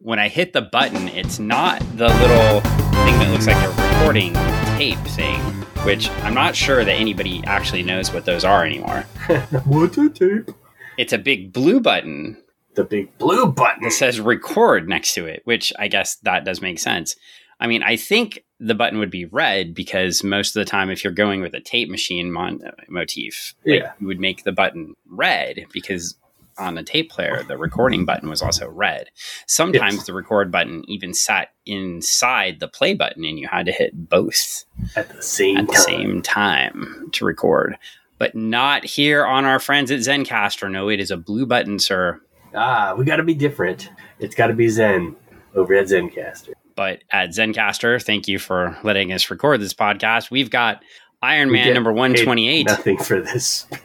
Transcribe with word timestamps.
when 0.00 0.18
I 0.18 0.28
hit 0.28 0.52
the 0.52 0.62
button, 0.62 1.08
it's 1.08 1.38
not 1.38 1.80
the 1.96 2.08
little 2.08 2.60
thing 2.60 3.18
that 3.18 3.28
looks 3.32 3.46
like 3.46 3.56
a 3.56 3.68
recording 3.98 4.32
tape 4.78 4.98
thing, 5.08 5.40
which 5.84 6.08
I'm 6.22 6.34
not 6.34 6.54
sure 6.54 6.84
that 6.84 6.92
anybody 6.92 7.42
actually 7.46 7.82
knows 7.82 8.12
what 8.12 8.24
those 8.24 8.44
are 8.44 8.64
anymore. 8.64 9.00
What's 9.64 9.98
a 9.98 10.08
tape? 10.08 10.50
It's 10.96 11.12
a 11.12 11.18
big 11.18 11.52
blue 11.52 11.80
button 11.80 12.36
The 12.74 12.84
big 12.84 13.16
blue 13.18 13.46
button. 13.46 13.82
that 13.84 13.92
says 13.92 14.20
record 14.20 14.88
next 14.88 15.14
to 15.14 15.26
it, 15.26 15.42
which 15.44 15.72
I 15.78 15.88
guess 15.88 16.16
that 16.22 16.44
does 16.44 16.62
make 16.62 16.78
sense. 16.78 17.16
I 17.60 17.66
mean, 17.66 17.82
I 17.82 17.96
think 17.96 18.44
the 18.60 18.74
button 18.74 19.00
would 19.00 19.10
be 19.10 19.24
red 19.24 19.74
because 19.74 20.22
most 20.22 20.54
of 20.56 20.60
the 20.64 20.70
time, 20.70 20.90
if 20.90 21.02
you're 21.02 21.12
going 21.12 21.40
with 21.40 21.54
a 21.54 21.60
tape 21.60 21.88
machine 21.88 22.30
mon- 22.30 22.60
motif, 22.88 23.54
like, 23.66 23.80
Yeah. 23.80 23.92
you 24.00 24.06
would 24.06 24.20
make 24.20 24.44
the 24.44 24.52
button 24.52 24.94
red 25.08 25.66
because 25.72 26.16
on 26.58 26.74
the 26.74 26.82
tape 26.82 27.10
player, 27.10 27.42
the 27.42 27.56
recording 27.66 28.04
button 28.04 28.28
was 28.28 28.42
also 28.42 28.68
red. 28.68 29.08
Sometimes 29.46 29.94
Yes. 29.96 30.06
the 30.06 30.14
record 30.14 30.50
button 30.50 30.84
even 30.88 31.14
sat 31.14 31.48
inside 31.66 32.60
the 32.60 32.68
play 32.68 32.94
button 32.94 33.24
and 33.24 33.38
you 33.38 33.48
had 33.48 33.66
to 33.66 33.72
hit 33.72 34.08
both 34.08 34.64
At 34.96 35.08
the 35.14 35.22
same 35.22 35.56
at 35.58 35.66
the 35.68 35.72
time. 35.72 35.82
same 35.84 36.22
time 36.22 37.08
to 37.12 37.24
record. 37.24 37.76
But 38.18 38.34
not 38.34 38.84
here 38.84 39.24
on 39.24 39.44
our 39.44 39.60
friends 39.60 39.90
at 39.90 40.00
Zencastr. 40.00 40.70
No, 40.70 40.88
it 40.88 40.98
is 41.00 41.10
a 41.10 41.16
blue 41.16 41.46
button, 41.46 41.78
sir. 41.78 42.20
Ah, 42.54 42.94
we 42.96 43.04
got 43.04 43.16
to 43.16 43.22
be 43.22 43.34
different. 43.34 43.90
It's 44.18 44.34
got 44.34 44.48
to 44.48 44.54
be 44.54 44.68
Zen 44.68 45.14
over 45.54 45.74
at 45.74 45.86
Zencastr. 45.86 46.50
But 46.74 47.02
at 47.12 47.30
Zencastr, 47.30 48.02
thank 48.04 48.26
you 48.28 48.38
for 48.38 48.76
letting 48.82 49.12
us 49.12 49.30
record 49.30 49.60
this 49.60 49.74
podcast. 49.74 50.30
We've 50.30 50.50
got 50.50 50.82
Iron 51.20 51.50
Man 51.50 51.74
number 51.74 51.92
128. 51.92 52.66
Nothing 52.66 52.96
for 52.98 53.20
this. 53.20 53.66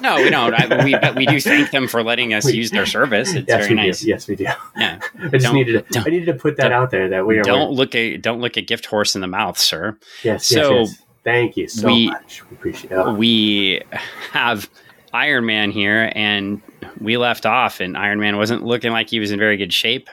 No, 0.00 0.16
we 0.16 0.30
don't. 0.30 0.54
I, 0.54 0.84
we, 0.84 0.92
but 0.92 1.14
we 1.16 1.26
do 1.26 1.40
thank 1.40 1.70
them 1.70 1.88
for 1.88 2.02
letting 2.02 2.32
us 2.34 2.44
We- 2.44 2.52
use 2.54 2.70
their 2.70 2.86
service. 2.86 3.32
It's 3.34 3.48
yes, 3.48 3.64
very 3.66 3.74
nice. 3.74 4.00
do. 4.00 4.08
Yes, 4.08 4.28
we 4.28 4.36
do. 4.36 4.44
Yeah. 4.44 4.56
I 5.18 5.28
just 5.28 5.44
Don't- 5.44 5.54
needed 5.54 5.84
to. 5.92 6.00
I 6.00 6.04
needed 6.04 6.26
to 6.26 6.34
put 6.34 6.56
that 6.58 6.72
out 6.72 6.90
there 6.90 7.08
that 7.10 7.26
we 7.26 7.38
are. 7.38 7.42
Don't 7.42 7.72
look 7.72 7.94
a 7.94 8.16
don't 8.16 8.40
look 8.40 8.56
a 8.56 8.62
gift 8.62 8.86
horse 8.86 9.14
in 9.14 9.20
the 9.20 9.26
mouth, 9.26 9.58
sir. 9.58 9.96
Yes. 10.22 10.46
so 10.46 10.78
yes, 10.80 10.88
yes. 10.90 11.02
Thank 11.24 11.56
you 11.56 11.68
so 11.68 11.86
we- 11.86 12.06
much. 12.10 12.42
We 12.50 12.56
appreciate 12.56 12.92
it. 12.92 13.12
We 13.16 13.82
have 14.32 14.70
Iron 15.12 15.46
Man 15.46 15.70
here, 15.70 16.12
and 16.14 16.62
we 17.00 17.16
left 17.16 17.44
off, 17.46 17.80
and 17.80 17.96
Iron 17.96 18.20
Man 18.20 18.36
wasn't 18.36 18.64
looking 18.64 18.92
like 18.92 19.10
he 19.10 19.20
was 19.20 19.30
in 19.30 19.38
very 19.38 19.56
good 19.56 19.72
shape. 19.72 20.08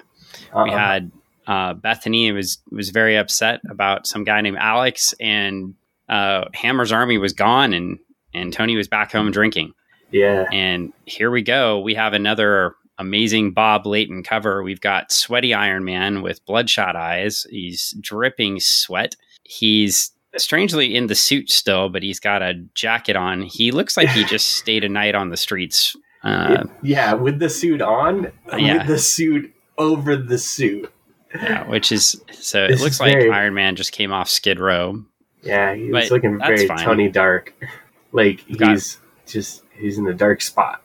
we 0.53 0.59
Uh-uh. 0.71 0.77
had 0.77 1.11
uh, 1.47 1.73
Bethany 1.75 2.31
was 2.31 2.57
was 2.71 2.89
very 2.89 3.17
upset 3.17 3.61
about 3.69 4.07
some 4.07 4.23
guy 4.23 4.41
named 4.41 4.57
Alex, 4.59 5.13
and 5.19 5.75
uh, 6.09 6.45
Hammer's 6.53 6.91
army 6.91 7.17
was 7.17 7.33
gone, 7.33 7.73
and 7.73 7.97
and 8.33 8.51
Tony 8.53 8.75
was 8.75 8.87
back 8.87 9.11
home 9.11 9.31
drinking. 9.31 9.73
Yeah. 10.11 10.45
And 10.51 10.93
here 11.05 11.31
we 11.31 11.41
go. 11.41 11.79
We 11.79 11.93
have 11.95 12.13
another 12.13 12.75
amazing 12.97 13.51
Bob 13.51 13.85
Layton 13.85 14.23
cover. 14.23 14.61
We've 14.63 14.79
got 14.81 15.11
sweaty 15.11 15.53
Iron 15.53 15.83
Man 15.83 16.21
with 16.21 16.45
bloodshot 16.45 16.95
eyes. 16.95 17.45
He's 17.49 17.93
dripping 18.01 18.59
sweat. 18.59 19.15
He's 19.43 20.11
strangely 20.37 20.95
in 20.95 21.07
the 21.07 21.15
suit 21.15 21.49
still, 21.49 21.89
but 21.89 22.03
he's 22.03 22.19
got 22.19 22.41
a 22.41 22.53
jacket 22.75 23.15
on. 23.15 23.41
He 23.41 23.71
looks 23.71 23.95
like 23.97 24.09
he 24.09 24.23
just 24.25 24.47
stayed 24.57 24.83
a 24.83 24.89
night 24.89 25.15
on 25.15 25.29
the 25.29 25.37
streets. 25.37 25.95
Uh, 26.23 26.63
yeah, 26.81 27.13
with 27.13 27.39
the 27.39 27.49
suit 27.49 27.81
on, 27.81 28.31
Yeah. 28.57 28.77
with 28.79 28.87
the 28.87 28.97
suit 28.99 29.51
over 29.77 30.15
the 30.17 30.37
suit. 30.37 30.91
yeah, 31.35 31.67
which 31.67 31.91
is 31.91 32.21
so. 32.31 32.63
It 32.65 32.79
looks 32.79 32.95
is 32.95 32.99
like 32.99 33.13
very- 33.13 33.29
Iron 33.31 33.53
Man 33.53 33.75
just 33.75 33.91
came 33.91 34.11
off 34.13 34.29
Skid 34.29 34.59
Row. 34.59 35.03
Yeah, 35.45 35.73
he 35.75 35.91
But 35.91 36.03
was 36.03 36.11
looking 36.11 36.39
very 36.39 36.67
fine. 36.67 36.77
Tony 36.79 37.09
Dark. 37.09 37.53
Like 38.11 38.45
Got- 38.55 38.69
he's 38.69 38.97
just 39.27 39.63
he's 39.77 39.97
in 39.97 40.05
the 40.05 40.13
dark 40.13 40.41
spot. 40.41 40.81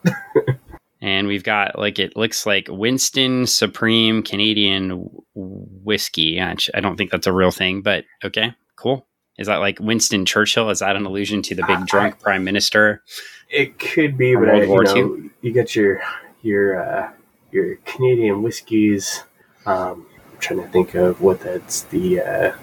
and 1.01 1.27
we've 1.27 1.45
got 1.45 1.79
like 1.79 1.97
it 1.97 2.17
looks 2.17 2.45
like 2.45 2.67
Winston 2.69 3.47
Supreme 3.47 4.21
Canadian 4.21 5.07
whiskey. 5.33 6.41
I 6.41 6.55
don't 6.81 6.97
think 6.97 7.09
that's 7.09 7.27
a 7.27 7.31
real 7.31 7.51
thing, 7.51 7.83
but 7.83 8.03
okay, 8.21 8.53
cool. 8.75 9.07
Is 9.37 9.47
that 9.47 9.57
like 9.57 9.79
Winston 9.79 10.25
Churchill? 10.25 10.69
Is 10.69 10.79
that 10.79 10.97
an 10.97 11.05
allusion 11.05 11.41
to 11.43 11.55
the 11.55 11.63
big 11.63 11.85
drunk 11.87 12.19
prime 12.19 12.43
minister? 12.43 13.01
It 13.49 13.79
could 13.79 14.17
be, 14.17 14.35
but 14.35 14.49
I, 14.49 14.67
World 14.67 14.95
you 14.95 15.07
War 15.07 15.17
know, 15.17 15.29
you 15.41 15.53
got 15.53 15.73
your 15.75 16.01
your 16.41 16.83
uh, 16.83 17.11
your 17.51 17.75
Canadian 17.85 18.43
whiskeys. 18.43 19.23
Um, 19.65 20.05
I'm 20.33 20.39
trying 20.39 20.61
to 20.61 20.67
think 20.67 20.95
of 20.95 21.21
what 21.21 21.39
that's 21.39 21.83
the. 21.83 22.19
Uh, 22.21 22.53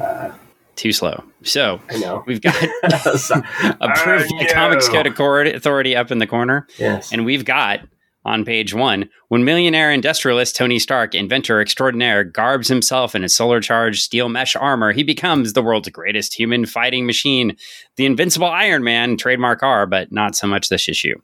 uh, 0.00 0.32
Too 0.78 0.92
slow. 0.92 1.24
So 1.42 1.80
I 1.90 1.98
know. 1.98 2.22
we've 2.28 2.40
got 2.40 2.54
approved 2.84 4.32
I 4.32 4.44
by 4.44 4.44
Comics. 4.52 4.88
Code 4.88 5.08
Authority 5.08 5.96
up 5.96 6.12
in 6.12 6.18
the 6.18 6.26
corner. 6.26 6.68
yes. 6.78 7.12
And 7.12 7.24
we've 7.24 7.44
got 7.44 7.80
on 8.28 8.44
page 8.44 8.74
one 8.74 9.08
when 9.28 9.44
millionaire 9.44 9.92
industrialist 9.92 10.56
Tony 10.56 10.78
Stark, 10.78 11.14
inventor 11.14 11.60
extraordinaire, 11.60 12.24
garbs 12.24 12.66
himself 12.66 13.14
in 13.14 13.24
a 13.24 13.28
solar 13.28 13.60
charged 13.60 14.02
steel 14.02 14.30
mesh 14.30 14.56
armor, 14.56 14.90
he 14.90 15.02
becomes 15.02 15.52
the 15.52 15.62
world's 15.62 15.90
greatest 15.90 16.32
human 16.32 16.64
fighting 16.64 17.04
machine, 17.04 17.54
the 17.96 18.06
invincible 18.06 18.48
Iron 18.48 18.82
Man, 18.82 19.18
trademark 19.18 19.62
R, 19.62 19.86
but 19.86 20.10
not 20.10 20.34
so 20.34 20.46
much 20.46 20.70
this 20.70 20.88
issue. 20.88 21.14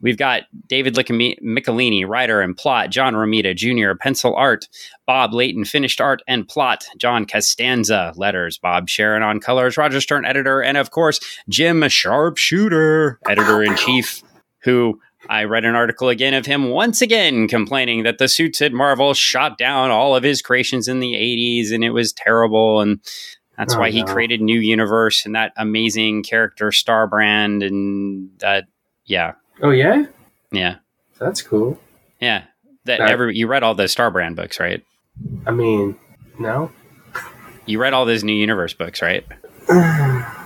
We've 0.00 0.16
got 0.16 0.44
David 0.68 0.94
Michelinie, 0.94 2.06
writer 2.06 2.40
and 2.40 2.56
plot, 2.56 2.90
John 2.90 3.14
Romita 3.14 3.56
Jr., 3.56 3.98
pencil 3.98 4.36
art, 4.36 4.68
Bob 5.04 5.34
Layton, 5.34 5.64
finished 5.64 6.00
art 6.00 6.22
and 6.28 6.46
plot, 6.46 6.86
John 6.96 7.26
Costanza, 7.26 8.12
letters, 8.16 8.56
Bob 8.58 8.88
Sharen 8.88 9.24
on 9.24 9.40
colors, 9.40 9.76
Roger 9.76 10.00
Stern, 10.00 10.24
editor, 10.24 10.60
and 10.60 10.76
of 10.76 10.92
course, 10.92 11.18
Jim 11.48 11.88
Sharpshooter, 11.88 13.18
editor 13.28 13.64
in 13.64 13.74
chief, 13.76 14.22
who 14.62 15.00
I 15.28 15.44
read 15.44 15.64
an 15.64 15.74
article 15.74 16.08
again 16.08 16.34
of 16.34 16.46
him 16.46 16.70
once 16.70 17.02
again 17.02 17.48
complaining 17.48 18.02
that 18.04 18.18
the 18.18 18.28
suits 18.28 18.62
at 18.62 18.72
Marvel 18.72 19.12
shot 19.14 19.58
down 19.58 19.90
all 19.90 20.16
of 20.16 20.22
his 20.22 20.40
creations 20.42 20.88
in 20.88 21.00
the 21.00 21.12
80s 21.14 21.72
and 21.72 21.84
it 21.84 21.90
was 21.90 22.12
terrible. 22.12 22.80
And 22.80 23.00
that's 23.56 23.74
Oh, 23.74 23.80
why 23.80 23.90
he 23.90 24.02
no. 24.02 24.12
created 24.12 24.40
New 24.40 24.58
Universe 24.60 25.26
and 25.26 25.34
that 25.34 25.52
amazing 25.56 26.22
character 26.22 26.72
Star 26.72 27.06
Brand. 27.06 27.62
And 27.62 28.30
that, 28.38 28.64
yeah, 29.04 29.32
Oh 29.62 29.70
yeah, 29.70 30.04
yeah, 30.52 30.76
that's 31.18 31.42
cool. 31.42 31.78
yeah. 32.20 32.44
That 32.84 32.98
That- 33.00 33.10
every, 33.10 33.36
you 33.36 33.46
read 33.48 33.62
all 33.62 33.74
those 33.74 33.92
Star 33.92 34.10
Brand 34.10 34.34
books, 34.36 34.58
right? 34.58 34.82
I 35.46 35.50
mean, 35.50 35.96
no. 36.38 36.70
You 37.66 37.80
read 37.80 37.92
all 37.92 38.06
those 38.06 38.24
New 38.24 38.32
Universe 38.32 38.72
books, 38.72 39.02
right? 39.02 39.26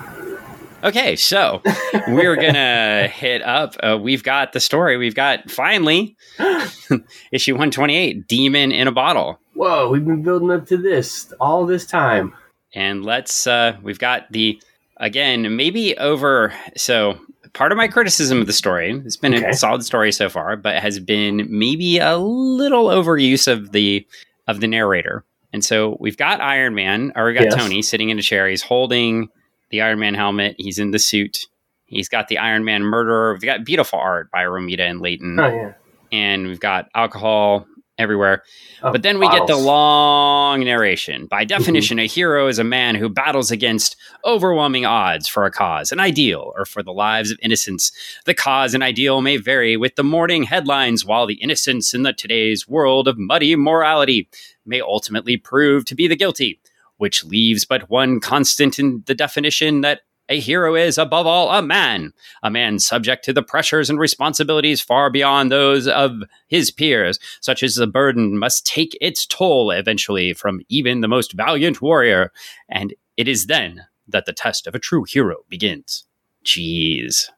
Okay, 0.83 1.15
so 1.15 1.63
we're 2.09 2.35
gonna 2.37 3.07
hit 3.13 3.41
up. 3.43 3.77
Uh, 3.83 3.97
we've 4.01 4.23
got 4.25 4.53
the 4.53 4.59
story. 4.61 4.97
We've 4.97 5.15
got 5.15 5.49
finally 5.51 6.17
issue 7.33 7.57
one 7.57 7.71
twenty 7.71 7.97
eight, 7.97 8.27
Demon 8.27 8.73
in 8.73 8.89
a 8.89 8.93
Bottle. 8.93 9.39
Whoa, 9.55 9.89
we've 9.91 10.05
been 10.05 10.23
building 10.23 10.51
up 10.51 10.67
to 10.69 10.77
this 10.77 11.33
all 11.41 11.67
this 11.67 11.87
time. 11.87 12.35
and 12.75 13.05
let's 13.05 13.47
uh 13.47 13.77
we've 13.83 13.99
got 13.99 14.31
the 14.33 14.61
again 14.97 15.55
maybe 15.57 15.97
over 15.99 16.53
so 16.77 17.19
part 17.53 17.71
of 17.71 17.77
my 17.79 17.87
criticism 17.87 18.41
of 18.41 18.47
the 18.47 18.53
story 18.53 18.93
it's 19.05 19.17
been 19.17 19.35
Okay. 19.35 19.51
a 19.51 19.55
solid 19.55 19.85
story 19.85 20.11
so 20.11 20.29
far 20.31 20.57
but 20.57 20.77
has 20.83 20.99
been 20.99 21.47
maybe 21.51 21.99
a 21.99 22.17
little 22.17 22.87
overuse 22.87 23.47
of 23.51 23.73
the 23.73 24.07
of 24.49 24.61
the 24.61 24.67
narrator 24.67 25.23
and 25.53 25.63
so 25.65 25.97
we've 26.01 26.17
got 26.17 26.41
iron 26.41 26.75
man 26.75 27.13
or 27.15 27.27
we 27.27 27.35
got 27.35 27.45
Yes. 27.45 27.55
tony 27.57 27.83
sitting 27.83 28.09
in 28.11 28.19
a 28.19 28.23
chair 28.23 28.49
he's 28.49 28.63
holding 28.63 29.29
the 29.73 29.81
iron 29.81 29.99
man 29.99 30.15
helmet. 30.15 30.55
He's 30.59 30.79
in 30.79 30.93
the 30.93 31.01
suit. 31.01 31.49
He's 31.87 32.09
got 32.09 32.29
the 32.29 32.39
iron 32.39 32.65
man 32.65 32.83
murderer. 32.83 33.33
We've 33.33 33.43
got 33.43 33.65
beautiful 33.65 33.99
art 33.99 34.31
by 34.31 34.45
romita 34.45 34.89
and 34.89 35.01
layton. 35.01 35.41
Oh 35.41 35.49
yeah. 35.49 35.73
and 36.13 36.47
we've 36.47 36.61
got 36.61 36.89
alcohol 36.95 37.67
everywhere. 37.99 38.43
Oh, 38.83 38.91
but 38.91 39.03
then 39.03 39.19
we 39.19 39.29
get 39.29 39.47
the 39.47 39.57
long 39.57 40.65
narration. 40.65 41.27
By 41.27 41.43
mm-hmm. 41.43 41.49
definition, 41.49 41.99
a 41.99 42.07
hero 42.07 42.49
is 42.49 42.59
a 42.59 42.65
man 42.65 42.95
who 42.95 43.09
battles 43.09 43.51
against 43.51 43.97
overwhelming 44.25 44.87
odds 44.87 45.29
for 45.29 45.45
a 45.45 45.51
cause, 45.51 45.93
an 45.93 46.01
ideal, 46.01 46.53
or 46.57 46.65
for 46.65 46.83
the 46.83 46.93
lives 46.93 47.31
of 47.31 47.39
innocents. 47.43 47.93
The 48.25 48.35
cause 48.35 48.75
and 48.75 48.83
ideal 48.83 49.21
may 49.21 49.37
vary 49.37 49.77
with 49.77 49.97
the 49.97 50.05
morning 50.05 50.45
headlines, 50.45 51.05
while 51.05 51.27
the 51.27 51.35
innocents 51.35 51.95
in 51.95 52.03
the 52.03 52.13
today's 52.13 52.69
world 52.69 53.09
of 53.09 53.19
muddy 53.19 53.57
morality 53.57 54.29
may 54.65 54.81
ultimately 54.81 55.37
prove 55.37 55.85
to 55.87 55.95
be 55.95 56.07
the 56.07 56.17
guilty, 56.17 56.59
which 57.03 57.25
leaves 57.25 57.65
but 57.65 57.91
one 57.91 58.21
constant 58.21 58.79
in 58.79 59.03
the 59.07 59.15
definition 59.15 59.81
that 59.81 60.03
a 60.29 60.39
hero 60.39 60.77
is, 60.77 60.99
above 60.99 61.27
all, 61.27 61.51
a 61.51 61.61
man, 61.61 62.13
a 62.45 62.49
man 62.49 62.79
subject 62.79 63.25
to 63.25 63.33
the 63.33 63.43
pressures 63.43 63.91
and 63.91 63.99
responsibilities 63.99 64.81
far 64.81 65.11
beyond 65.11 65.51
those 65.51 65.89
of 65.89 66.13
his 66.47 66.71
peers, 66.71 67.19
such 67.41 67.65
as 67.65 67.75
the 67.75 67.89
burden 67.89 68.39
must 68.39 68.65
take 68.65 68.97
its 69.01 69.27
toll 69.27 69.73
eventually 69.73 70.33
from 70.33 70.61
even 70.69 71.01
the 71.01 71.09
most 71.09 71.33
valiant 71.33 71.83
warrior, 71.83 72.31
and 72.69 72.95
it 73.17 73.27
is 73.27 73.47
then 73.47 73.83
that 74.07 74.25
the 74.25 74.33
test 74.33 74.69
of 74.69 74.77
a 74.77 74.79
true 74.79 75.03
hero 75.03 75.39
begins. 75.49 76.05
Jeez. 76.47 77.31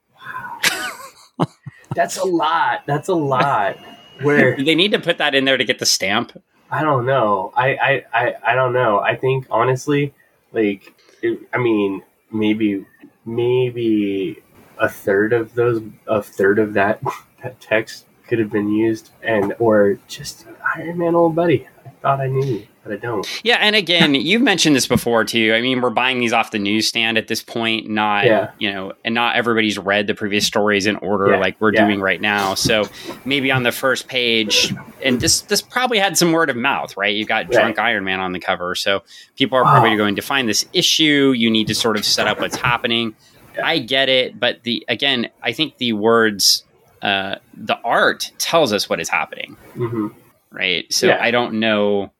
That's 1.95 2.19
a 2.19 2.25
lot. 2.25 2.83
That's 2.85 3.09
a 3.09 3.15
lot. 3.15 3.79
Where 4.21 4.57
they 4.63 4.75
need 4.75 4.93
to 4.93 5.01
put 5.01 5.17
that 5.17 5.35
in 5.35 5.47
there 5.47 5.57
to 5.57 5.65
get 5.65 5.79
the 5.79 5.87
stamp? 5.87 6.39
I 6.75 6.83
don't 6.83 7.07
know. 7.07 7.53
I 7.57 7.69
I, 7.77 8.05
I, 8.13 8.35
I 8.49 8.55
don't 8.55 8.73
know. 8.73 8.99
I 8.99 9.15
think 9.17 9.47
honestly, 9.51 10.13
like, 10.53 10.93
it, 11.23 11.39
I 11.53 11.59
mean, 11.59 12.03
maybe 12.33 12.85
maybe 13.25 14.43
a 14.79 14.89
third 14.89 15.33
of 15.33 15.55
those, 15.55 15.83
a 16.07 16.23
third 16.23 16.59
of 16.59 16.75
that 16.75 17.01
that 17.43 17.61
text 17.61 18.07
could 18.27 18.39
have 18.41 18.51
been 18.51 18.71
used, 18.71 19.11
and 19.23 19.55
or 19.59 19.99
just 20.09 20.47
Iron 20.77 20.99
Man 20.99 21.15
old 21.15 21.37
buddy. 21.37 21.69
I 22.05 22.09
thought 22.17 22.21
I 22.21 22.27
knew, 22.27 22.67
but 22.83 22.93
I 22.93 22.97
don't. 22.97 23.27
Yeah, 23.45 23.57
and 23.61 23.75
again, 23.75 24.15
you've 24.15 24.43
mentioned 24.43 24.77
this 24.77 24.87
before 24.87 25.25
too. 25.25 25.55
I 25.55 25.63
mean, 25.63 25.81
we're 25.81 25.89
buying 25.91 26.21
these 26.21 26.35
off 26.35 26.51
the 26.51 26.59
newsstand 26.59 27.17
at 27.17 27.29
this 27.29 27.43
point, 27.43 27.89
not 27.89 28.27
Yeah. 28.27 28.51
you 28.59 28.71
know, 28.71 28.93
and 29.05 29.15
not 29.15 29.37
everybody's 29.37 29.79
read 29.79 30.07
the 30.07 30.15
previous 30.15 30.47
stories 30.47 30.87
in 30.87 30.97
order 30.97 31.31
Yeah, 31.33 31.39
like 31.39 31.57
we're 31.61 31.73
yeah. 31.73 31.87
doing 31.87 32.01
right 32.03 32.21
now. 32.21 32.55
So 32.55 32.85
maybe 33.25 33.51
on 33.51 33.63
the 33.63 33.73
first 33.73 34.07
page, 34.07 34.75
and 35.03 35.19
this 35.19 35.41
this 35.43 35.63
probably 35.63 35.99
had 35.99 36.19
some 36.19 36.33
word 36.33 36.51
of 36.51 36.57
mouth, 36.57 36.95
right? 36.97 37.15
You've 37.17 37.29
got 37.29 37.51
drunk 37.51 37.79
Iron 37.79 38.05
Man 38.05 38.21
on 38.21 38.33
the 38.33 38.41
cover, 38.41 38.75
so 38.75 39.03
people 39.37 39.57
are 39.57 39.65
probably 39.65 39.95
Oh. 39.95 39.97
going 39.97 40.17
to 40.17 40.23
find 40.23 40.47
this 40.47 40.67
issue. 40.75 41.33
You 41.35 41.51
need 41.51 41.69
to 41.69 41.75
sort 41.75 41.97
of 41.97 42.05
set 42.05 42.27
up 42.27 42.39
what's 42.41 42.57
happening. 42.57 43.15
I 43.63 43.79
get 43.79 44.09
it, 44.11 44.39
but 44.39 44.63
the 44.65 44.85
again, 44.89 45.31
I 45.43 45.53
think 45.53 45.79
the 45.79 45.95
words, 45.95 46.65
uh, 47.03 47.37
the 47.55 47.79
art 47.85 48.31
tells 48.39 48.73
us 48.75 48.89
what 48.91 49.01
is 49.01 49.09
happening 49.09 49.57
hmm 49.75 50.09
right? 50.55 50.91
So 50.93 51.09
Yeah. 51.09 51.19
I 51.21 51.31
don't 51.31 51.61
know 51.61 52.13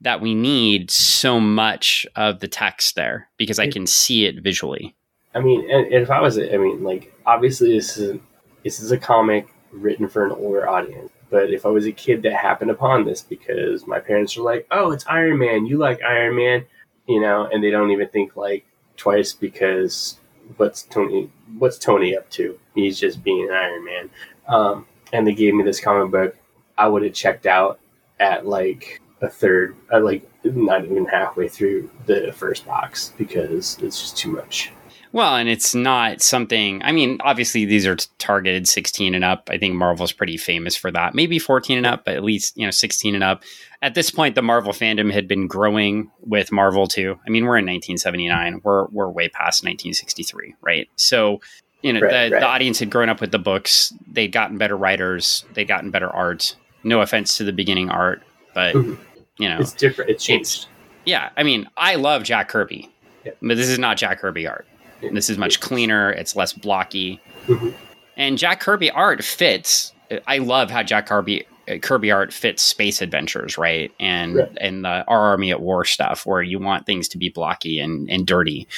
that 0.00 0.20
we 0.20 0.34
need 0.34 0.90
so 0.90 1.40
much 1.40 2.06
of 2.16 2.40
the 2.40 2.48
text 2.48 2.96
there 2.96 3.28
because 3.36 3.58
I 3.58 3.68
can 3.68 3.86
see 3.86 4.26
it 4.26 4.42
visually. 4.42 4.94
I 5.34 5.40
mean, 5.40 5.64
if 5.68 6.10
I 6.10 6.20
was, 6.20 6.38
I 6.38 6.56
mean, 6.56 6.82
like 6.82 7.12
obviously 7.26 7.72
this 7.72 7.96
is 7.98 8.18
this 8.64 8.80
is 8.80 8.90
a 8.90 8.98
comic 8.98 9.48
written 9.72 10.08
for 10.08 10.24
an 10.24 10.32
older 10.32 10.68
audience. 10.68 11.10
But 11.28 11.50
if 11.50 11.66
I 11.66 11.68
was 11.70 11.86
a 11.86 11.92
kid 11.92 12.22
that 12.22 12.34
happened 12.34 12.70
upon 12.70 13.04
this 13.04 13.20
because 13.22 13.86
my 13.86 13.98
parents 14.00 14.36
were 14.36 14.44
like, 14.44 14.66
"Oh, 14.70 14.92
it's 14.92 15.06
Iron 15.06 15.38
Man. 15.38 15.66
You 15.66 15.76
like 15.76 16.00
Iron 16.02 16.36
Man," 16.36 16.64
you 17.06 17.20
know, 17.20 17.48
and 17.52 17.62
they 17.62 17.70
don't 17.70 17.90
even 17.90 18.08
think 18.08 18.36
like 18.36 18.64
twice 18.96 19.32
because 19.32 20.18
what's 20.56 20.82
Tony? 20.82 21.30
What's 21.58 21.78
Tony 21.78 22.16
up 22.16 22.30
to? 22.30 22.58
He's 22.74 22.98
just 22.98 23.24
being 23.24 23.48
an 23.48 23.54
Iron 23.54 23.84
Man. 23.84 24.10
Um, 24.48 24.86
and 25.12 25.26
they 25.26 25.34
gave 25.34 25.54
me 25.54 25.64
this 25.64 25.80
comic 25.80 26.10
book. 26.12 26.36
I 26.78 26.88
would 26.88 27.02
have 27.02 27.14
checked 27.14 27.46
out 27.46 27.78
at 28.20 28.46
like 28.46 29.00
a 29.20 29.28
third, 29.28 29.76
uh, 29.92 30.00
like 30.00 30.28
not 30.44 30.84
even 30.84 31.06
halfway 31.06 31.48
through 31.48 31.90
the 32.06 32.32
first 32.32 32.66
box 32.66 33.12
because 33.16 33.78
it's 33.80 34.00
just 34.00 34.16
too 34.16 34.30
much. 34.32 34.72
Well, 35.12 35.36
and 35.36 35.48
it's 35.48 35.74
not 35.74 36.20
something. 36.20 36.82
I 36.82 36.92
mean, 36.92 37.18
obviously 37.24 37.64
these 37.64 37.86
are 37.86 37.96
t- 37.96 38.06
targeted 38.18 38.68
16 38.68 39.14
and 39.14 39.24
up. 39.24 39.48
I 39.50 39.56
think 39.56 39.74
Marvel's 39.74 40.12
pretty 40.12 40.36
famous 40.36 40.76
for 40.76 40.90
that. 40.90 41.14
Maybe 41.14 41.38
14 41.38 41.78
and 41.78 41.86
up, 41.86 42.04
but 42.04 42.16
at 42.16 42.24
least 42.24 42.54
you 42.56 42.66
know 42.66 42.70
16 42.70 43.14
and 43.14 43.24
up. 43.24 43.42
At 43.80 43.94
this 43.94 44.10
point, 44.10 44.34
the 44.34 44.42
Marvel 44.42 44.72
fandom 44.72 45.10
had 45.10 45.26
been 45.26 45.46
growing 45.46 46.10
with 46.20 46.52
Marvel 46.52 46.86
too. 46.86 47.18
I 47.26 47.30
mean, 47.30 47.44
we're 47.44 47.56
in 47.56 47.64
1979. 47.64 48.60
We're 48.62 48.86
we're 48.88 49.08
way 49.08 49.28
past 49.28 49.64
1963, 49.64 50.56
right? 50.60 50.88
So 50.96 51.40
you 51.82 51.92
know, 51.92 52.00
Right, 52.00 52.10
the, 52.28 52.34
right. 52.34 52.40
the 52.40 52.46
audience 52.46 52.80
had 52.80 52.90
grown 52.90 53.08
up 53.08 53.20
with 53.20 53.30
the 53.30 53.38
books. 53.38 53.94
They'd 54.10 54.32
gotten 54.32 54.58
better 54.58 54.76
writers. 54.76 55.44
They'd 55.54 55.68
gotten 55.68 55.90
better 55.90 56.10
art. 56.10 56.56
No 56.86 57.00
offense 57.00 57.36
to 57.38 57.44
the 57.44 57.52
beginning 57.52 57.90
art, 57.90 58.22
but 58.54 58.74
you 58.74 59.48
know, 59.48 59.58
It's 59.58 59.72
different. 59.72 60.10
It's 60.10 60.24
changed. 60.24 60.66
yeah, 61.04 61.30
I 61.36 61.42
mean, 61.42 61.68
I 61.76 61.96
love 61.96 62.22
Jack 62.22 62.48
Kirby, 62.48 62.88
Yeah. 63.24 63.32
but 63.42 63.56
this 63.56 63.68
is 63.68 63.78
not 63.78 63.96
Jack 63.96 64.20
Kirby 64.20 64.46
art. 64.46 64.66
Yeah. 65.02 65.10
This 65.12 65.28
is 65.28 65.36
much 65.36 65.60
cleaner. 65.60 66.12
It's 66.12 66.36
less 66.36 66.52
blocky, 66.52 67.20
Mhm. 67.48 67.74
and 68.16 68.38
Jack 68.38 68.60
Kirby 68.60 68.90
art 68.92 69.22
fits. 69.24 69.92
I 70.28 70.38
love 70.38 70.70
how 70.70 70.82
Jack 70.84 71.06
Kirby 71.06 71.44
Kirby 71.82 72.12
art 72.12 72.32
fits 72.32 72.62
space 72.62 73.02
adventures, 73.02 73.58
right? 73.58 73.90
And 73.98 74.48
and 74.60 74.84
the 74.84 75.04
Our 75.08 75.18
Army 75.20 75.50
at 75.50 75.60
War 75.60 75.84
stuff, 75.84 76.24
where 76.24 76.40
you 76.40 76.60
want 76.60 76.86
things 76.86 77.08
to 77.08 77.18
be 77.18 77.28
blocky 77.28 77.80
and 77.80 78.08
and 78.08 78.24
dirty. 78.24 78.68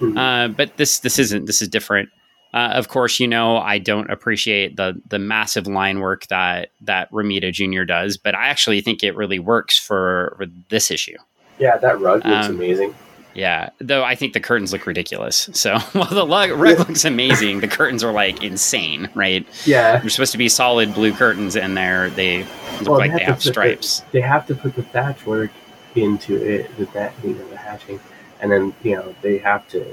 Mhm. 0.00 0.16
Uh, 0.16 0.48
but 0.48 0.78
this 0.78 1.00
this 1.00 1.18
isn't. 1.18 1.44
This 1.44 1.60
is 1.60 1.68
different. 1.68 2.08
Uh, 2.52 2.70
of 2.74 2.88
course, 2.88 3.20
you 3.20 3.28
know 3.28 3.58
I 3.58 3.78
don't 3.78 4.10
appreciate 4.10 4.76
the 4.76 5.00
the 5.08 5.18
massive 5.18 5.66
line 5.66 6.00
work 6.00 6.26
that 6.28 6.70
that 6.80 7.10
Romita 7.12 7.52
Jr. 7.52 7.84
does, 7.84 8.16
but 8.16 8.34
I 8.34 8.48
actually 8.48 8.80
think 8.80 9.02
it 9.04 9.14
really 9.16 9.38
works 9.38 9.78
for, 9.78 10.34
for 10.36 10.46
this 10.68 10.90
issue. 10.90 11.16
Yeah, 11.58 11.76
that 11.76 12.00
rug 12.00 12.24
looks 12.24 12.46
Um, 12.46 12.56
amazing. 12.56 12.94
Yeah, 13.32 13.68
though 13.78 14.02
I 14.02 14.16
think 14.16 14.32
the 14.32 14.40
curtains 14.40 14.72
look 14.72 14.86
ridiculous. 14.86 15.48
So 15.52 15.78
while 15.92 16.06
the 16.06 16.26
lug, 16.26 16.50
rug 16.50 16.80
looks 16.80 17.04
amazing, 17.04 17.60
the 17.60 17.68
curtains 17.68 18.02
are 18.02 18.12
like 18.12 18.42
insane, 18.42 19.08
right? 19.14 19.46
Yeah, 19.64 19.98
They're 19.98 20.10
supposed 20.10 20.32
to 20.32 20.38
be 20.38 20.48
solid 20.48 20.92
blue 20.94 21.12
curtains 21.12 21.54
in 21.54 21.74
there. 21.74 22.10
They 22.10 22.38
look 22.80 22.88
Well, 22.88 22.98
like 22.98 23.12
they 23.12 23.18
they 23.18 23.24
have 23.24 23.34
have 23.34 23.38
to 23.42 23.42
put 23.42 23.44
the- 23.44 23.52
stripes. 23.52 24.02
they 24.10 24.20
have 24.22 24.46
to 24.48 24.56
put 24.56 24.74
the 24.74 24.82
thatch 24.82 25.24
work 25.24 25.52
into 25.94 26.34
it, 26.34 26.76
the 26.78 26.86
that 26.86 27.12
you 27.22 27.34
know 27.34 27.46
the 27.48 27.56
hatching, 27.56 28.00
and 28.40 28.50
then 28.50 28.74
you 28.82 28.96
know 28.96 29.14
they 29.22 29.38
have 29.38 29.68
to. 29.68 29.86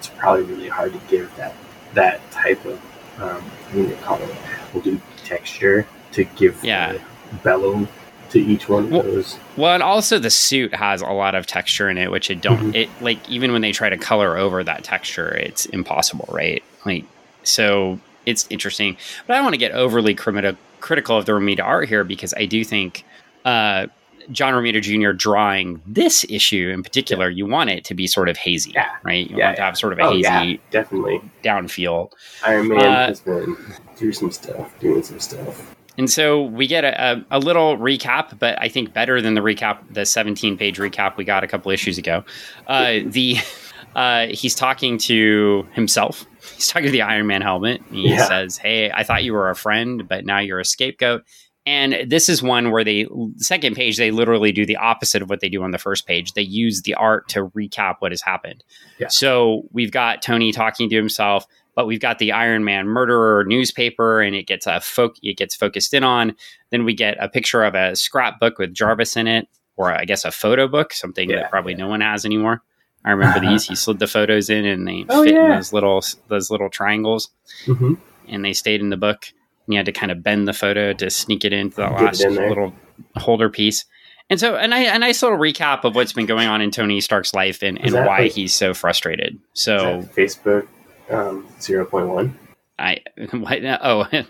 It's, 0.00 0.08
probably 0.08 0.44
really 0.44 0.68
hard 0.68 0.92
to 0.94 1.00
give 1.10 1.34
that 1.36 1.54
that 1.94 2.20
type 2.30 2.64
of 2.64 2.80
um, 3.20 3.42
what 3.42 3.72
do 3.74 3.82
you 3.82 3.96
call 3.96 4.16
it? 4.22 4.34
We'll 4.72 4.82
do 4.82 4.98
texture 5.24 5.86
to 6.12 6.24
give 6.24 6.62
Yeah. 6.64 6.96
bellow 7.44 7.86
to 8.30 8.38
each 8.40 8.66
one 8.68 8.84
of 8.84 8.90
Well- 8.90 9.02
those. 9.02 9.38
Well, 9.56 9.74
and 9.74 9.82
also 9.82 10.18
the 10.18 10.30
suit 10.30 10.74
has 10.74 11.02
a 11.02 11.06
lot 11.06 11.34
of 11.34 11.46
texture 11.46 11.90
in 11.90 11.98
it, 11.98 12.10
which 12.10 12.30
it 12.30 12.40
don't. 12.40 12.72
Mhm. 12.72 12.74
It 12.76 12.88
like 13.02 13.18
even 13.28 13.52
when 13.52 13.60
they 13.60 13.72
try 13.72 13.90
to 13.90 13.98
color 13.98 14.38
over 14.38 14.64
that 14.64 14.84
texture, 14.84 15.28
it's 15.28 15.66
impossible, 15.66 16.28
right? 16.32 16.62
Like 16.86 17.04
so, 17.42 17.98
it's 18.24 18.46
interesting. 18.48 18.96
But 19.26 19.34
I 19.34 19.36
don't 19.36 19.44
want 19.44 19.54
to 19.54 19.58
get 19.58 19.72
overly 19.72 20.14
criti- 20.14 20.56
critical 20.80 21.18
of 21.18 21.26
the 21.26 21.32
Romita 21.32 21.62
art 21.62 21.88
here 21.90 22.04
because 22.04 22.32
I 22.36 22.46
do 22.46 22.64
think 22.64 23.04
uh, 23.44 23.86
John 24.30 24.52
Romita 24.54 24.80
Jr. 24.80 25.12
drawing 25.12 25.80
this 25.86 26.24
issue 26.28 26.70
in 26.72 26.82
particular, 26.82 27.28
you 27.30 27.46
want 27.46 27.70
it 27.70 27.84
to 27.86 27.94
be 27.94 28.06
sort 28.06 28.28
of 28.28 28.36
hazy, 28.36 28.72
Yeah. 28.74 28.88
right? 29.04 29.28
You 29.28 29.36
Yeah, 29.36 29.46
want 29.46 29.56
to 29.56 29.62
have 29.62 29.76
sort 29.78 29.92
of 29.92 29.98
a 29.98 30.02
Oh 30.02 30.10
hazy 30.12 30.22
yeah, 30.22 30.52
definitely. 30.70 31.20
down 31.42 31.68
feel. 31.68 32.12
Iron 32.44 32.68
Man 32.68 32.78
Uh, 32.80 33.06
has 33.08 33.20
been 33.20 33.56
through 33.96 34.12
some 34.12 34.30
stuff, 34.30 34.78
doing 34.80 35.02
some 35.02 35.20
stuff. 35.20 35.74
And 35.98 36.08
so 36.10 36.42
we 36.44 36.66
get 36.66 36.84
a, 36.84 37.12
a, 37.12 37.26
a 37.32 37.38
little 37.38 37.76
recap, 37.76 38.38
but 38.38 38.58
I 38.60 38.68
think 38.68 38.94
better 38.94 39.20
than 39.20 39.34
the 39.34 39.40
recap, 39.42 39.80
the 39.90 40.06
17 40.06 40.56
page 40.56 40.78
recap 40.78 41.16
we 41.16 41.24
got 41.24 41.44
a 41.44 41.46
couple 41.48 41.70
issues 41.72 41.98
ago. 41.98 42.24
Uh, 42.66 43.00
the 43.06 43.36
uh, 43.96 44.26
he's 44.28 44.54
talking 44.54 44.96
to 44.98 45.66
himself. 45.74 46.24
He's 46.54 46.68
talking 46.68 46.86
to 46.86 46.92
the 46.92 47.02
Iron 47.02 47.26
Man 47.26 47.42
helmet. 47.42 47.82
He 47.90 48.10
Yeah. 48.10 48.24
says, 48.24 48.56
"Hey, 48.56 48.90
I 48.90 49.02
thought 49.02 49.24
you 49.24 49.32
were 49.34 49.50
a 49.50 49.56
friend, 49.56 50.08
but 50.08 50.24
now 50.24 50.38
you're 50.38 50.60
a 50.60 50.64
scapegoat." 50.64 51.22
And 51.66 52.10
this 52.10 52.28
is 52.30 52.42
one 52.42 52.70
where 52.70 52.84
they 52.84 53.06
second 53.36 53.76
page 53.76 53.98
they 53.98 54.10
literally 54.10 54.50
do 54.50 54.64
the 54.64 54.76
opposite 54.76 55.20
of 55.22 55.28
what 55.28 55.40
they 55.40 55.48
do 55.50 55.62
on 55.62 55.72
the 55.72 55.78
first 55.78 56.06
page. 56.06 56.32
They 56.32 56.42
use 56.42 56.82
the 56.82 56.94
art 56.94 57.28
to 57.30 57.48
recap 57.48 57.96
what 57.98 58.12
has 58.12 58.22
happened. 58.22 58.64
Yeah. 58.98 59.08
So 59.08 59.68
we've 59.70 59.92
got 59.92 60.22
Tony 60.22 60.52
talking 60.52 60.88
to 60.88 60.96
himself, 60.96 61.46
but 61.74 61.86
we've 61.86 62.00
got 62.00 62.18
the 62.18 62.32
Iron 62.32 62.64
Man 62.64 62.86
murderer 62.86 63.44
newspaper, 63.44 64.22
and 64.22 64.34
it 64.34 64.46
gets 64.46 64.66
a 64.66 64.80
fo- 64.80 65.12
it 65.22 65.36
gets 65.36 65.54
focused 65.54 65.92
in 65.92 66.02
on. 66.02 66.34
Then 66.70 66.84
we 66.84 66.94
get 66.94 67.16
a 67.20 67.28
picture 67.28 67.62
of 67.62 67.74
a 67.74 67.94
scrapbook 67.94 68.58
with 68.58 68.72
Jarvis 68.72 69.16
in 69.16 69.26
it, 69.26 69.46
or 69.76 69.92
I 69.92 70.06
guess 70.06 70.24
a 70.24 70.30
photo 70.30 70.66
book, 70.66 70.94
something 70.94 71.28
Yeah, 71.28 71.36
that 71.42 71.50
probably 71.50 71.74
no 71.74 71.88
one 71.88 72.00
has 72.00 72.24
anymore. 72.24 72.62
I 73.04 73.10
remember 73.10 73.38
these. 73.46 73.66
He 73.66 73.74
slid 73.76 73.98
the 73.98 74.06
photos 74.06 74.48
in, 74.48 74.64
and 74.64 74.88
they 74.88 75.04
Oh, 75.10 75.22
fit 75.24 75.36
in 75.36 75.48
those 75.50 75.74
little 75.74 76.02
those 76.28 76.50
little 76.50 76.70
triangles, 76.70 77.28
hmm 77.66 77.94
and 78.28 78.44
they 78.44 78.52
stayed 78.54 78.80
in 78.80 78.88
the 78.90 78.96
book. 78.96 79.26
And 79.70 79.74
you 79.74 79.78
had 79.78 79.86
to 79.86 79.92
kind 79.92 80.10
of 80.10 80.22
bend 80.22 80.48
the 80.48 80.52
photo 80.52 80.92
to 80.94 81.10
sneak 81.10 81.44
it 81.44 81.52
into 81.52 81.76
the 81.76 81.88
Get 81.88 82.02
last 82.02 82.20
in 82.22 82.34
little 82.34 82.74
holder 83.16 83.48
piece. 83.48 83.84
And 84.28 84.38
so, 84.38 84.56
and 84.56 84.74
I, 84.74 84.80
a 84.80 84.98
nice 84.98 85.22
little 85.22 85.38
recap 85.38 85.84
of 85.84 85.94
what's 85.94 86.12
been 86.12 86.26
going 86.26 86.48
on 86.48 86.60
in 86.60 86.70
Tony 86.70 87.00
Stark's 87.00 87.34
life 87.34 87.62
and, 87.62 87.80
and 87.80 87.92
why 87.94 88.20
like- 88.20 88.32
he's 88.32 88.54
so 88.54 88.74
frustrated. 88.74 89.38
So, 89.54 90.02
Facebook 90.16 90.66
um, 91.08 91.46
zero 91.60 91.84
point 91.84 92.08
one. 92.08 92.38
I 92.78 92.98
what, 93.32 93.58
oh 93.82 94.02
I 94.12 94.22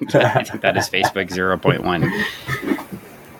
think 0.43 0.61
that 0.63 0.77
is 0.77 0.89
Facebook 0.89 1.31
zero 1.31 1.57
point 1.59 1.85
one. 1.85 2.13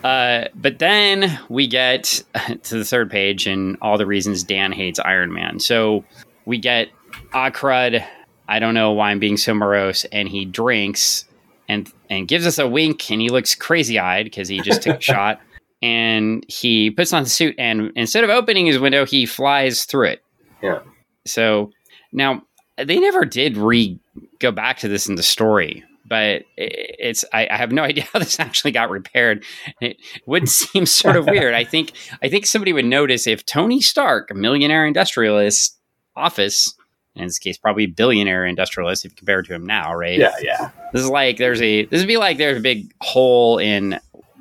Uh, 0.03 0.49
but 0.55 0.79
then 0.79 1.39
we 1.51 1.67
get 1.67 2.23
to 2.63 2.79
the 2.79 2.85
third 2.85 3.11
page 3.11 3.47
and 3.47 3.77
all 3.83 3.99
the 3.99 4.07
reasons 4.07 4.43
Dan 4.43 4.73
hates 4.73 4.99
Iron 4.99 5.31
Man. 5.31 5.61
So 5.61 6.05
we 6.47 6.57
get 6.57 6.89
Akrud. 7.35 8.03
I 8.49 8.59
don't 8.59 8.73
know 8.73 8.93
why 8.93 9.11
I'm 9.11 9.19
being 9.19 9.37
so 9.37 9.53
morose, 9.53 10.07
and 10.07 10.27
he 10.27 10.47
drinks 10.47 11.27
and 11.71 11.93
and 12.11 12.27
gives 12.27 12.47
us 12.47 12.59
a 12.59 12.67
wink, 12.67 13.11
and 13.11 13.21
he 13.21 13.29
looks 13.29 13.55
crazy 13.55 13.99
eyed 13.99 14.25
because 14.25 14.49
he 14.49 14.61
just 14.61 14.83
took 14.83 14.99
a 14.99 15.01
shot. 15.13 15.41
And 15.83 16.45
he 16.49 16.91
puts 16.91 17.13
on 17.13 17.23
the 17.23 17.29
suit, 17.31 17.55
and 17.57 17.91
instead 17.97 18.25
of 18.25 18.29
opening 18.29 18.67
his 18.67 18.79
window, 18.79 19.07
he 19.07 19.25
flies 19.25 19.85
through 19.85 20.09
it. 20.09 20.23
Yeah. 20.63 20.81
So 21.27 21.71
now 22.13 22.43
they 22.77 22.99
never 22.99 23.25
did 23.25 23.57
re 23.57 23.99
go 24.41 24.51
back 24.51 24.79
to 24.79 24.89
this 24.89 25.07
in 25.07 25.15
the 25.15 25.23
story, 25.23 25.83
but 26.07 26.43
it's 26.59 27.25
I, 27.33 27.47
I 27.51 27.57
have 27.57 27.73
no 27.73 27.83
idea 27.91 28.05
how 28.13 28.19
this 28.19 28.41
actually 28.41 28.73
got 28.73 28.91
repaired. 28.91 29.45
It 29.81 29.97
would 30.27 30.49
seem 30.49 30.85
sort 30.87 31.17
of 31.17 31.27
weird. 31.27 31.55
I 31.55 31.65
think 31.65 31.93
I 32.21 32.29
think 32.29 32.47
somebody 32.47 32.73
would 32.73 32.85
notice 32.85 33.27
if 33.27 33.47
Tony 33.47 33.81
Stark, 33.81 34.31
a 34.31 34.35
millionaire 34.35 34.85
industrialist, 34.85 35.79
office, 36.17 36.75
in 37.17 37.25
this 37.25 37.39
case 37.39 37.59
probably 37.59 37.87
billionaire 37.87 38.47
industrialist 38.47 39.05
if 39.05 39.13
you 39.13 39.17
compare 39.17 39.41
it 39.41 39.47
to 39.47 39.55
him 39.55 39.67
now, 39.67 39.95
right? 39.95 40.19
Yeah, 40.19 40.35
yeah. 40.41 40.71
This 40.93 41.03
is 41.03 41.11
like 41.11 41.37
there's 41.37 41.63
a 41.63 41.85
this 41.87 42.01
would 42.01 42.09
be 42.09 42.17
like 42.17 42.39
there's 42.39 42.59
a 42.59 42.63
big 42.63 42.93
hole 43.01 43.59
in 43.59 43.99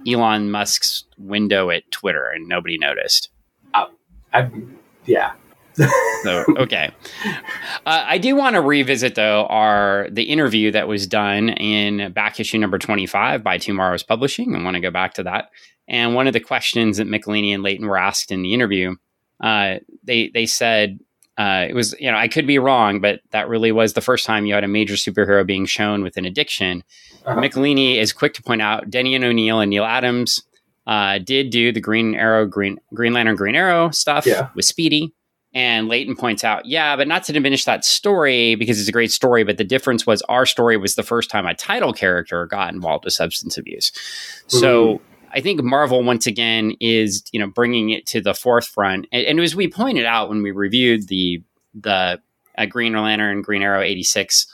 Elon 0.08 0.52
Musk's 0.52 1.04
window 1.18 1.70
at 1.70 1.90
Twitter 1.92 2.30
and 2.30 2.48
nobody 2.48 2.78
noticed. 2.78 3.30
I, 4.34 4.50
yeah. 5.06 5.34
so 6.24 6.46
okay. 6.58 6.92
Uh, 7.86 8.04
I 8.06 8.18
do 8.18 8.36
want 8.36 8.56
to 8.56 8.62
revisit 8.62 9.16
though 9.16 9.46
our 9.46 10.08
the 10.12 10.24
interview 10.24 10.72
that 10.72 10.88
was 10.88 11.08
done 11.08 11.50
in 11.50 12.12
back 12.12 12.40
issue 12.40 12.58
number 12.58 12.78
twenty 12.78 13.06
five 13.06 13.44
by 13.44 13.58
TwoMorrows 13.58 14.06
Publishing. 14.06 14.56
I 14.56 14.64
want 14.64 14.76
to 14.76 14.82
go 14.82 14.92
back 14.92 15.14
to 15.16 15.24
that. 15.24 15.50
And 15.88 16.16
one 16.16 16.28
of 16.28 16.34
the 16.34 16.40
questions 16.40 16.98
that 16.98 17.08
Michelinie 17.08 17.54
and 17.54 17.64
Layton 17.64 17.88
were 17.88 17.98
asked 17.98 18.32
in 18.32 18.42
the 18.42 18.54
interview, 18.54 18.96
uh, 19.42 19.76
they 20.04 20.30
they 20.34 20.46
said 20.46 21.00
uh, 21.40 21.66
it 21.70 21.74
was 21.74 21.96
you 22.00 22.12
know 22.12 22.18
I 22.18 22.28
could 22.28 22.46
be 22.46 22.60
wrong, 22.60 23.00
but 23.00 23.22
that 23.32 23.48
really 23.48 23.72
was 23.72 23.94
the 23.94 24.02
first 24.02 24.26
time 24.26 24.46
you 24.46 24.54
had 24.54 24.66
a 24.66 24.68
major 24.68 24.96
superhero 24.96 25.46
being 25.48 25.66
shown 25.66 26.04
with 26.04 26.18
an 26.18 26.26
addiction. 26.26 26.84
Uh-huh. 27.26 27.40
Michelinie 27.40 27.96
is 27.96 28.12
quick 28.12 28.34
to 28.34 28.44
point 28.44 28.62
out 28.62 28.90
Denny 28.90 29.16
O'Neil 29.16 29.62
and 29.62 29.70
Neal 29.70 29.86
Adams 29.86 30.44
uh, 30.86 31.18
did 31.20 31.50
do 31.50 31.72
the 31.72 31.80
Green 31.80 32.14
Arrow, 32.14 32.46
Green 32.46 32.78
Green 32.94 33.14
Lantern, 33.14 33.38
Green 33.38 33.56
Arrow 33.56 33.90
stuff 33.92 34.26
yeah. 34.26 34.50
with 34.54 34.66
Speedy. 34.66 35.14
And 35.52 35.88
Layton 35.88 36.16
points 36.16 36.44
out, 36.44 36.68
yeah, 36.68 36.96
but 36.96 37.08
not 37.08 37.24
to 37.24 37.34
diminish 37.34 37.66
that 37.66 37.84
story 37.84 38.54
because 38.54 38.80
it's 38.80 38.88
a 38.88 38.92
great 38.92 39.12
story. 39.12 39.44
But 39.44 39.58
the 39.58 39.64
difference 39.64 40.06
was 40.06 40.22
our 40.24 40.46
story 40.46 40.78
was 40.78 40.94
the 40.94 41.02
first 41.02 41.32
time 41.32 41.48
a 41.48 41.56
title 41.56 41.92
character 41.92 42.46
got 42.46 42.72
involved 42.72 43.06
with 43.06 43.16
substance 43.16 43.58
abuse. 43.58 43.90
Mm-hmm. 43.90 44.58
So 44.60 45.02
I 45.34 45.42
think 45.42 45.62
Marvel 45.64 46.04
once 46.04 46.28
again 46.28 46.74
is 46.80 47.24
you 47.32 47.40
know 47.40 47.48
bringing 47.48 47.90
it 47.90 48.06
to 48.08 48.22
the 48.22 48.34
forefront. 48.34 49.08
And, 49.12 49.26
and 49.26 49.40
as 49.40 49.56
we 49.56 49.70
pointed 49.70 50.06
out 50.06 50.30
when 50.30 50.44
we 50.44 50.52
reviewed 50.52 51.08
the 51.08 51.44
the 51.74 52.20
uh, 52.58 52.66
Green 52.66 52.94
Lantern, 52.94 53.42
Green 53.42 53.62
Arrow 53.62 53.82
eighty 53.82 54.04
six, 54.04 54.48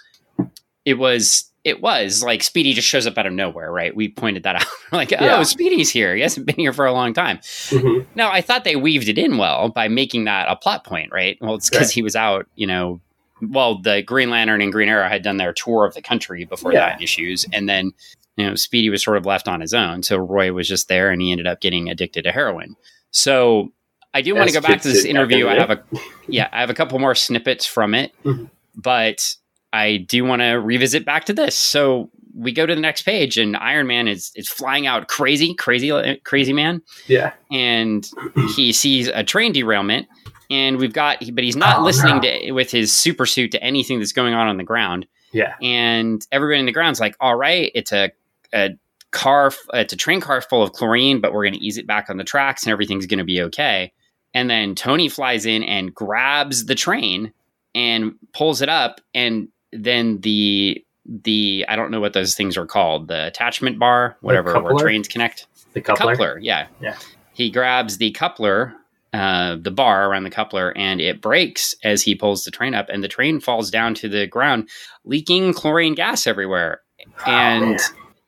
it 0.86 0.96
was 0.96 1.52
it 1.66 1.82
was 1.82 2.24
like 2.24 2.44
Speedy 2.44 2.74
just 2.74 2.88
shows 2.88 3.08
up 3.08 3.18
out 3.18 3.26
of 3.26 3.34
nowhere, 3.34 3.72
right? 3.72 3.94
We 3.94 4.08
pointed 4.08 4.44
that 4.44 4.56
out. 4.62 4.68
like, 4.92 5.12
oh. 5.20 5.44
Speedy's 5.44 5.90
here. 5.90 6.16
He 6.16 6.22
hasn't 6.22 6.46
been 6.46 6.56
here 6.56 6.72
for 6.72 6.86
a 6.86 6.94
long 6.94 7.14
time. 7.14 7.40
Mm-hmm. 7.40 8.08
Now, 8.14 8.32
I 8.32 8.42
thought 8.42 8.64
they 8.64 8.76
weaved 8.76 9.10
it 9.10 9.18
in 9.18 9.38
well 9.38 9.70
by 9.70 9.88
making 9.88 10.26
that 10.26 10.48
a 10.48 10.56
plot 10.56 10.86
point, 10.86 11.12
right? 11.12 11.38
Well, 11.42 11.56
it's 11.56 11.70
because 11.70 11.88
right. 11.88 11.94
he 11.94 12.04
was 12.04 12.16
out, 12.16 12.46
you 12.56 12.68
know. 12.68 13.02
Well, 13.42 13.82
the 13.82 14.02
Green 14.02 14.30
Lantern 14.30 14.62
and 14.62 14.72
Green 14.72 14.90
Arrow 14.90 15.08
had 15.10 15.24
done 15.24 15.38
their 15.38 15.54
tour 15.54 15.86
of 15.86 15.94
the 15.94 16.02
country 16.02 16.46
before 16.46 16.74
yeah. 16.74 16.92
that 16.92 17.02
issues, 17.02 17.46
and 17.52 17.68
then 17.68 17.92
you 18.38 18.46
know 18.46 18.56
Speedy 18.56 18.90
was 18.90 19.04
sort 19.04 19.18
of 19.18 19.26
left 19.26 19.48
on 19.48 19.62
his 19.62 19.74
own. 19.74 20.04
So 20.04 20.18
Roy 20.18 20.54
was 20.54 20.68
just 20.68 20.88
there, 20.88 21.12
and 21.12 21.22
he 21.22 21.32
ended 21.32 21.48
up 21.48 21.62
getting 21.62 21.90
addicted 21.90 22.24
to 22.24 22.32
heroin. 22.32 22.76
So 23.12 23.74
I 24.14 24.22
do 24.22 24.34
want 24.34 24.48
to 24.48 24.54
go 24.54 24.62
back 24.62 24.82
to 24.82 24.88
this 24.88 25.04
interview. 25.04 25.48
I 25.48 25.56
have 25.56 25.72
a 25.72 25.84
yeah, 26.28 26.48
I 26.54 26.62
have 26.62 26.70
a 26.70 26.74
couple 26.74 26.98
more 27.00 27.16
snippets 27.16 27.66
from 27.66 27.94
it, 27.94 28.14
mm-hmm. 28.24 28.46
but 28.74 29.36
I 29.74 29.98
do 29.98 30.24
want 30.24 30.42
to 30.42 30.54
revisit 30.54 31.06
back 31.06 31.26
to 31.26 31.34
this. 31.34 31.56
So 31.56 32.10
we 32.34 32.54
go 32.54 32.66
to 32.66 32.74
the 32.74 32.82
next 32.82 33.02
page, 33.02 33.38
and 33.38 33.58
Iron 33.58 33.88
Man 33.88 34.08
is 34.08 34.32
is 34.36 34.48
flying 34.48 34.88
out 34.88 35.10
crazy, 35.10 35.54
crazy, 35.54 36.20
crazy 36.24 36.54
man. 36.54 36.82
Yeah, 37.08 37.34
and 37.52 38.10
he 38.56 38.72
sees 38.72 39.10
a 39.10 39.24
train 39.24 39.52
derailment, 39.52 40.08
and 40.50 40.78
we've 40.78 40.94
got, 40.94 41.24
but 41.34 41.44
he's 41.44 41.56
not 41.56 41.80
oh, 41.80 41.84
listening 41.84 42.18
no. 42.18 42.22
to 42.22 42.52
with 42.52 42.72
his 42.72 42.92
super 42.94 43.26
suit 43.26 43.52
to 43.52 43.64
anything 43.64 44.00
that's 44.00 44.12
going 44.12 44.34
on 44.34 44.48
on 44.48 44.58
the 44.58 44.64
ground. 44.64 45.08
Yeah, 45.32 45.56
and 45.62 46.26
everybody 46.32 46.60
in 46.60 46.66
the 46.66 46.72
ground's 46.72 47.00
like, 47.00 47.16
"All 47.20 47.36
right, 47.36 47.72
it's 47.76 47.92
a, 47.92 48.12
a 48.54 48.72
car, 49.12 49.52
it's 49.74 49.94
a 49.94 49.98
train 49.98 50.22
car 50.22 50.42
full 50.42 50.64
of 50.64 50.72
chlorine, 50.72 51.22
but 51.22 51.34
we're 51.34 51.44
going 51.44 51.56
to 51.56 51.66
ease 51.66 51.78
it 51.78 51.88
back 51.88 52.10
on 52.10 52.18
the 52.18 52.24
tracks, 52.24 52.64
and 52.64 52.72
everything's 52.72 53.06
going 53.06 53.20
to 53.20 53.26
be 53.26 53.42
okay." 53.42 53.92
And 54.34 54.50
then 54.50 54.76
Tony 54.76 55.08
flies 55.08 55.46
in 55.46 55.64
and 55.64 55.94
grabs 55.94 56.66
the 56.66 56.76
train 56.76 57.32
and 57.74 58.16
pulls 58.34 58.62
it 58.62 58.70
up 58.70 59.00
and 59.14 59.48
then 59.72 60.20
the 60.22 60.84
the 61.06 61.66
I 61.68 61.76
don't 61.76 61.92
know 61.92 62.00
what 62.00 62.14
those 62.14 62.36
things 62.36 62.58
are 62.58 62.66
called, 62.66 63.08
the 63.08 63.28
attachment 63.28 63.78
bar, 63.78 64.18
whatever, 64.22 64.60
where 64.60 64.76
trains 64.76 65.08
connect. 65.08 65.48
The 65.74 65.82
coupler. 65.82 66.16
coupler, 66.16 66.40
yeah. 66.40 66.68
Yeah. 66.82 66.98
He 67.34 67.52
grabs 67.52 67.98
the 67.98 68.12
coupler, 68.12 68.74
uh, 69.16 69.56
the 69.60 69.72
bar 69.72 70.10
around 70.10 70.24
the 70.24 70.30
coupler, 70.30 70.74
and 70.76 71.00
it 71.00 71.22
breaks 71.22 71.74
as 71.84 72.02
he 72.02 72.16
pulls 72.16 72.44
the 72.44 72.52
train 72.52 72.74
up, 72.74 72.88
and 72.90 73.02
the 73.02 73.08
train 73.08 73.40
falls 73.40 73.72
down 73.72 73.94
to 73.96 74.10
the 74.10 74.28
ground, 74.28 74.70
leaking 75.06 75.54
chlorine 75.54 75.96
gas 75.96 76.28
everywhere. 76.28 76.82
Oh, 77.26 77.32
and 77.32 77.70
man. 77.72 77.80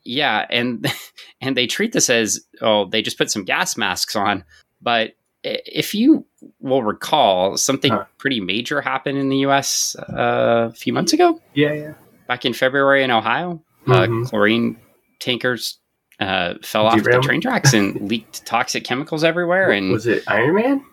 yeah, 0.06 0.46
and 0.50 0.88
and 1.41 1.58
they 1.58 1.67
treat 1.67 1.91
this 1.91 2.10
as 2.10 2.39
oh, 2.62 2.86
they 2.86 3.01
just 3.01 3.17
put 3.17 3.29
some 3.29 3.44
gas 3.44 3.75
masks 3.75 4.15
on, 4.15 4.46
but 4.82 5.12
if 5.44 5.94
you 5.94 6.25
will 6.60 6.84
recall, 6.84 7.58
something 7.58 7.91
huh. 7.91 8.06
pretty 8.17 8.39
major 8.39 8.82
happened 8.82 9.17
in 9.17 9.29
the 9.29 9.38
U.S. 9.39 9.96
Uh, 10.10 10.70
a 10.70 10.74
few 10.74 10.94
months 10.94 11.13
ago. 11.13 11.41
Yeah, 11.53 11.74
yeah. 11.74 11.94
Back 12.27 12.46
in 12.46 12.53
February 12.53 13.03
in 13.03 13.12
Ohio, 13.12 13.62
uh, 13.88 13.91
mm-hmm. 13.91 14.24
uh, 14.24 14.27
chlorine 14.27 14.77
tankers 15.20 15.79
uh, 16.19 16.55
fell 16.63 16.88
off 16.88 17.01
the 17.03 17.19
train 17.21 17.41
tracks 17.41 17.74
and 17.74 18.01
leaked 18.09 18.45
toxic 18.45 18.83
chemicals 18.83 19.24
everywhere. 19.24 19.71
And 19.71 19.91
was 19.91 20.07
it 20.07 20.24
Iron 20.27 20.55
Man? 20.55 20.86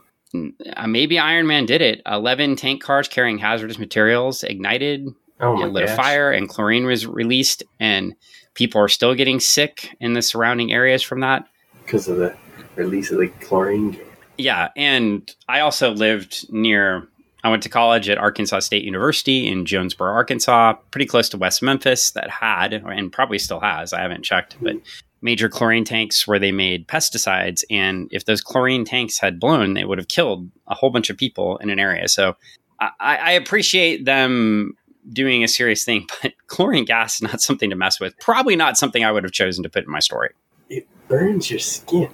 Uh, 0.76 0.86
maybe 0.86 1.18
Iron 1.18 1.46
Man 1.46 1.66
did 1.66 1.80
it. 1.80 2.02
Eleven 2.06 2.56
tank 2.56 2.82
cars 2.82 3.08
carrying 3.08 3.38
hazardous 3.38 3.78
materials 3.78 4.42
ignited, 4.42 5.06
oh 5.40 5.56
my 5.56 5.66
lit 5.66 5.86
gosh. 5.86 5.94
a 5.94 5.96
fire, 5.96 6.30
and 6.30 6.48
chlorine 6.48 6.86
was 6.86 7.06
released. 7.06 7.62
And 7.78 8.14
people 8.54 8.80
are 8.80 8.88
still 8.88 9.14
getting 9.14 9.40
sick 9.40 9.96
in 10.00 10.14
the 10.14 10.22
surrounding 10.22 10.72
areas 10.72 11.02
from 11.02 11.20
that 11.20 11.46
because 11.84 12.08
of 12.08 12.16
the 12.16 12.36
release 12.76 13.10
of 13.10 13.18
the 13.18 13.28
chlorine 13.28 13.96
yeah, 14.36 14.68
and 14.76 15.34
I 15.48 15.60
also 15.60 15.92
lived 15.92 16.52
near. 16.52 17.08
I 17.42 17.50
went 17.50 17.62
to 17.64 17.68
college 17.68 18.08
at 18.08 18.16
Arkansas 18.16 18.60
State 18.60 18.84
University 18.84 19.46
in 19.46 19.66
Jonesboro, 19.66 20.10
Arkansas, 20.12 20.74
pretty 20.90 21.04
close 21.04 21.28
to 21.30 21.38
West 21.38 21.62
Memphis. 21.62 22.12
That 22.12 22.30
had 22.30 22.72
and 22.72 23.12
probably 23.12 23.38
still 23.38 23.60
has. 23.60 23.92
I 23.92 24.00
haven't 24.00 24.24
checked, 24.24 24.56
but 24.62 24.76
major 25.24 25.48
chlorine 25.48 25.84
tanks 25.84 26.28
where 26.28 26.38
they 26.38 26.52
made 26.52 26.86
pesticides. 26.86 27.64
And 27.70 28.08
if 28.12 28.26
those 28.26 28.42
chlorine 28.42 28.84
tanks 28.84 29.18
had 29.18 29.40
blown, 29.40 29.72
they 29.72 29.86
would 29.86 29.96
have 29.96 30.08
killed 30.08 30.50
a 30.68 30.74
whole 30.74 30.90
bunch 30.90 31.08
of 31.08 31.16
people 31.16 31.56
in 31.56 31.70
an 31.70 31.78
area. 31.80 32.08
So 32.08 32.36
I, 32.78 32.90
I 33.00 33.32
appreciate 33.32 34.04
them 34.04 34.74
doing 35.10 35.42
a 35.42 35.48
serious 35.48 35.82
thing, 35.82 36.06
but 36.22 36.34
chlorine 36.46 36.84
gas 36.84 37.16
is 37.16 37.22
not 37.22 37.40
something 37.40 37.70
to 37.70 37.76
mess 37.76 37.98
with. 37.98 38.16
Probably 38.20 38.54
not 38.54 38.76
something 38.76 39.02
I 39.02 39.10
would 39.10 39.24
have 39.24 39.32
chosen 39.32 39.62
to 39.62 39.70
put 39.70 39.84
in 39.84 39.90
my 39.90 39.98
story. 39.98 40.30
It 40.68 40.86
burns 41.08 41.50
your 41.50 41.60
skin. 41.60 42.10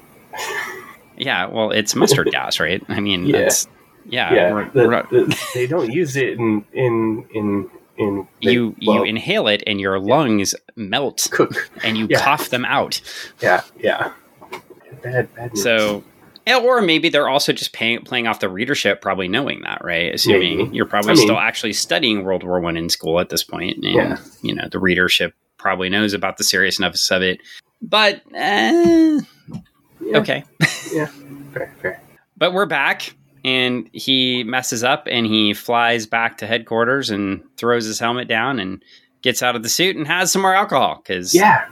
Yeah, 1.18 1.46
well, 1.46 1.72
it's 1.72 1.96
mustard 1.96 2.28
gas, 2.30 2.60
right? 2.60 2.80
I 2.88 3.00
mean, 3.00 3.26
yeah, 3.26 3.50
yeah. 4.06 4.32
yeah 4.32 4.70
the, 4.72 5.06
the, 5.10 5.48
they 5.52 5.66
don't 5.66 5.92
use 5.92 6.16
it 6.16 6.34
in 6.34 6.64
in 6.72 7.26
in 7.34 7.70
in. 8.00 8.28
The, 8.42 8.52
you 8.52 8.76
well, 8.86 8.96
you 8.96 9.04
inhale 9.04 9.46
it 9.48 9.62
and 9.66 9.80
your 9.80 9.98
lungs 9.98 10.54
melt, 10.76 11.28
cook, 11.30 11.70
and 11.84 11.96
you 11.96 12.06
yeah. 12.10 12.20
cough 12.20 12.50
them 12.50 12.64
out. 12.64 13.00
Yeah, 13.40 13.62
yeah. 13.78 14.12
Bad, 15.02 15.34
bad. 15.34 15.52
News. 15.54 15.62
So 15.62 16.04
or 16.58 16.80
maybe 16.80 17.08
they're 17.08 17.28
also 17.28 17.52
just 17.52 17.72
paying, 17.72 18.02
playing 18.02 18.26
off 18.26 18.40
the 18.40 18.48
readership, 18.48 19.00
probably 19.00 19.28
knowing 19.28 19.62
that, 19.62 19.84
right? 19.84 20.14
Assuming 20.14 20.58
maybe. 20.58 20.76
you're 20.76 20.86
probably 20.86 21.12
I 21.12 21.14
mean, 21.14 21.26
still 21.26 21.38
actually 21.38 21.72
studying 21.72 22.24
World 22.24 22.42
War 22.42 22.60
One 22.60 22.76
in 22.76 22.88
school 22.88 23.20
at 23.20 23.28
this 23.28 23.44
point, 23.44 23.76
and 23.76 23.94
yeah. 23.94 24.18
you 24.42 24.54
know 24.54 24.68
the 24.68 24.78
readership 24.78 25.34
probably 25.58 25.88
knows 25.88 26.14
about 26.14 26.38
the 26.38 26.44
seriousness 26.44 27.10
of 27.10 27.22
it. 27.22 27.40
But 27.82 28.22
eh, 28.34 29.20
yeah. 30.00 30.18
Okay. 30.18 30.44
yeah. 30.92 31.06
Fair, 31.52 31.74
fair. 31.82 32.00
But 32.36 32.52
we're 32.52 32.66
back, 32.66 33.12
and 33.44 33.88
he 33.92 34.44
messes 34.44 34.84
up 34.84 35.06
and 35.10 35.26
he 35.26 35.54
flies 35.54 36.06
back 36.06 36.38
to 36.38 36.46
headquarters 36.46 37.10
and 37.10 37.42
throws 37.56 37.84
his 37.86 37.98
helmet 37.98 38.28
down 38.28 38.58
and 38.58 38.82
gets 39.22 39.42
out 39.42 39.56
of 39.56 39.62
the 39.62 39.68
suit 39.68 39.96
and 39.96 40.06
has 40.06 40.32
some 40.32 40.42
more 40.42 40.54
alcohol 40.54 41.02
because 41.02 41.34
yeah, 41.34 41.68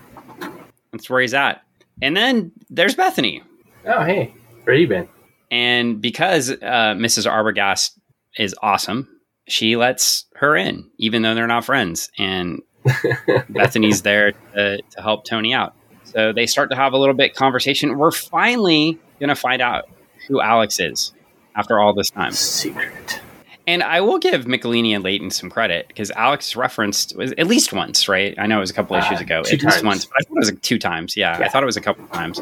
that's 0.92 1.08
where 1.08 1.20
he's 1.20 1.34
at. 1.34 1.62
And 2.00 2.16
then 2.16 2.52
there's 2.70 2.94
Bethany. 2.94 3.42
Oh, 3.86 4.04
hey, 4.04 4.34
where 4.64 4.76
you 4.76 4.86
been? 4.86 5.08
And 5.50 6.00
because 6.00 6.50
uh, 6.50 6.94
Mrs. 6.94 7.30
Arbogast 7.30 7.98
is 8.36 8.54
awesome, 8.62 9.08
she 9.48 9.76
lets 9.76 10.26
her 10.34 10.56
in, 10.56 10.90
even 10.98 11.22
though 11.22 11.34
they're 11.34 11.46
not 11.46 11.64
friends. 11.64 12.10
And 12.18 12.60
Bethany's 13.48 14.02
there 14.02 14.32
to, 14.54 14.80
to 14.82 15.02
help 15.02 15.24
Tony 15.24 15.54
out. 15.54 15.74
So 16.04 16.32
they 16.32 16.46
start 16.46 16.70
to 16.70 16.76
have 16.76 16.92
a 16.92 16.98
little 16.98 17.14
bit 17.14 17.34
conversation. 17.34 17.98
We're 17.98 18.10
finally 18.10 18.98
going 19.20 19.28
to 19.28 19.34
find 19.34 19.60
out 19.60 19.88
who 20.26 20.40
Alex 20.40 20.80
is 20.80 21.12
after 21.58 21.80
all 21.80 21.92
this 21.92 22.10
time. 22.10 22.32
Secret. 22.32 23.20
And 23.66 23.82
I 23.82 24.00
will 24.00 24.18
give 24.18 24.46
Michelinie 24.46 24.94
and 24.94 25.04
Layton 25.04 25.30
some 25.30 25.50
credit 25.50 25.88
because 25.88 26.10
Alex 26.12 26.56
referenced 26.56 27.14
was 27.16 27.32
at 27.32 27.46
least 27.46 27.74
once, 27.74 28.08
right? 28.08 28.34
I 28.38 28.46
know 28.46 28.56
it 28.56 28.60
was 28.60 28.70
a 28.70 28.74
couple 28.74 28.96
uh, 28.96 29.00
issues 29.00 29.20
ago, 29.20 29.40
at 29.40 29.46
times. 29.46 29.64
least 29.64 29.84
once, 29.84 30.04
but 30.06 30.14
I 30.18 30.22
thought 30.22 30.36
it 30.36 30.38
was 30.38 30.50
like 30.50 30.62
two 30.62 30.78
times. 30.78 31.16
Yeah, 31.18 31.38
yeah, 31.38 31.44
I 31.44 31.48
thought 31.50 31.62
it 31.62 31.66
was 31.66 31.76
a 31.76 31.82
couple 31.82 32.06
times. 32.06 32.40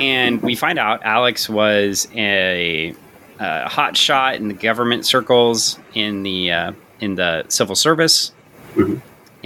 And 0.00 0.42
we 0.42 0.56
find 0.56 0.78
out 0.78 1.04
Alex 1.04 1.48
was 1.48 2.08
a, 2.16 2.94
a 3.38 3.68
hot 3.68 3.96
shot 3.96 4.34
in 4.36 4.48
the 4.48 4.54
government 4.54 5.06
circles 5.06 5.78
in 5.92 6.24
the 6.24 6.50
uh, 6.50 6.72
in 7.00 7.14
the 7.14 7.44
civil 7.48 7.76
service, 7.76 8.32
mm-hmm. 8.74 8.96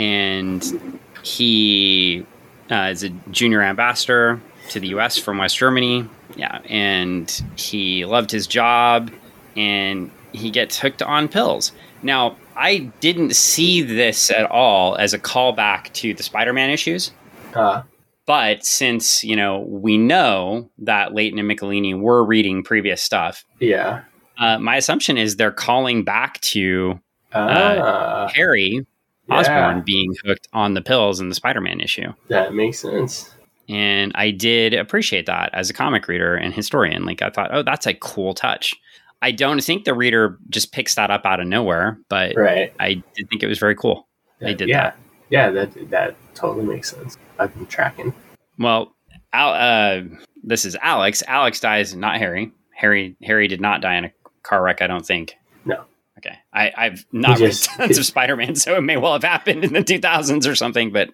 and 0.01 1.01
he 1.23 2.25
uh, 2.71 2.89
is 2.93 3.03
a 3.03 3.11
junior 3.31 3.61
ambassador 3.61 4.41
to 4.71 4.81
the 4.81 4.89
U.S. 4.89 5.19
from 5.19 5.37
West 5.37 5.57
Germany. 5.59 6.09
Yeah, 6.39 6.61
and 6.69 7.29
he 7.57 8.05
loved 8.07 8.31
his 8.31 8.47
job, 8.47 9.11
and 9.57 10.11
he 10.33 10.51
gets 10.51 10.79
hooked 10.79 11.03
on 11.03 11.29
pills. 11.29 11.73
Now, 12.03 12.37
I 12.57 12.91
didn't 13.01 13.35
see 13.37 13.83
this 13.83 14.31
at 14.31 14.47
all 14.51 14.95
as 14.97 15.13
a 15.13 15.19
callback 15.19 15.93
to 15.95 16.15
the 16.15 16.23
Spider-Man 16.23 16.71
issues. 16.71 17.11
Uh. 17.55 17.83
But 18.25 18.65
since 18.65 19.25
you 19.25 19.35
know 19.37 19.61
we 19.61 19.97
know 19.99 20.71
that 20.79 21.15
Layton 21.15 21.39
and 21.39 21.51
Michelinie 21.51 21.99
were 21.99 22.23
reading 22.25 22.63
previous 22.63 23.03
stuff, 23.03 23.45
yeah, 23.59 24.03
Uh, 24.39 24.59
my 24.59 24.77
assumption 24.77 25.17
is 25.19 25.37
they're 25.37 25.51
calling 25.51 26.05
back 26.05 26.41
to 26.43 27.01
Ah, 27.35 28.29
Harry 28.35 28.87
yeah, 29.29 29.81
being 29.85 30.15
hooked 30.25 30.47
on 30.53 30.75
the 30.75 30.83
pills 30.83 31.21
in 31.21 31.29
the 31.31 31.35
Spider-Man 31.35 31.81
issue. 31.81 32.13
that 32.29 32.55
makes 32.55 32.79
sense. 32.81 33.35
And 33.69 34.13
I 34.15 34.31
did 34.31 34.73
appreciate 34.75 35.27
that 35.27 35.51
as 35.53 35.69
a 35.69 35.75
comic 35.75 36.09
reader 36.09 36.35
and 36.35 36.55
historian. 36.55 37.05
Like 37.05 37.21
I 37.23 37.31
thought, 37.31 37.51
oh, 37.53 37.63
that's 37.63 37.87
a 37.87 37.95
cool 37.95 38.35
touch. 38.35 38.75
I 39.21 39.31
don't 39.33 39.61
think 39.63 39.85
the 39.85 39.95
reader 39.95 40.39
just 40.49 40.73
picks 40.73 40.95
that 40.95 41.11
up 41.11 41.27
out 41.27 41.41
of 41.41 41.47
nowhere, 41.47 41.99
but 42.09 42.35
Right. 42.37 42.73
I 42.79 43.03
did 43.15 43.29
think 43.29 43.43
it 43.43 43.47
was 43.49 43.59
very 43.59 43.75
cool. 43.75 44.07
I 44.41 44.53
did 44.53 44.69
yeah. 44.69 44.83
that. 44.83 44.97
Yeah, 45.31 45.51
that 45.51 45.91
that 45.91 46.17
totally 46.35 46.65
makes 46.65 46.91
sense. 46.91 47.19
I've 47.39 47.53
been 47.55 47.67
tracking. 47.67 48.15
Well, 48.59 48.95
Al, 49.33 49.53
uh, 49.53 50.03
this 50.43 50.65
is 50.65 50.75
Alex. 50.81 51.23
Alex 51.27 51.61
dies, 51.61 51.95
not 51.95 52.17
Harry. 52.17 52.51
Harry 52.75 53.17
Harry 53.23 53.49
did 53.49 53.61
not 53.61 53.83
die 53.83 53.97
in 53.97 54.05
a 54.07 54.13
car 54.43 54.63
wreck. 54.63 54.81
I 54.81 54.87
don't 54.87 55.05
think. 55.05 55.35
No. 55.67 55.85
Okay, 56.17 56.37
I, 56.53 56.73
I've 56.77 57.05
not 57.13 57.39
read 57.41 57.53
tons 57.77 57.99
of 57.99 58.07
Spider-Man, 58.07 58.55
so 58.57 58.77
it 58.77 58.81
may 58.81 58.97
well 58.97 59.13
have 59.13 59.23
happened 59.25 59.65
in 59.65 59.73
the 59.75 59.85
2000s 59.85 60.51
or 60.51 60.55
something. 60.55 60.93
But 60.93 61.11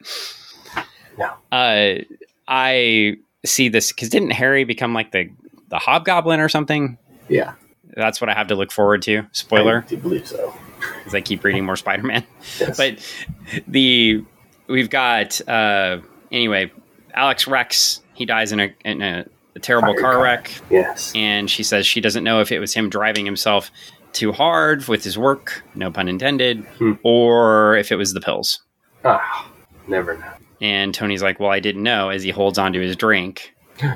No. 1.18 1.32
uh, 1.52 2.02
I 2.48 3.16
see 3.44 3.68
this 3.68 3.92
because 3.92 4.08
didn't 4.08 4.30
Harry 4.30 4.64
become 4.64 4.94
like 4.94 5.12
the 5.12 5.30
the 5.68 5.78
Hobgoblin 5.78 6.40
or 6.40 6.48
something? 6.48 6.98
Yeah. 7.28 7.54
That's 7.96 8.20
what 8.20 8.28
I 8.28 8.34
have 8.34 8.48
to 8.48 8.54
look 8.56 8.72
forward 8.72 9.02
to. 9.02 9.22
Spoiler, 9.32 9.84
I 9.86 9.88
do 9.88 9.96
believe 9.96 10.26
so. 10.26 10.52
because 10.98 11.14
I 11.14 11.20
keep 11.20 11.44
reading 11.44 11.64
more 11.64 11.76
Spider-Man. 11.76 12.24
Yes. 12.60 12.76
but 12.76 13.64
the 13.68 14.24
we've 14.68 14.90
got 14.90 15.40
uh 15.48 15.98
anyway 16.32 16.70
alex 17.14 17.46
rex 17.46 18.00
he 18.14 18.24
dies 18.26 18.50
in 18.52 18.60
a 18.60 18.74
in 18.84 19.02
a, 19.02 19.24
a 19.56 19.58
terrible 19.60 19.92
Fire 19.94 20.00
car 20.00 20.12
car. 20.14 20.22
wreck 20.22 20.50
yes. 20.70 21.12
and 21.14 21.50
she 21.50 21.62
says 21.62 21.86
she 21.86 22.00
doesn't 22.00 22.24
know 22.24 22.40
if 22.40 22.50
it 22.52 22.58
was 22.58 22.72
him 22.74 22.88
driving 22.90 23.24
himself 23.26 23.70
too 24.12 24.32
hard 24.32 24.86
with 24.88 25.04
his 25.04 25.16
work 25.18 25.62
no 25.74 25.90
pun 25.90 26.08
intended 26.08 26.60
Hmm. 26.78 26.92
or 27.02 27.76
if 27.76 27.92
it 27.92 27.96
was 27.96 28.12
the 28.14 28.20
pills 28.20 28.60
Ah, 29.04 29.50
never 29.86 30.16
know. 30.16 30.32
And 30.60 30.94
tony's 30.94 31.22
like 31.22 31.40
well 31.40 31.50
i 31.50 31.60
didn't 31.60 31.82
know 31.82 32.08
as 32.10 32.22
he 32.22 32.30
holds 32.30 32.58
onto 32.58 32.80
his 32.80 32.96
drink. 32.96 33.54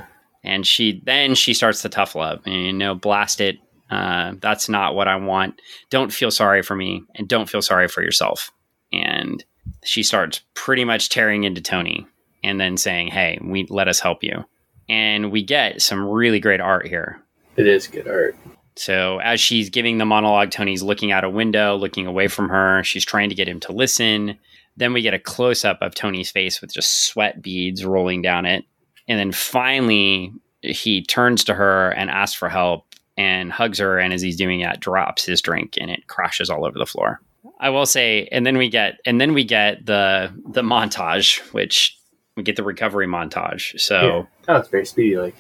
And 0.45 0.67
she 0.67 1.03
then 1.05 1.35
she 1.35 1.53
starts 1.53 1.83
the 1.83 1.89
tough 1.89 2.15
love. 2.15 2.41
And 2.47 2.55
you 2.55 2.73
know 2.73 2.95
blast 2.95 3.41
it. 3.41 3.59
Uh, 3.91 4.35
that's 4.41 4.69
not 4.69 4.95
what 4.95 5.09
i 5.09 5.17
want. 5.17 5.61
Don't 5.91 6.13
feel 6.13 6.31
sorry 6.31 6.63
for 6.63 6.77
me 6.77 7.03
and 7.17 7.29
don't 7.29 7.49
feel 7.49 7.61
sorry 7.61 7.89
for 7.89 8.03
yourself. 8.03 8.51
And 8.93 9.45
she 9.85 10.03
starts 10.03 10.41
pretty 10.55 10.85
much 10.85 11.09
tearing 11.09 11.45
into 11.45 11.61
tony 11.61 12.07
and 12.45 12.61
then 12.61 12.77
saying 12.77 13.09
hey 13.09 13.39
we 13.43 13.67
let 13.69 13.89
us 13.89 14.01
help 14.01 14.23
you. 14.23 14.45
And 14.89 15.31
we 15.33 15.43
get 15.43 15.83
some 15.83 16.07
really 16.07 16.41
great 16.41 16.61
art 16.61 16.87
here. 16.87 17.21
It 17.57 17.67
is 17.67 17.87
good 17.89 18.07
art. 18.09 18.37
so 18.77 19.19
as 19.19 19.41
she's 19.41 19.69
giving 19.69 19.99
the 19.99 20.07
monologue, 20.07 20.51
Tony's 20.53 20.85
looking 20.85 21.11
out 21.11 21.25
a 21.25 21.31
window, 21.31 21.77
looking 21.77 22.07
away 22.07 22.29
from 22.29 22.49
her. 22.49 22.85
She's 22.85 23.05
trying 23.05 23.29
to 23.29 23.35
get 23.35 23.49
him 23.49 23.61
to 23.61 23.73
listen. 23.73 24.39
Then 24.79 24.93
we 24.93 25.03
get 25.03 25.15
a 25.15 25.19
close 25.19 25.65
up 25.65 25.79
of 25.83 25.95
Tony's 25.95 26.31
face 26.31 26.61
with 26.61 26.73
just 26.73 27.07
sweat 27.07 27.43
beads 27.43 27.85
rolling 27.85 28.23
down 28.23 28.47
it. 28.47 28.65
And 29.09 29.19
then 29.19 29.33
finally, 29.33 30.33
he 30.63 31.03
turns 31.03 31.45
to 31.45 31.55
her 31.55 31.91
and 31.91 32.11
asks 32.11 32.37
for 32.37 32.49
help 32.49 32.85
and 33.17 33.51
hugs 33.51 33.79
her. 33.79 33.99
And 33.99 34.13
as 34.13 34.23
he's 34.23 34.37
doing 34.37 34.63
that, 34.63 34.81
drops 34.81 35.25
his 35.25 35.43
drink 35.43 35.75
and 35.81 35.91
it 35.91 36.07
crashes 36.07 36.49
all 36.49 36.65
over 36.65 36.79
the 36.79 36.87
floor. 36.87 37.21
I 37.61 37.71
will 37.71 37.87
say, 37.87 38.29
and 38.31 38.47
then 38.47 38.57
we 38.57 38.69
get, 38.69 39.01
and 39.05 39.21
then 39.21 39.35
we 39.35 39.43
get 39.43 39.85
the 39.85 40.33
the 40.49 40.63
montage, 40.63 41.41
which 41.53 41.99
we 42.37 42.45
get 42.45 42.55
the 42.55 42.63
recovery 42.63 43.09
montage. 43.09 43.79
So 43.81 44.01
Yeah. 44.01 44.55
Oh, 44.55 44.57
it's 44.59 44.69
very 44.69 44.87
speedy. 44.87 45.17
Like 45.17 45.35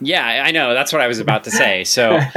yeah, 0.00 0.42
I 0.44 0.50
know 0.50 0.74
that's 0.74 0.92
what 0.92 1.02
I 1.02 1.06
was 1.06 1.18
about 1.20 1.44
to 1.44 1.50
say. 1.50 1.84
So 1.84 2.18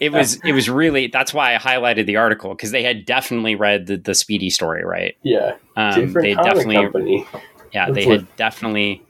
it 0.00 0.12
was 0.12 0.40
it 0.44 0.52
was 0.52 0.68
really 0.70 1.06
that's 1.08 1.34
why 1.34 1.54
I 1.54 1.58
highlighted 1.58 2.06
the 2.06 2.16
article 2.16 2.50
because 2.50 2.70
they 2.70 2.82
had 2.82 3.04
definitely 3.04 3.54
read 3.54 3.86
the, 3.86 3.96
the 3.96 4.14
Speedy 4.14 4.50
story, 4.50 4.84
right? 4.84 5.16
yeah, 5.22 5.56
Um, 5.76 6.06
different 6.06 6.24
they 6.26 6.34
definitely 6.34 6.74
company. 6.76 7.26
yeah 7.72 7.90
they 7.90 8.04
That's 8.06 8.22
had 8.22 8.36
definitely 8.36 9.02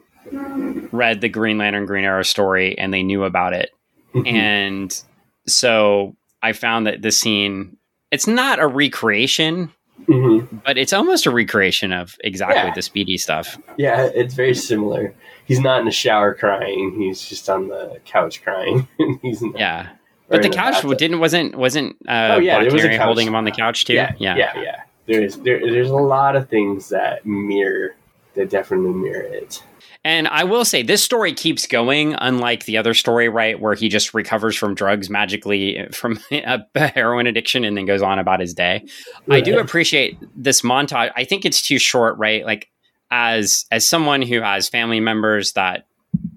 read 0.92 1.20
the 1.20 1.28
Green 1.28 1.58
Lantern 1.58 1.86
Green 1.86 2.04
Arrow 2.04 2.22
story 2.22 2.76
and 2.78 2.92
they 2.92 3.02
knew 3.02 3.24
about 3.24 3.52
it, 3.54 3.70
and 4.26 5.02
so 5.46 6.16
I 6.42 6.52
found 6.52 6.86
that 6.86 7.02
the 7.02 7.10
scene 7.12 7.76
it's 8.10 8.26
not 8.26 8.58
a 8.58 8.66
recreation, 8.66 9.72
Mhm. 10.08 10.62
but 10.64 10.78
it's 10.78 10.92
almost 10.92 11.26
a 11.26 11.30
recreation 11.30 11.92
of 11.92 12.16
exactly 12.24 12.56
Yeah. 12.56 12.72
the 12.74 12.82
Speedy 12.82 13.16
stuff. 13.18 13.58
Yeah, 13.76 14.08
it's 14.14 14.34
very 14.34 14.54
similar. 14.54 15.12
He's 15.44 15.60
not 15.60 15.80
in 15.80 15.84
the 15.86 15.90
shower 15.92 16.34
crying. 16.34 16.94
He's 16.98 17.22
just 17.24 17.48
on 17.50 17.68
the 17.68 17.98
couch 18.04 18.42
crying. 18.42 18.88
he's 19.22 19.40
the, 19.40 19.52
Yeah, 19.56 19.88
but 20.28 20.36
in 20.44 20.50
the 20.50 20.56
couch 20.56 20.74
bathtub. 20.74 20.98
didn't 20.98 21.20
wasn't 21.20 21.56
wasn't 21.56 21.96
uh, 22.08 22.32
Oh, 22.36 22.38
yeah, 22.38 22.60
there 22.62 22.72
was 22.72 22.84
a 22.84 22.88
couch. 22.88 23.00
holding 23.00 23.26
him 23.26 23.34
on 23.34 23.44
the 23.44 23.50
couch 23.50 23.84
too. 23.84 23.94
Yeah, 23.94 24.12
yeah, 24.18 24.36
yeah, 24.36 24.80
There's 25.06 25.36
there, 25.36 25.60
there's 25.60 25.90
a 25.90 25.94
lot 25.96 26.36
of 26.36 26.48
things 26.48 26.88
that 26.90 27.24
mirror 27.26 27.94
that 28.34 28.50
definitely 28.50 28.92
mirror 28.92 29.22
it. 29.22 29.62
And 30.08 30.26
I 30.28 30.44
will 30.44 30.64
say 30.64 30.82
this 30.82 31.04
story 31.04 31.34
keeps 31.34 31.66
going, 31.66 32.14
unlike 32.14 32.64
the 32.64 32.78
other 32.78 32.94
story, 32.94 33.28
right, 33.28 33.60
where 33.60 33.74
he 33.74 33.90
just 33.90 34.14
recovers 34.14 34.56
from 34.56 34.74
drugs 34.74 35.10
magically 35.10 35.86
from 35.92 36.18
a 36.30 36.62
heroin 36.74 37.26
addiction 37.26 37.62
and 37.62 37.76
then 37.76 37.84
goes 37.84 38.00
on 38.00 38.18
about 38.18 38.40
his 38.40 38.54
day. 38.54 38.86
I 39.28 39.42
do 39.42 39.58
appreciate 39.58 40.16
this 40.34 40.62
montage. 40.62 41.10
I 41.14 41.24
think 41.24 41.44
it's 41.44 41.60
too 41.60 41.78
short, 41.78 42.16
right? 42.16 42.42
Like 42.46 42.70
as 43.10 43.66
as 43.70 43.86
someone 43.86 44.22
who 44.22 44.40
has 44.40 44.66
family 44.66 44.98
members 44.98 45.52
that 45.52 45.86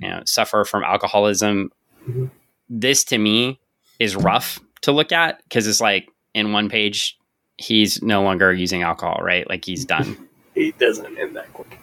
you 0.02 0.10
know 0.10 0.22
suffer 0.26 0.66
from 0.66 0.84
alcoholism, 0.84 1.72
Mhm. 2.10 2.30
this 2.70 3.06
to 3.06 3.18
me 3.18 3.58
is 4.00 4.18
rough 4.18 4.60
to 4.82 4.92
look 4.92 5.14
at 5.14 5.42
because 5.44 5.66
it's 5.66 5.80
like 5.80 6.10
in 6.34 6.52
one 6.52 6.68
page 6.68 7.18
he's 7.58 8.02
no 8.02 8.22
longer 8.22 8.52
using 8.52 8.82
alcohol, 8.82 9.22
right? 9.24 9.48
Like 9.50 9.64
he's 9.64 9.86
done. 9.86 10.18
he 10.56 10.74
doesn't 10.74 11.18
end 11.18 11.38
that 11.38 11.54
quick. 11.54 11.80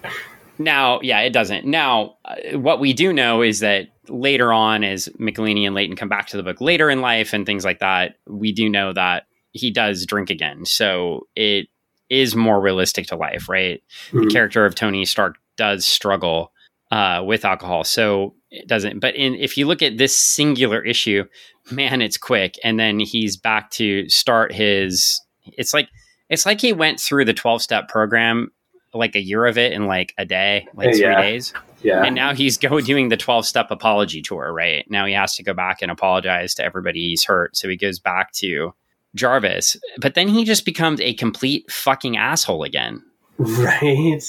Now, 0.59 1.01
yeah, 1.03 1.21
it 1.21 1.31
doesn't. 1.33 1.65
Now, 1.67 2.17
uh, 2.25 2.59
what 2.59 2.81
we 2.81 2.93
do 2.93 3.13
know 3.13 3.43
is 3.43 3.61
that 3.61 3.89
later 4.09 4.53
on, 4.53 4.85
as 4.85 5.09
Michelinie 5.21 5.67
and 5.67 5.75
Layton 5.75 5.97
come 5.97 6.09
back 6.09 6.27
to 6.29 6.37
the 6.37 6.43
book 6.43 6.61
later 6.61 6.91
in 6.91 7.01
life 7.01 7.33
and 7.33 7.45
things 7.47 7.65
like 7.65 7.79
that, 7.81 8.17
we 8.27 8.53
do 8.53 8.69
know 8.69 8.93
that 8.93 9.27
he 9.53 9.71
does 9.71 10.05
drink 10.07 10.31
again. 10.31 10.65
So 10.65 11.27
it 11.37 11.69
is 12.11 12.35
more 12.35 12.61
realistic 12.61 13.07
to 13.09 13.17
life, 13.17 13.49
right? 13.49 13.83
The 14.13 14.21
Mhm. 14.21 14.33
character 14.33 14.65
of 14.65 14.75
Tony 14.75 15.05
Stark 15.05 15.37
does 15.57 15.87
struggle 15.87 16.53
uh, 16.91 17.23
with 17.23 17.45
alcohol. 17.45 17.85
So 17.85 18.35
it 18.51 18.67
doesn't. 18.67 19.01
But 19.01 19.15
in, 19.15 19.35
if 19.35 19.59
you 19.59 19.67
look 19.67 19.83
at 19.83 19.99
this 19.99 20.17
singular 20.17 20.83
issue, 20.83 21.25
man, 21.71 22.01
it's 22.01 22.17
quick. 22.17 22.55
And 22.65 22.81
then 22.81 22.99
he's 22.99 23.37
back 23.37 23.71
to 23.73 24.09
start 24.09 24.55
his. 24.55 25.21
It's 25.59 25.75
like 25.75 25.91
it's 26.31 26.47
like 26.47 26.63
he 26.63 26.73
went 26.73 26.99
through 26.99 27.27
the 27.27 27.35
twelve 27.35 27.61
step 27.61 27.89
program, 27.89 28.51
like 28.99 29.17
a 29.17 29.21
year 29.21 29.47
of 29.47 29.57
it 29.57 29.73
in 29.73 29.87
like 29.87 30.13
a 30.19 30.25
day, 30.25 30.67
like 30.75 30.93
three 30.93 31.01
Yeah. 31.03 31.21
days, 31.23 31.53
Yeah, 31.83 32.03
and 32.05 32.15
now 32.15 32.35
he's 32.35 32.59
go 32.59 32.81
doing 32.81 33.09
the 33.09 33.17
twelve 33.17 33.47
step 33.47 33.71
apology 33.71 34.21
tour. 34.23 34.53
Right 34.53 34.85
now, 34.91 35.07
he 35.07 35.13
has 35.15 35.35
to 35.37 35.43
go 35.43 35.55
back 35.55 35.81
and 35.83 35.91
apologize 35.91 36.55
to 36.57 36.65
everybody 36.65 37.09
he's 37.11 37.25
hurt. 37.25 37.57
So 37.57 37.69
he 37.69 37.77
goes 37.77 37.99
back 37.99 38.33
to 38.35 38.75
Jarvis, 39.15 39.77
but 39.99 40.15
then 40.15 40.29
he 40.29 40.45
just 40.45 40.65
becomes 40.65 41.01
a 41.01 41.15
complete 41.15 41.71
fucking 41.71 42.17
asshole 42.17 42.63
again. 42.65 43.03
right. 43.39 44.21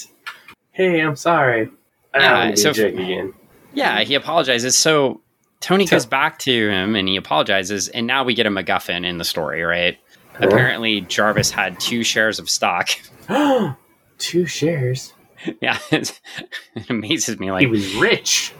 Hey, 0.72 1.00
I'm 1.00 1.16
sorry. 1.16 1.68
Yeah, 2.14 2.54
so- 2.54 2.70
again. 2.70 3.34
Yeah, 3.74 4.00
he 4.00 4.14
apologizes. 4.14 4.76
So 4.78 5.20
Tony 5.60 5.86
So- 5.86 5.96
goes 5.96 6.06
back 6.06 6.38
to 6.40 6.70
him 6.70 6.96
and 6.96 7.06
he 7.08 7.16
apologizes, 7.16 7.88
and 7.88 8.06
now 8.06 8.24
we 8.24 8.34
get 8.34 8.46
a 8.46 8.50
MacGuffin 8.50 9.04
in 9.04 9.18
the 9.18 9.24
story, 9.24 9.62
right? 9.62 9.98
Huh? 10.34 10.46
Apparently, 10.46 11.02
Jarvis 11.02 11.50
had 11.50 11.78
two 11.80 12.02
shares 12.02 12.38
of 12.38 12.48
stock. 12.48 12.88
Two 14.20 14.46
shares. 14.46 15.12
yeah, 15.60 15.78
it 15.90 16.20
amazes 16.88 17.38
me. 17.40 17.50
Like 17.50 17.62
he 17.62 17.66
was 17.66 17.94
rich. 17.96 18.52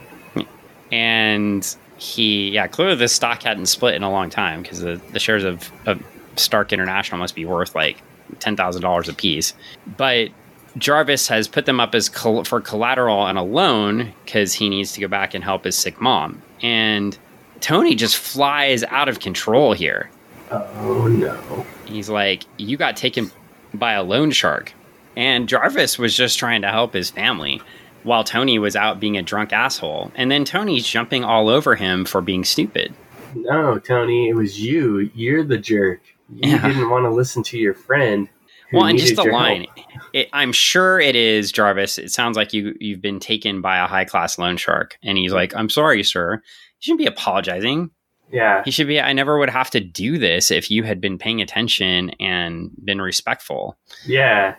and 0.91 1.77
he, 1.99 2.51
yeah, 2.51 2.67
clearly 2.67 2.97
the 2.97 3.09
stock 3.09 3.43
hadn't 3.43 3.67
split 3.67 3.95
in 3.95 4.03
a 4.03 4.11
long 4.11 4.31
time 4.31 4.63
because 4.63 4.81
the, 4.81 5.01
the 5.13 5.21
shares 5.21 5.45
of, 5.45 5.71
of 5.87 6.03
Stark 6.37 6.73
International 6.73 7.19
must 7.19 7.35
be 7.35 7.45
worth 7.45 7.75
like 7.75 8.03
ten 8.39 8.57
thousand 8.57 8.83
dollars 8.83 9.09
a 9.09 9.13
piece. 9.15 9.53
But 9.97 10.31
Jarvis 10.79 11.29
has 11.29 11.47
put 11.49 11.67
them 11.67 11.79
up 11.81 11.95
as 11.95 12.09
col- 12.09 12.45
for 12.45 12.61
collateral 12.61 13.27
and 13.27 13.37
a 13.37 13.43
loan 13.43 14.13
because 14.25 14.55
he 14.55 14.69
needs 14.69 14.93
to 14.93 15.01
go 15.01 15.09
back 15.09 15.35
and 15.35 15.45
help 15.45 15.65
his 15.65 15.77
sick 15.77 16.01
mom. 16.01 16.41
And 16.63 17.17
Tony 17.61 17.95
just 17.95 18.17
flies 18.17 18.83
out 18.85 19.09
of 19.09 19.21
control 19.21 19.73
here. 19.75 20.11
Oh 20.51 21.07
no. 21.07 21.67
He's 21.85 22.09
like, 22.09 22.45
"You 22.57 22.77
got 22.77 22.97
taken 22.97 23.31
by 23.75 23.93
a 23.93 24.03
loan 24.03 24.31
shark," 24.31 24.73
and 25.17 25.49
Jarvis 25.49 25.99
was 25.99 26.17
just 26.17 26.39
trying 26.39 26.63
to 26.63 26.69
help 26.71 26.93
his 26.95 27.11
family. 27.11 27.61
While 28.03 28.25
Tony 28.25 28.59
was 28.59 28.77
out 28.77 28.99
being 28.99 29.19
a 29.19 29.23
drunk 29.23 29.53
asshole, 29.53 30.11
and 30.15 30.31
then 30.31 30.47
Tony's 30.47 30.87
jumping 30.87 31.23
all 31.23 31.51
over 31.51 31.75
him 31.75 32.07
for 32.07 32.23
being 32.23 32.45
stupid. 32.45 32.95
No, 33.35 33.79
Tony, 33.79 34.31
it 34.31 34.35
was 34.35 34.59
you. 34.59 35.11
You're 35.15 35.45
the 35.45 35.59
jerk. 35.59 36.01
You 36.31 36.51
Yeah. 36.53 36.67
didn't 36.67 36.89
want 36.89 37.05
to 37.05 37.11
listen 37.11 37.43
to 37.45 37.59
your 37.59 37.75
friend. 37.75 38.29
Well, 38.73 38.87
and 38.87 38.99
just 38.99 39.17
the 39.17 39.25
line. 39.25 39.67
It, 40.13 40.29
I'm 40.33 40.53
sure 40.53 40.99
it 41.01 41.15
is 41.17 41.51
Jarvis. 41.53 41.99
It 41.99 42.11
sounds 42.11 42.37
like 42.37 42.53
you 42.55 42.75
you've 42.81 43.03
been 43.03 43.19
taken 43.21 43.61
by 43.61 43.79
a 43.79 43.87
high 43.87 44.05
class 44.05 44.39
loan 44.39 44.57
shark, 44.57 44.97
and 45.03 45.19
he's 45.19 45.33
like, 45.33 45.55
"I'm 45.57 45.69
sorry, 45.69 46.03
sir. 46.05 46.35
You 46.35 46.41
shouldn't 46.79 47.01
be 47.01 47.07
apologizing. 47.07 47.91
Yeah. 48.33 48.63
He 48.65 48.71
should 48.71 48.87
be. 48.87 49.01
I 49.01 49.13
never 49.13 49.39
would 49.39 49.51
have 49.51 49.71
to 49.71 49.81
do 49.81 50.19
this 50.19 50.51
if 50.53 50.71
you 50.71 50.85
had 50.85 51.01
been 51.01 51.19
paying 51.19 51.43
attention 51.43 52.11
and 52.21 52.71
been 52.85 53.01
respectful. 53.03 53.77
Yeah. 54.07 54.55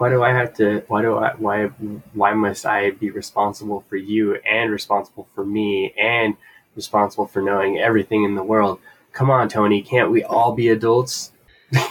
Why 0.00 0.08
do 0.08 0.22
I 0.22 0.30
have 0.30 0.54
to? 0.54 0.82
Why 0.88 1.02
do 1.02 1.18
I? 1.18 1.34
Why? 1.36 1.66
Why 2.14 2.32
must 2.32 2.64
I 2.64 2.92
be 2.92 3.10
responsible 3.10 3.84
for 3.90 3.96
you 3.96 4.36
and 4.36 4.70
responsible 4.72 5.28
for 5.34 5.44
me 5.44 5.92
and 6.00 6.38
responsible 6.74 7.26
for 7.26 7.42
knowing 7.42 7.76
everything 7.76 8.24
in 8.24 8.34
the 8.34 8.42
world? 8.42 8.80
Come 9.12 9.28
on, 9.28 9.50
Tony. 9.50 9.82
Can't 9.82 10.10
we 10.10 10.24
all 10.24 10.54
be 10.54 10.70
adults? 10.70 11.32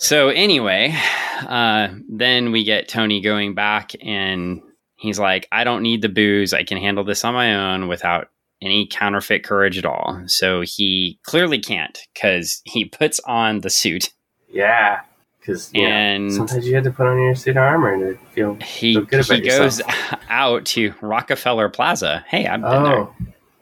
So 0.00 0.28
anyway, 0.28 0.94
uh, 1.40 1.88
then 2.08 2.52
we 2.52 2.62
get 2.62 2.86
Tony 2.86 3.20
going 3.20 3.56
back, 3.56 3.90
and 4.00 4.62
he's 4.94 5.18
like, 5.18 5.48
"I 5.50 5.64
don't 5.64 5.82
need 5.82 6.02
the 6.02 6.08
booze. 6.08 6.52
I 6.52 6.62
can 6.62 6.78
handle 6.78 7.02
this 7.02 7.24
on 7.24 7.34
my 7.34 7.72
own 7.72 7.88
without 7.88 8.28
any 8.62 8.86
counterfeit 8.86 9.42
courage 9.42 9.76
at 9.76 9.84
all." 9.84 10.22
So 10.26 10.62
he 10.64 11.18
clearly 11.24 11.58
can't 11.58 11.98
because 12.14 12.62
he 12.64 12.84
puts 12.84 13.18
on 13.26 13.62
the 13.62 13.70
suit, 13.70 14.10
Yeah. 14.52 15.00
Because 15.48 15.70
and 15.74 16.30
sometimes 16.30 16.66
you 16.66 16.74
have 16.74 16.84
to 16.84 16.90
put 16.90 17.06
on 17.06 17.18
your 17.22 17.34
suit 17.34 17.56
of 17.56 17.62
armor 17.62 18.12
to 18.12 18.18
feel. 18.32 18.54
he 18.56 18.92
Feel 18.92 19.04
good 19.06 19.24
about 19.24 19.38
he 19.38 19.48
goes 19.48 19.80
out 20.28 20.66
to 20.66 20.92
Rockefeller 21.00 21.70
Plaza. 21.70 22.22
Hey, 22.28 22.46
I've 22.46 22.60
been 22.60 22.82
there. 22.82 22.98
Oh. 22.98 23.14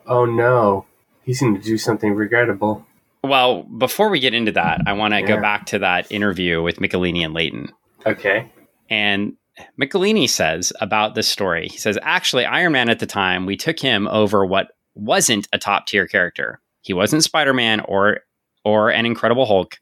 Oh 0.08 0.24
no. 0.24 0.84
He's 1.22 1.40
going 1.40 1.54
to 1.54 1.62
do 1.62 1.78
something 1.78 2.12
regrettable. 2.14 2.84
Well, 3.22 3.62
before 3.62 4.08
we 4.08 4.18
get 4.18 4.34
into 4.34 4.50
that, 4.52 4.80
I 4.84 4.94
want 4.94 5.14
to 5.14 5.22
go 5.22 5.40
back 5.40 5.66
to 5.66 5.78
that 5.78 6.10
interview 6.10 6.60
with 6.60 6.78
Michelinie 6.78 7.24
and 7.24 7.34
Layton. 7.34 7.70
Okay. 8.04 8.50
And 8.90 9.34
Michelinie 9.80 10.28
says 10.28 10.72
about 10.80 11.14
this 11.14 11.28
story, 11.28 11.68
he 11.68 11.78
says, 11.78 11.96
actually, 12.02 12.44
Iron 12.44 12.72
Man 12.72 12.88
at 12.88 12.98
the 12.98 13.06
time, 13.06 13.46
we 13.46 13.56
took 13.56 13.78
him 13.78 14.08
over 14.08 14.44
what 14.44 14.72
wasn't 14.96 15.46
a 15.52 15.58
top 15.58 15.86
tier 15.86 16.08
character. 16.08 16.60
He 16.80 16.92
wasn't 16.92 17.22
Spider 17.22 17.54
Man 17.54 17.78
or 17.80 18.20
or 18.66 18.90
an 18.90 19.06
Incredible 19.06 19.46
Hulk. 19.46 19.78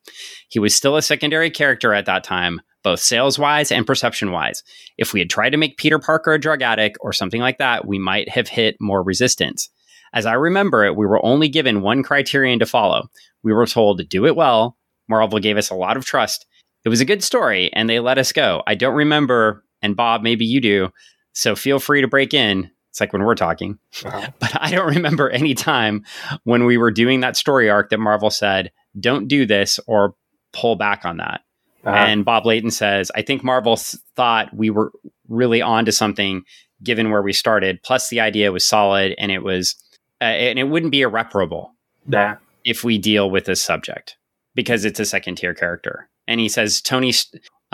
He 0.50 0.58
was 0.58 0.74
still 0.74 0.96
a 0.96 1.02
secondary 1.02 1.50
character 1.50 1.94
at 1.94 2.04
that 2.04 2.22
time, 2.22 2.60
both 2.82 3.00
sales 3.00 3.38
wise 3.38 3.72
and 3.72 3.86
perception 3.86 4.30
wise. 4.30 4.62
If 4.98 5.14
we 5.14 5.20
had 5.20 5.30
tried 5.30 5.50
to 5.50 5.56
make 5.56 5.78
Peter 5.78 5.98
Parker 5.98 6.34
a 6.34 6.38
drug 6.38 6.60
addict 6.60 6.98
or 7.00 7.14
something 7.14 7.40
like 7.40 7.56
that, 7.56 7.88
we 7.88 7.98
might 7.98 8.28
have 8.28 8.46
hit 8.46 8.76
more 8.80 9.02
resistance. 9.02 9.70
As 10.12 10.26
I 10.26 10.34
remember 10.34 10.84
it, 10.84 10.96
we 10.96 11.06
were 11.06 11.24
only 11.24 11.48
given 11.48 11.80
one 11.80 12.02
criterion 12.02 12.58
to 12.58 12.66
follow. 12.66 13.08
We 13.42 13.54
were 13.54 13.66
told 13.66 13.96
to 13.98 14.04
do 14.04 14.26
it 14.26 14.36
well. 14.36 14.76
Marvel 15.08 15.38
gave 15.38 15.56
us 15.56 15.70
a 15.70 15.74
lot 15.74 15.96
of 15.96 16.04
trust. 16.04 16.44
It 16.84 16.90
was 16.90 17.00
a 17.00 17.06
good 17.06 17.24
story, 17.24 17.72
and 17.72 17.88
they 17.88 18.00
let 18.00 18.18
us 18.18 18.32
go. 18.32 18.62
I 18.66 18.74
don't 18.74 18.94
remember, 18.94 19.64
and 19.80 19.96
Bob, 19.96 20.22
maybe 20.22 20.44
you 20.44 20.60
do, 20.60 20.90
so 21.32 21.56
feel 21.56 21.78
free 21.78 22.02
to 22.02 22.06
break 22.06 22.34
in. 22.34 22.70
It's 22.94 23.00
like 23.00 23.12
when 23.12 23.24
we're 23.24 23.34
talking, 23.34 23.76
Uh-huh. 24.04 24.30
but 24.38 24.52
I 24.62 24.70
don't 24.70 24.94
remember 24.94 25.28
any 25.28 25.52
time 25.54 26.04
when 26.44 26.64
we 26.64 26.78
were 26.78 26.92
doing 26.92 27.18
that 27.22 27.36
story 27.36 27.68
arc 27.68 27.90
that 27.90 27.98
Marvel 27.98 28.30
said, 28.30 28.70
don't 29.00 29.26
do 29.26 29.44
this 29.46 29.80
or 29.88 30.14
pull 30.52 30.76
back 30.76 31.04
on 31.04 31.16
that. 31.16 31.40
Uh, 31.84 31.90
And 31.90 32.24
Bob 32.24 32.46
Layton 32.46 32.70
says, 32.70 33.10
I 33.16 33.22
think 33.22 33.42
Marvel 33.42 33.76
thought 34.14 34.54
we 34.54 34.70
were 34.70 34.92
really 35.28 35.60
onto 35.60 35.90
something 35.90 36.44
given 36.84 37.10
where 37.10 37.20
we 37.20 37.32
started. 37.32 37.82
Plus, 37.82 38.10
the 38.10 38.20
idea 38.20 38.52
was 38.52 38.64
solid 38.64 39.16
and 39.18 39.32
it 39.32 39.42
was, 39.42 39.74
uh, 40.20 40.24
and 40.26 40.56
it 40.60 40.68
wouldn't 40.68 40.92
be 40.92 41.00
irreparable 41.00 41.72
that. 42.06 42.38
if 42.64 42.84
we 42.84 42.96
deal 42.96 43.28
with 43.28 43.46
this 43.46 43.60
subject 43.60 44.16
because 44.54 44.84
it's 44.84 45.00
a 45.00 45.04
second 45.04 45.34
tier 45.34 45.52
character. 45.52 46.08
And 46.28 46.38
he 46.40 46.48
says, 46.48 46.80
Tony, 46.80 47.12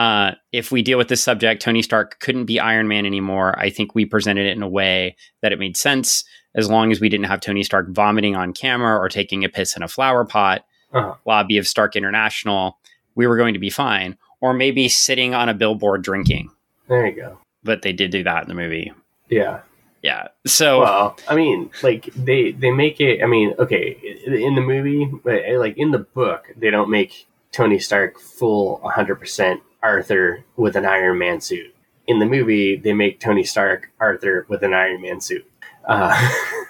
uh, 0.00 0.34
if 0.52 0.72
we 0.72 0.80
deal 0.82 0.96
with 0.98 1.08
this 1.08 1.22
subject, 1.22 1.60
Tony 1.62 1.82
Stark 1.82 2.18
couldn't 2.20 2.46
be 2.46 2.58
Iron 2.58 2.88
Man 2.88 3.04
anymore. 3.04 3.58
I 3.58 3.68
think 3.70 3.94
we 3.94 4.06
presented 4.06 4.46
it 4.46 4.56
in 4.56 4.62
a 4.62 4.68
way 4.68 5.16
that 5.42 5.52
it 5.52 5.58
made 5.58 5.76
sense 5.76 6.24
as 6.54 6.70
long 6.70 6.90
as 6.90 7.00
we 7.00 7.08
didn't 7.08 7.26
have 7.26 7.40
Tony 7.40 7.62
Stark 7.62 7.88
vomiting 7.90 8.34
on 8.34 8.52
camera 8.54 8.96
or 8.98 9.08
taking 9.08 9.44
a 9.44 9.48
piss 9.48 9.76
in 9.76 9.82
a 9.82 9.88
flower 9.88 10.24
pot, 10.24 10.64
Uh-huh. 10.92 11.14
lobby 11.26 11.58
of 11.58 11.66
Stark 11.68 11.96
International. 11.96 12.78
We 13.14 13.26
were 13.26 13.36
going 13.36 13.54
to 13.54 13.60
be 13.60 13.70
fine. 13.70 14.16
Or 14.40 14.54
maybe 14.54 14.88
sitting 14.88 15.34
on 15.34 15.50
a 15.50 15.54
billboard 15.54 16.02
drinking. 16.02 16.50
There 16.88 17.06
you 17.06 17.12
go. 17.14 17.38
But 17.62 17.82
they 17.82 17.92
did 17.92 18.10
do 18.10 18.22
that 18.24 18.42
in 18.44 18.48
the 18.48 18.54
movie. 18.54 18.90
Yeah. 19.28 19.60
Yeah. 20.02 20.28
So, 20.46 20.80
Well, 20.80 21.16
I 21.28 21.36
mean, 21.36 21.68
like 21.82 22.06
they 22.16 22.52
they 22.52 22.70
make 22.70 23.00
it. 23.02 23.22
I 23.22 23.26
mean, 23.26 23.54
okay, 23.58 23.98
in 24.26 24.54
the 24.54 24.62
movie, 24.62 25.04
but, 25.22 25.42
like 25.58 25.76
in 25.76 25.90
the 25.90 25.98
book, 25.98 26.46
they 26.56 26.70
don't 26.70 26.88
make 26.88 27.26
Tony 27.52 27.78
Stark 27.78 28.18
full 28.18 28.78
100 28.78 29.16
percent 29.16 29.60
Arthur 29.82 30.44
with 30.56 30.76
an 30.76 30.86
Iron 30.86 31.18
Man 31.18 31.40
suit. 31.40 31.74
In 32.06 32.18
the 32.18 32.26
movie, 32.26 32.76
they 32.76 32.92
make 32.92 33.20
Tony 33.20 33.44
Stark 33.44 33.90
Arthur 34.00 34.46
with 34.48 34.62
an 34.62 34.74
Iron 34.74 35.00
Man 35.00 35.20
suit. 35.20 35.46
Uh, 35.84 36.16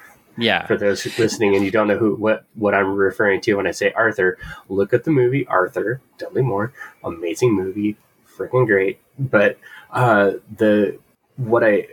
yeah. 0.39 0.67
for 0.67 0.77
those 0.77 1.05
listening 1.19 1.55
and 1.55 1.65
you 1.65 1.71
don't 1.71 1.89
know 1.89 1.99
who 1.99 2.15
what 2.15 2.45
what 2.55 2.75
I'm 2.75 2.95
referring 2.95 3.41
to 3.43 3.55
when 3.55 3.67
I 3.67 3.73
say 3.73 3.93
Arthur, 3.93 4.39
look 4.69 4.93
at 4.93 5.05
the 5.05 5.11
movie 5.11 5.47
Arthur, 5.47 6.01
Dudley 6.19 6.43
Moore, 6.43 6.73
amazing 7.05 7.53
movie, 7.53 7.97
freaking 8.37 8.67
great. 8.67 9.01
But 9.19 9.59
uh, 9.93 10.33
the 10.57 10.99
what 11.37 11.65
I 11.65 11.87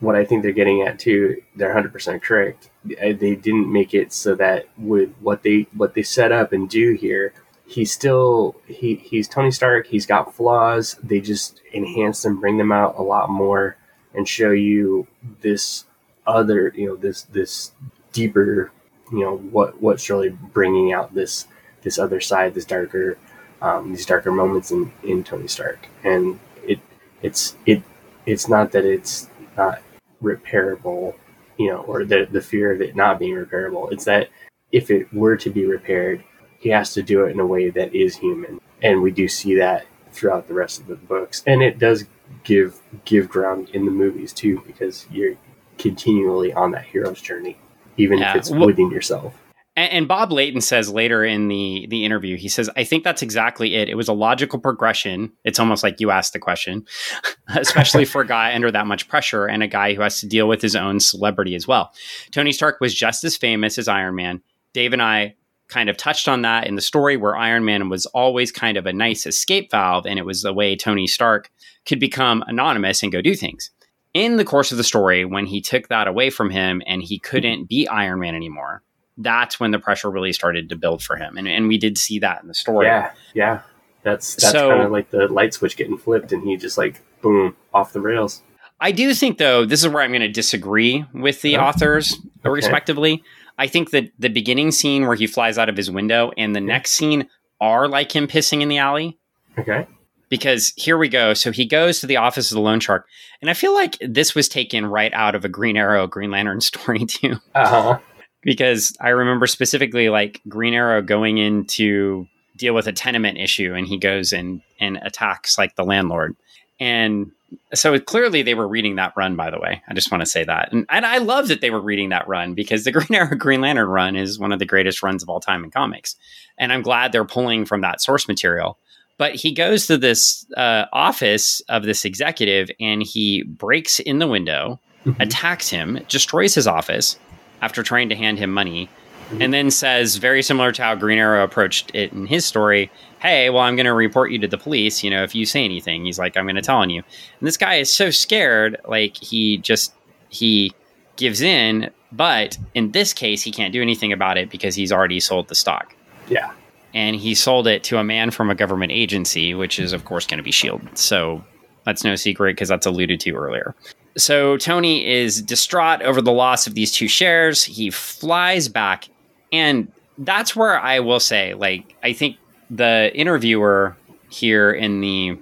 what 0.00 0.16
I 0.16 0.24
think 0.24 0.42
they're 0.42 0.52
getting 0.52 0.82
at 0.82 0.98
too, 0.98 1.42
they're 1.56 1.68
100 1.68 1.92
percent 1.92 2.22
correct. 2.22 2.70
They 2.84 3.12
didn't 3.12 3.72
make 3.72 3.94
it 3.94 4.12
so 4.12 4.34
that 4.36 4.68
with 4.78 5.14
what 5.20 5.42
they 5.42 5.66
what 5.72 5.94
they 5.94 6.02
set 6.02 6.32
up 6.32 6.52
and 6.52 6.68
do 6.68 6.94
here, 6.94 7.32
he's 7.70 7.92
still 7.92 8.56
he 8.66 8.96
he's 8.96 9.28
Tony 9.28 9.50
Stark. 9.52 9.86
He's 9.86 10.06
got 10.06 10.34
flaws. 10.34 10.96
They 11.02 11.20
just 11.20 11.60
enhance 11.72 12.22
them, 12.22 12.40
bring 12.40 12.58
them 12.58 12.72
out 12.72 12.98
a 12.98 13.02
lot 13.02 13.30
more, 13.30 13.76
and 14.14 14.26
show 14.28 14.50
you 14.50 15.06
this 15.40 15.84
other 16.26 16.72
you 16.76 16.86
know 16.86 16.96
this 16.96 17.22
this 17.22 17.72
deeper 18.12 18.70
you 19.12 19.20
know 19.20 19.36
what 19.36 19.80
what's 19.80 20.10
really 20.10 20.28
bringing 20.28 20.92
out 20.92 21.14
this 21.14 21.46
this 21.82 21.98
other 21.98 22.20
side 22.20 22.54
this 22.54 22.64
darker 22.64 23.16
um, 23.62 23.92
these 23.92 24.06
darker 24.06 24.32
moments 24.32 24.70
in 24.70 24.92
in 25.02 25.24
Tony 25.24 25.48
Stark 25.48 25.88
and 26.04 26.38
it 26.66 26.78
it's 27.22 27.56
it 27.66 27.82
it's 28.26 28.48
not 28.48 28.72
that 28.72 28.84
it's 28.84 29.28
not 29.56 29.82
repairable 30.22 31.14
you 31.56 31.70
know 31.70 31.80
or 31.82 32.04
the 32.04 32.28
the 32.30 32.40
fear 32.40 32.72
of 32.72 32.80
it 32.80 32.94
not 32.94 33.18
being 33.18 33.34
repairable 33.34 33.90
it's 33.90 34.04
that 34.04 34.28
if 34.70 34.90
it 34.90 35.12
were 35.12 35.36
to 35.36 35.50
be 35.50 35.64
repaired 35.64 36.22
he 36.60 36.68
has 36.68 36.94
to 36.94 37.02
do 37.02 37.24
it 37.24 37.30
in 37.32 37.40
a 37.40 37.46
way 37.46 37.68
that 37.70 37.92
is 37.94 38.16
human 38.16 38.60
and 38.82 39.02
we 39.02 39.10
do 39.10 39.26
see 39.26 39.56
that 39.56 39.84
throughout 40.12 40.46
the 40.46 40.54
rest 40.54 40.80
of 40.80 40.86
the 40.86 40.94
books 40.94 41.42
and 41.46 41.62
it 41.62 41.78
does 41.78 42.04
give 42.44 42.78
give 43.04 43.28
ground 43.28 43.68
in 43.70 43.84
the 43.84 43.90
movies 43.90 44.32
too 44.32 44.62
because 44.66 45.06
you're 45.10 45.34
continually 45.78 46.52
on 46.52 46.72
that 46.72 46.84
hero's 46.84 47.20
journey, 47.20 47.56
even 47.96 48.18
Yeah, 48.18 48.30
if 48.30 48.36
it's 48.36 48.50
well- 48.50 48.66
within 48.66 48.90
yourself. 48.90 49.34
And, 49.76 49.92
and 49.92 50.08
Bob 50.08 50.30
Layton 50.32 50.60
says 50.60 50.90
later 50.90 51.24
in 51.24 51.48
the 51.48 51.86
the 51.88 52.04
interview, 52.04 52.36
he 52.36 52.48
says, 52.48 52.68
"I 52.76 52.84
think 52.84 53.04
that's 53.04 53.22
exactly 53.22 53.76
it. 53.76 53.88
It 53.88 53.94
was 53.94 54.08
a 54.08 54.12
logical 54.12 54.58
progression. 54.58 55.32
It's 55.44 55.58
almost 55.60 55.82
like 55.82 56.00
you 56.00 56.10
asked 56.10 56.32
the 56.32 56.38
question, 56.38 56.84
especially 57.48 58.04
for 58.04 58.20
a 58.22 58.26
guy 58.26 58.52
under 58.54 58.70
that 58.70 58.86
much 58.86 59.08
pressure 59.08 59.46
and 59.46 59.62
a 59.62 59.68
guy 59.68 59.94
who 59.94 60.02
has 60.02 60.20
to 60.20 60.26
deal 60.26 60.48
with 60.48 60.60
his 60.60 60.74
own 60.76 60.98
celebrity 61.00 61.54
as 61.54 61.66
well. 61.68 61.92
Tony 62.30 62.52
Stark 62.52 62.80
was 62.80 62.92
just 62.94 63.22
as 63.24 63.36
famous 63.36 63.78
as 63.78 63.88
Iron 63.88 64.16
Man. 64.16 64.42
Dave 64.74 64.92
and 64.92 65.00
I 65.02 65.36
kind 65.70 65.88
of 65.88 65.96
touched 65.96 66.28
on 66.28 66.42
that 66.42 66.66
in 66.66 66.74
the 66.74 66.82
story 66.82 67.16
where 67.16 67.36
Iron 67.36 67.64
Man 67.64 67.88
was 67.88 68.04
always 68.06 68.52
kind 68.52 68.76
of 68.76 68.84
a 68.86 68.92
nice 68.92 69.24
escape 69.26 69.70
valve, 69.70 70.06
and 70.06 70.18
it 70.18 70.26
was 70.26 70.42
the 70.42 70.52
way 70.52 70.76
Tony 70.76 71.06
Stark 71.06 71.50
could 71.86 71.98
become 72.00 72.44
anonymous 72.46 73.02
and 73.02 73.10
go 73.12 73.22
do 73.22 73.34
things." 73.34 73.70
In 74.12 74.36
the 74.36 74.44
course 74.44 74.72
of 74.72 74.76
the 74.78 74.84
story, 74.84 75.24
when 75.24 75.46
he 75.46 75.60
took 75.60 75.86
that 75.88 76.08
away 76.08 76.30
from 76.30 76.50
him 76.50 76.82
and 76.86 77.00
he 77.02 77.18
couldn't 77.20 77.68
be 77.68 77.86
Iron 77.88 78.18
Man 78.20 78.34
anymore, 78.34 78.82
that's 79.16 79.60
when 79.60 79.70
the 79.70 79.78
pressure 79.78 80.10
really 80.10 80.32
started 80.32 80.68
to 80.68 80.76
build 80.76 81.00
for 81.02 81.14
him. 81.16 81.36
And, 81.38 81.46
and 81.46 81.68
we 81.68 81.78
did 81.78 81.96
see 81.96 82.18
that 82.18 82.42
in 82.42 82.48
the 82.48 82.54
story. 82.54 82.86
Yeah, 82.86 83.12
yeah. 83.34 83.60
That's 84.02 84.34
that's 84.34 84.50
So- 84.52 84.70
kind 84.70 84.82
of 84.82 84.90
like 84.90 85.10
the 85.10 85.28
light 85.28 85.54
switch 85.54 85.76
getting 85.76 85.96
flipped, 85.96 86.32
and 86.32 86.42
he 86.42 86.56
just 86.56 86.76
like 86.76 87.00
boom 87.22 87.54
off 87.72 87.92
the 87.92 88.00
rails. 88.00 88.42
I 88.82 88.92
do 88.92 89.12
think, 89.12 89.36
though, 89.36 89.66
this 89.66 89.82
is 89.84 89.88
where 89.90 90.02
I'm 90.02 90.10
going 90.10 90.22
to 90.22 90.28
disagree 90.28 91.04
with 91.12 91.42
the 91.42 91.58
Oh, 91.58 91.64
authors, 91.64 92.14
okay. 92.40 92.48
respectively. 92.48 93.22
I 93.60 93.66
think 93.66 93.90
that 93.90 94.10
the 94.18 94.30
beginning 94.30 94.70
scene 94.70 95.06
where 95.06 95.16
he 95.16 95.26
flies 95.26 95.58
out 95.58 95.68
of 95.68 95.76
his 95.76 95.90
window 95.90 96.32
and 96.38 96.56
the 96.56 96.62
next 96.62 96.92
scene 96.92 97.28
are 97.60 97.86
like 97.88 98.10
him 98.10 98.26
pissing 98.26 98.62
in 98.62 98.70
the 98.70 98.78
alley. 98.78 99.18
Okay. 99.58 99.86
Because 100.30 100.72
here 100.76 100.96
we 100.96 101.10
go. 101.10 101.34
So 101.34 101.52
he 101.52 101.66
goes 101.66 102.00
to 102.00 102.06
the 102.06 102.16
office 102.16 102.50
of 102.50 102.54
the 102.54 102.62
loan 102.62 102.80
shark. 102.80 103.06
And 103.42 103.50
I 103.50 103.54
feel 103.54 103.74
like 103.74 103.98
this 104.00 104.34
was 104.34 104.48
taken 104.48 104.86
right 104.86 105.12
out 105.12 105.34
of 105.34 105.44
a 105.44 105.48
Green 105.50 105.76
Arrow, 105.76 106.06
Green 106.06 106.30
Lantern 106.30 106.60
story, 106.70 107.04
too. 107.04 107.36
Uh 107.54 107.68
huh. 107.68 107.98
because 108.42 108.96
I 108.98 109.10
remember 109.10 109.46
specifically 109.46 110.08
like 110.08 110.40
Green 110.48 110.72
Arrow 110.72 111.02
going 111.02 111.36
in 111.36 111.66
to 111.66 112.26
deal 112.56 112.72
with 112.74 112.86
a 112.86 112.92
tenement 112.92 113.36
issue 113.36 113.74
and 113.74 113.86
he 113.86 113.98
goes 113.98 114.32
and 114.32 114.62
and 114.80 114.98
attacks 115.02 115.58
like 115.58 115.76
the 115.76 115.84
landlord. 115.84 116.34
And 116.78 117.30
so 117.74 117.98
clearly 117.98 118.42
they 118.42 118.54
were 118.54 118.68
reading 118.68 118.96
that 118.96 119.12
run 119.16 119.36
by 119.36 119.50
the 119.50 119.58
way. 119.60 119.82
I 119.88 119.94
just 119.94 120.10
want 120.10 120.22
to 120.22 120.26
say 120.26 120.44
that. 120.44 120.72
And, 120.72 120.86
and 120.90 121.04
I 121.06 121.18
love 121.18 121.48
that 121.48 121.60
they 121.60 121.70
were 121.70 121.80
reading 121.80 122.08
that 122.10 122.26
run 122.28 122.54
because 122.54 122.84
the 122.84 122.92
Green 122.96 123.14
Arrow 123.14 123.36
Green 123.36 123.60
Lantern 123.60 123.88
run 123.88 124.16
is 124.16 124.38
one 124.38 124.52
of 124.52 124.58
the 124.58 124.66
greatest 124.66 125.02
runs 125.02 125.22
of 125.22 125.28
all 125.28 125.40
time 125.40 125.64
in 125.64 125.70
comics. 125.70 126.16
And 126.58 126.72
I'm 126.72 126.82
glad 126.82 127.12
they're 127.12 127.24
pulling 127.24 127.64
from 127.64 127.80
that 127.80 128.00
source 128.00 128.28
material. 128.28 128.78
But 129.18 129.34
he 129.34 129.52
goes 129.52 129.86
to 129.86 129.98
this 129.98 130.46
uh, 130.56 130.86
office 130.92 131.60
of 131.68 131.82
this 131.84 132.04
executive 132.04 132.70
and 132.80 133.02
he 133.02 133.42
breaks 133.42 133.98
in 134.00 134.18
the 134.18 134.26
window 134.28 134.80
Mhm. 135.06 135.18
attacks 135.18 135.70
him, 135.70 135.98
destroys 136.10 136.54
his 136.54 136.66
office 136.66 137.18
after 137.62 137.82
trying 137.82 138.10
to 138.10 138.14
hand 138.14 138.38
him 138.38 138.50
money, 138.52 138.90
and 139.38 139.54
then 139.54 139.70
says, 139.70 140.16
very 140.16 140.42
similar 140.42 140.72
to 140.72 140.82
how 140.82 140.94
Green 140.94 141.18
Arrow 141.18 141.44
approached 141.44 141.90
it 141.94 142.12
in 142.12 142.26
his 142.26 142.44
story, 142.44 142.90
hey, 143.20 143.50
well, 143.50 143.62
I'm 143.62 143.76
going 143.76 143.86
to 143.86 143.94
report 143.94 144.32
you 144.32 144.38
to 144.38 144.48
the 144.48 144.58
police. 144.58 145.04
You 145.04 145.10
know, 145.10 145.22
if 145.22 145.34
you 145.34 145.46
say 145.46 145.64
anything, 145.64 146.04
he's 146.04 146.18
like, 146.18 146.36
I'm 146.36 146.46
going 146.46 146.56
to 146.56 146.62
tell 146.62 146.78
on 146.78 146.90
you. 146.90 147.02
And 147.38 147.46
this 147.46 147.56
guy 147.56 147.74
is 147.74 147.92
so 147.92 148.10
scared, 148.10 148.78
like 148.88 149.16
he 149.16 149.58
just 149.58 149.94
he 150.30 150.72
gives 151.16 151.40
in. 151.40 151.90
But 152.12 152.58
in 152.74 152.90
this 152.90 153.12
case, 153.12 153.42
he 153.42 153.52
can't 153.52 153.72
do 153.72 153.82
anything 153.82 154.12
about 154.12 154.36
it 154.36 154.50
because 154.50 154.74
he's 154.74 154.90
already 154.90 155.20
sold 155.20 155.48
the 155.48 155.54
stock. 155.54 155.94
Yeah. 156.28 156.52
And 156.92 157.14
he 157.14 157.36
sold 157.36 157.68
it 157.68 157.84
to 157.84 157.98
a 157.98 158.04
man 158.04 158.32
from 158.32 158.50
a 158.50 158.54
government 158.54 158.90
agency, 158.90 159.54
which 159.54 159.78
is, 159.78 159.92
of 159.92 160.04
course, 160.06 160.26
going 160.26 160.38
to 160.38 160.42
be 160.42 160.50
Shield. 160.50 160.80
So 160.98 161.44
that's 161.84 162.02
no 162.02 162.16
secret 162.16 162.56
because 162.56 162.68
that's 162.68 162.86
alluded 162.86 163.20
to 163.20 163.36
earlier. 163.36 163.76
So 164.16 164.56
Tony 164.56 165.06
is 165.06 165.40
distraught 165.40 166.02
over 166.02 166.20
the 166.20 166.32
loss 166.32 166.66
of 166.66 166.74
these 166.74 166.90
two 166.90 167.06
shares. 167.06 167.62
He 167.62 167.90
flies 167.90 168.68
back. 168.68 169.08
And 169.52 169.90
that's 170.18 170.54
where 170.54 170.78
I 170.78 171.00
will 171.00 171.20
say, 171.20 171.54
like, 171.54 171.96
I 172.02 172.12
think 172.12 172.36
the 172.70 173.10
interviewer 173.14 173.96
here 174.28 174.70
in 174.70 175.00
the 175.00 175.38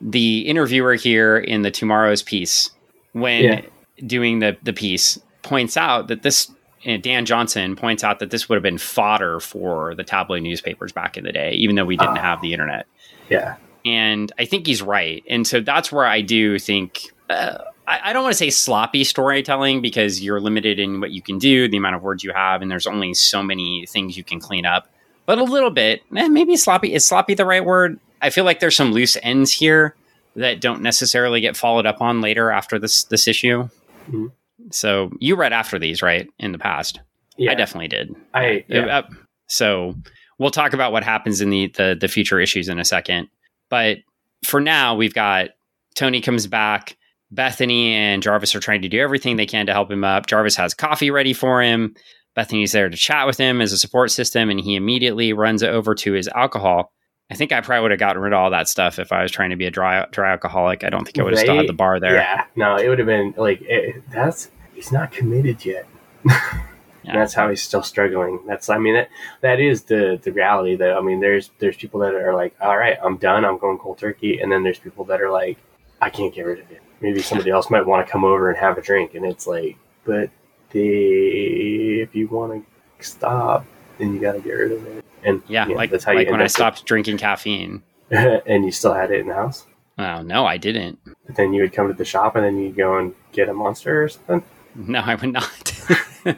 the 0.00 0.40
interviewer 0.40 0.94
here 0.94 1.38
in 1.38 1.62
the 1.62 1.70
TwoMorrows 1.70 2.24
piece 2.24 2.70
when 3.12 3.44
yeah. 3.44 3.60
doing 4.04 4.40
the 4.40 4.56
the 4.62 4.72
piece 4.72 5.20
points 5.42 5.76
out 5.76 6.08
that 6.08 6.22
this 6.22 6.50
Dan 6.84 7.24
Johnson 7.24 7.76
points 7.76 8.02
out 8.02 8.18
that 8.18 8.30
this 8.30 8.48
would 8.48 8.56
have 8.56 8.62
been 8.62 8.78
fodder 8.78 9.38
for 9.38 9.94
the 9.94 10.02
tabloid 10.02 10.42
newspapers 10.42 10.90
back 10.90 11.16
in 11.16 11.22
the 11.22 11.30
day, 11.30 11.52
even 11.52 11.76
though 11.76 11.84
we 11.84 11.96
didn't 11.96 12.18
oh. 12.18 12.20
have 12.20 12.40
the 12.42 12.52
internet. 12.52 12.86
Yeah, 13.28 13.56
and 13.84 14.32
I 14.38 14.44
think 14.44 14.66
he's 14.66 14.82
right, 14.82 15.22
and 15.28 15.46
so 15.46 15.60
that's 15.60 15.92
where 15.92 16.06
I 16.06 16.20
do 16.20 16.58
think. 16.58 17.12
Uh, 17.30 17.58
I, 17.86 18.00
I 18.04 18.12
don't 18.12 18.22
want 18.22 18.32
to 18.32 18.38
say 18.38 18.50
sloppy 18.50 19.04
storytelling 19.04 19.82
because 19.82 20.22
you're 20.22 20.40
limited 20.40 20.78
in 20.78 21.00
what 21.00 21.10
you 21.10 21.22
can 21.22 21.38
do, 21.38 21.68
the 21.68 21.76
amount 21.76 21.96
of 21.96 22.02
words 22.02 22.22
you 22.22 22.32
have, 22.32 22.62
and 22.62 22.70
there's 22.70 22.86
only 22.86 23.14
so 23.14 23.42
many 23.42 23.86
things 23.86 24.16
you 24.16 24.24
can 24.24 24.40
clean 24.40 24.66
up 24.66 24.88
but 25.26 25.38
a 25.38 25.44
little 25.44 25.70
bit. 25.70 26.02
Eh, 26.16 26.28
maybe 26.28 26.56
sloppy. 26.56 26.94
Is 26.94 27.04
sloppy 27.04 27.34
the 27.34 27.44
right 27.44 27.64
word? 27.64 27.98
I 28.20 28.30
feel 28.30 28.44
like 28.44 28.60
there's 28.60 28.76
some 28.76 28.92
loose 28.92 29.16
ends 29.22 29.52
here 29.52 29.94
that 30.36 30.60
don't 30.60 30.82
necessarily 30.82 31.40
get 31.40 31.56
followed 31.56 31.86
up 31.86 32.00
on 32.00 32.20
later 32.20 32.50
after 32.50 32.78
this 32.78 33.04
this 33.04 33.28
issue. 33.28 33.68
Mm-hmm. 34.08 34.26
So 34.70 35.10
you 35.20 35.36
read 35.36 35.52
after 35.52 35.78
these, 35.78 36.02
right? 36.02 36.28
In 36.38 36.52
the 36.52 36.58
past, 36.58 37.00
yeah. 37.36 37.52
I 37.52 37.54
definitely 37.54 37.88
did. 37.88 38.14
I 38.34 38.64
yeah. 38.68 38.98
Uh, 38.98 39.02
so 39.48 39.94
we'll 40.38 40.50
talk 40.50 40.72
about 40.72 40.92
what 40.92 41.04
happens 41.04 41.40
in 41.40 41.50
the, 41.50 41.68
the 41.68 41.96
the 42.00 42.08
future 42.08 42.40
issues 42.40 42.68
in 42.68 42.78
a 42.78 42.84
second. 42.84 43.28
But 43.68 43.98
for 44.44 44.60
now, 44.60 44.94
we've 44.94 45.14
got 45.14 45.50
Tony 45.94 46.20
comes 46.20 46.46
back. 46.46 46.96
Bethany 47.32 47.94
and 47.94 48.22
Jarvis 48.22 48.54
are 48.54 48.60
trying 48.60 48.82
to 48.82 48.88
do 48.88 49.00
everything 49.00 49.36
they 49.36 49.46
can 49.46 49.66
to 49.66 49.72
help 49.72 49.90
him 49.90 50.04
up. 50.04 50.26
Jarvis 50.26 50.54
has 50.56 50.74
coffee 50.74 51.10
ready 51.10 51.32
for 51.32 51.62
him. 51.62 51.94
Bethany's 52.34 52.72
there 52.72 52.88
to 52.88 52.96
chat 52.96 53.26
with 53.26 53.38
him 53.38 53.60
as 53.60 53.72
a 53.72 53.78
support 53.78 54.10
system, 54.10 54.50
and 54.50 54.60
he 54.60 54.76
immediately 54.76 55.32
runs 55.32 55.62
over 55.62 55.94
to 55.94 56.12
his 56.12 56.28
alcohol. 56.28 56.92
I 57.30 57.34
think 57.34 57.50
I 57.50 57.62
probably 57.62 57.82
would 57.82 57.90
have 57.92 58.00
gotten 58.00 58.20
rid 58.20 58.34
of 58.34 58.38
all 58.38 58.50
that 58.50 58.68
stuff 58.68 58.98
if 58.98 59.12
I 59.12 59.22
was 59.22 59.32
trying 59.32 59.50
to 59.50 59.56
be 59.56 59.64
a 59.64 59.70
dry 59.70 60.06
dry 60.10 60.32
alcoholic. 60.32 60.84
I 60.84 60.90
don't 60.90 61.04
think 61.04 61.18
I 61.18 61.22
would 61.22 61.32
have 61.32 61.40
still 61.40 61.56
had 61.56 61.68
the 61.68 61.72
bar 61.72 61.98
there. 61.98 62.16
Yeah, 62.16 62.44
no, 62.56 62.76
it 62.76 62.88
would 62.88 62.98
have 62.98 63.06
been 63.06 63.32
like 63.38 63.62
it, 63.62 64.02
that's 64.10 64.50
he's 64.74 64.92
not 64.92 65.12
committed 65.12 65.64
yet. 65.64 65.86
yeah. 66.26 66.60
That's 67.04 67.32
how 67.32 67.48
he's 67.48 67.62
still 67.62 67.82
struggling. 67.82 68.40
That's 68.46 68.68
I 68.68 68.76
mean 68.76 68.94
that 68.94 69.08
that 69.40 69.60
is 69.60 69.84
the 69.84 70.20
the 70.22 70.32
reality 70.32 70.76
though. 70.76 70.98
I 70.98 71.00
mean 71.00 71.20
there's 71.20 71.50
there's 71.58 71.76
people 71.76 72.00
that 72.00 72.14
are 72.14 72.34
like, 72.34 72.54
all 72.60 72.76
right, 72.76 72.98
I'm 73.02 73.16
done, 73.16 73.46
I'm 73.46 73.56
going 73.56 73.78
cold 73.78 73.96
turkey, 73.96 74.38
and 74.38 74.52
then 74.52 74.62
there's 74.62 74.78
people 74.78 75.06
that 75.06 75.22
are 75.22 75.30
like, 75.30 75.56
I 76.02 76.10
can't 76.10 76.34
get 76.34 76.42
rid 76.44 76.60
of 76.60 76.70
it. 76.70 76.81
Maybe 77.02 77.20
somebody 77.20 77.50
else 77.50 77.68
might 77.68 77.84
want 77.84 78.06
to 78.06 78.10
come 78.10 78.24
over 78.24 78.48
and 78.48 78.58
have 78.58 78.78
a 78.78 78.80
drink, 78.80 79.14
and 79.14 79.26
it's 79.26 79.46
like, 79.46 79.76
but 80.04 80.30
the 80.70 82.00
if 82.00 82.14
you 82.14 82.28
want 82.28 82.64
to 82.98 83.04
stop, 83.06 83.66
then 83.98 84.14
you 84.14 84.20
got 84.20 84.32
to 84.32 84.40
get 84.40 84.52
rid 84.52 84.72
of 84.72 84.86
it. 84.86 85.04
And 85.24 85.42
yeah, 85.48 85.64
you 85.64 85.70
know, 85.70 85.76
like 85.76 85.90
that's 85.90 86.04
how 86.04 86.14
like 86.14 86.26
you 86.26 86.32
when 86.32 86.40
I 86.40 86.46
stopped 86.46 86.80
it. 86.80 86.86
drinking 86.86 87.18
caffeine, 87.18 87.82
and 88.10 88.64
you 88.64 88.70
still 88.70 88.94
had 88.94 89.10
it 89.10 89.20
in 89.20 89.28
the 89.28 89.34
house. 89.34 89.66
Oh 89.98 90.22
no, 90.22 90.46
I 90.46 90.56
didn't. 90.56 90.98
But 91.26 91.36
then 91.36 91.52
you 91.52 91.62
would 91.62 91.72
come 91.72 91.88
to 91.88 91.94
the 91.94 92.04
shop, 92.04 92.36
and 92.36 92.44
then 92.44 92.58
you'd 92.58 92.76
go 92.76 92.98
and 92.98 93.14
get 93.32 93.48
a 93.48 93.54
monster 93.54 94.04
or 94.04 94.08
something. 94.08 94.42
No, 94.74 95.00
I 95.00 95.16
would 95.16 95.32
not. 95.32 95.82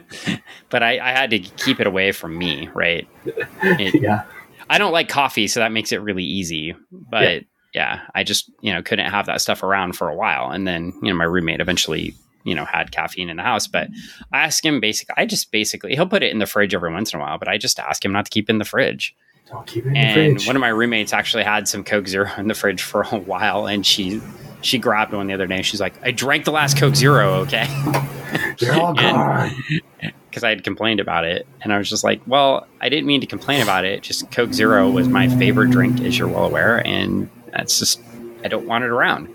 but 0.69 0.83
I, 0.83 0.99
I, 0.99 1.11
had 1.11 1.29
to 1.29 1.39
keep 1.39 1.79
it 1.79 1.87
away 1.87 2.11
from 2.11 2.37
me, 2.37 2.69
right? 2.73 3.07
It, 3.63 4.01
yeah. 4.01 4.23
I 4.69 4.77
don't 4.77 4.91
like 4.91 5.07
coffee, 5.07 5.47
so 5.47 5.61
that 5.61 5.71
makes 5.71 5.91
it 5.91 6.01
really 6.01 6.23
easy. 6.23 6.75
But 6.91 7.23
yeah. 7.23 7.39
Yeah, 7.75 8.01
I 8.15 8.23
just 8.23 8.49
you 8.61 8.73
know 8.73 8.81
couldn't 8.81 9.11
have 9.11 9.25
that 9.27 9.41
stuff 9.41 9.61
around 9.61 9.93
for 9.97 10.09
a 10.09 10.15
while, 10.15 10.49
and 10.49 10.65
then 10.65 10.93
you 11.03 11.09
know 11.09 11.15
my 11.15 11.25
roommate 11.25 11.59
eventually 11.59 12.15
you 12.45 12.55
know 12.55 12.63
had 12.63 12.91
caffeine 12.91 13.29
in 13.29 13.35
the 13.35 13.43
house. 13.43 13.67
But 13.67 13.89
i 14.31 14.43
ask 14.43 14.63
him 14.63 14.79
basically 14.79 15.13
i 15.17 15.25
just 15.25 15.51
basically 15.51 15.93
he'll 15.93 16.07
put 16.07 16.23
it 16.23 16.31
in 16.31 16.39
the 16.39 16.45
fridge 16.45 16.73
every 16.73 16.91
once 16.93 17.13
in 17.13 17.19
a 17.19 17.21
while 17.21 17.37
but 17.37 17.47
i 17.47 17.57
just 17.57 17.79
ask 17.79 18.05
him 18.05 18.13
not 18.13 18.25
to 18.25 18.31
keep 18.31 18.49
it 18.49 18.53
in 18.53 18.59
the 18.59 18.65
fridge. 18.65 19.13
Don't 19.47 19.67
keep 19.67 19.85
it 19.85 19.89
in 19.89 19.93
the 19.93 20.13
fridge. 20.13 20.41
And 20.41 20.47
one 20.47 20.55
of 20.55 20.61
my 20.61 20.69
roommates 20.69 21.13
actually 21.13 21.43
had 21.43 21.67
some 21.67 21.83
coke 21.83 22.07
zero 22.07 22.31
in 22.37 22.47
the 22.47 22.55
fridge 22.55 22.81
for 22.81 23.01
a 23.11 23.17
while 23.17 23.67
and 23.67 23.85
she 23.85 24.21
she 24.61 24.79
grabbed 24.79 25.13
one 25.13 25.27
the 25.27 25.33
other 25.33 25.45
day 25.47 25.61
she's 25.61 25.81
like 25.81 25.93
i 26.01 26.11
drank 26.11 26.45
the 26.45 26.51
last 26.51 26.77
coke 26.77 26.95
zero 26.95 27.33
okay? 27.41 27.67
They're 28.59 28.73
all 28.73 28.93
gone. 29.05 29.51
because 30.29 30.43
i 30.43 30.49
had 30.49 30.63
complained 30.63 30.99
about 30.99 31.25
it 31.25 31.45
and 31.61 31.71
i 31.73 31.77
was 31.77 31.89
just 31.89 32.03
like 32.03 32.21
well 32.25 32.67
i 32.81 32.89
didn't 32.89 33.05
mean 33.05 33.21
to 33.21 33.27
complain 33.27 33.61
about 33.61 33.85
it 33.85 34.01
just 34.01 34.29
coke 34.31 34.53
zero 34.53 34.89
was 34.89 35.07
my 35.07 35.29
favorite 35.29 35.71
drink 35.71 36.01
as 36.01 36.17
you're 36.17 36.27
well 36.27 36.45
aware 36.45 36.85
and 36.85 37.29
that's 37.55 37.79
just 37.79 38.01
i 38.43 38.47
don't 38.47 38.67
want 38.67 38.83
it 38.83 38.89
around. 38.89 39.29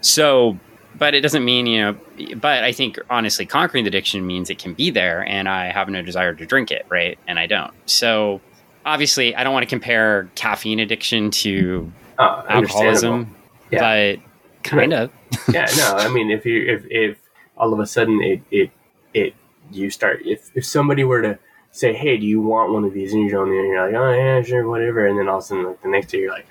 So 0.00 0.58
but 0.98 1.14
it 1.14 1.20
doesn't 1.20 1.44
mean 1.44 1.66
you 1.66 1.80
know 1.80 1.98
but 2.36 2.64
i 2.64 2.72
think 2.72 2.98
honestly 3.08 3.46
conquering 3.46 3.84
the 3.84 3.88
addiction 3.88 4.26
means 4.26 4.50
it 4.50 4.58
can 4.58 4.74
be 4.74 4.90
there 4.90 5.24
and 5.26 5.48
i 5.48 5.70
have 5.72 5.88
no 5.88 6.02
desire 6.02 6.34
to 6.34 6.46
drink 6.46 6.70
it 6.70 6.84
right? 6.88 7.18
And 7.26 7.38
i 7.38 7.46
don't. 7.46 7.72
So 7.86 8.40
obviously 8.84 9.34
i 9.34 9.44
don't 9.44 9.52
want 9.52 9.62
to 9.62 9.68
compare 9.68 10.30
caffeine 10.34 10.80
addiction 10.80 11.30
to 11.30 11.90
oh, 12.18 12.44
alcoholism 12.48 13.34
yeah. 13.70 14.16
but 14.16 14.22
kind 14.62 14.92
of 14.92 15.10
yeah 15.52 15.66
no 15.76 15.94
i 15.96 16.08
mean 16.12 16.30
if 16.30 16.44
you 16.44 16.64
if 16.66 16.84
if 16.90 17.18
all 17.56 17.72
of 17.72 17.78
a 17.78 17.86
sudden 17.86 18.22
it 18.22 18.42
it 18.50 18.70
it 19.14 19.34
you 19.70 19.90
start 19.90 20.20
if 20.24 20.50
if 20.54 20.64
somebody 20.64 21.04
were 21.04 21.22
to 21.22 21.38
say 21.70 21.92
hey 21.92 22.16
do 22.16 22.26
you 22.26 22.40
want 22.40 22.72
one 22.72 22.84
of 22.84 22.92
these? 22.92 23.12
and 23.12 23.28
you're, 23.28 23.44
and 23.44 23.54
you're 23.54 23.86
like 23.86 23.94
oh 23.94 24.12
yeah 24.12 24.42
sure 24.42 24.68
whatever 24.68 25.06
and 25.06 25.18
then 25.18 25.28
all 25.28 25.38
of 25.38 25.44
a 25.44 25.46
sudden 25.46 25.64
like 25.64 25.82
the 25.82 25.88
next 25.88 26.10
day 26.10 26.18
you're 26.18 26.32
like 26.32 26.46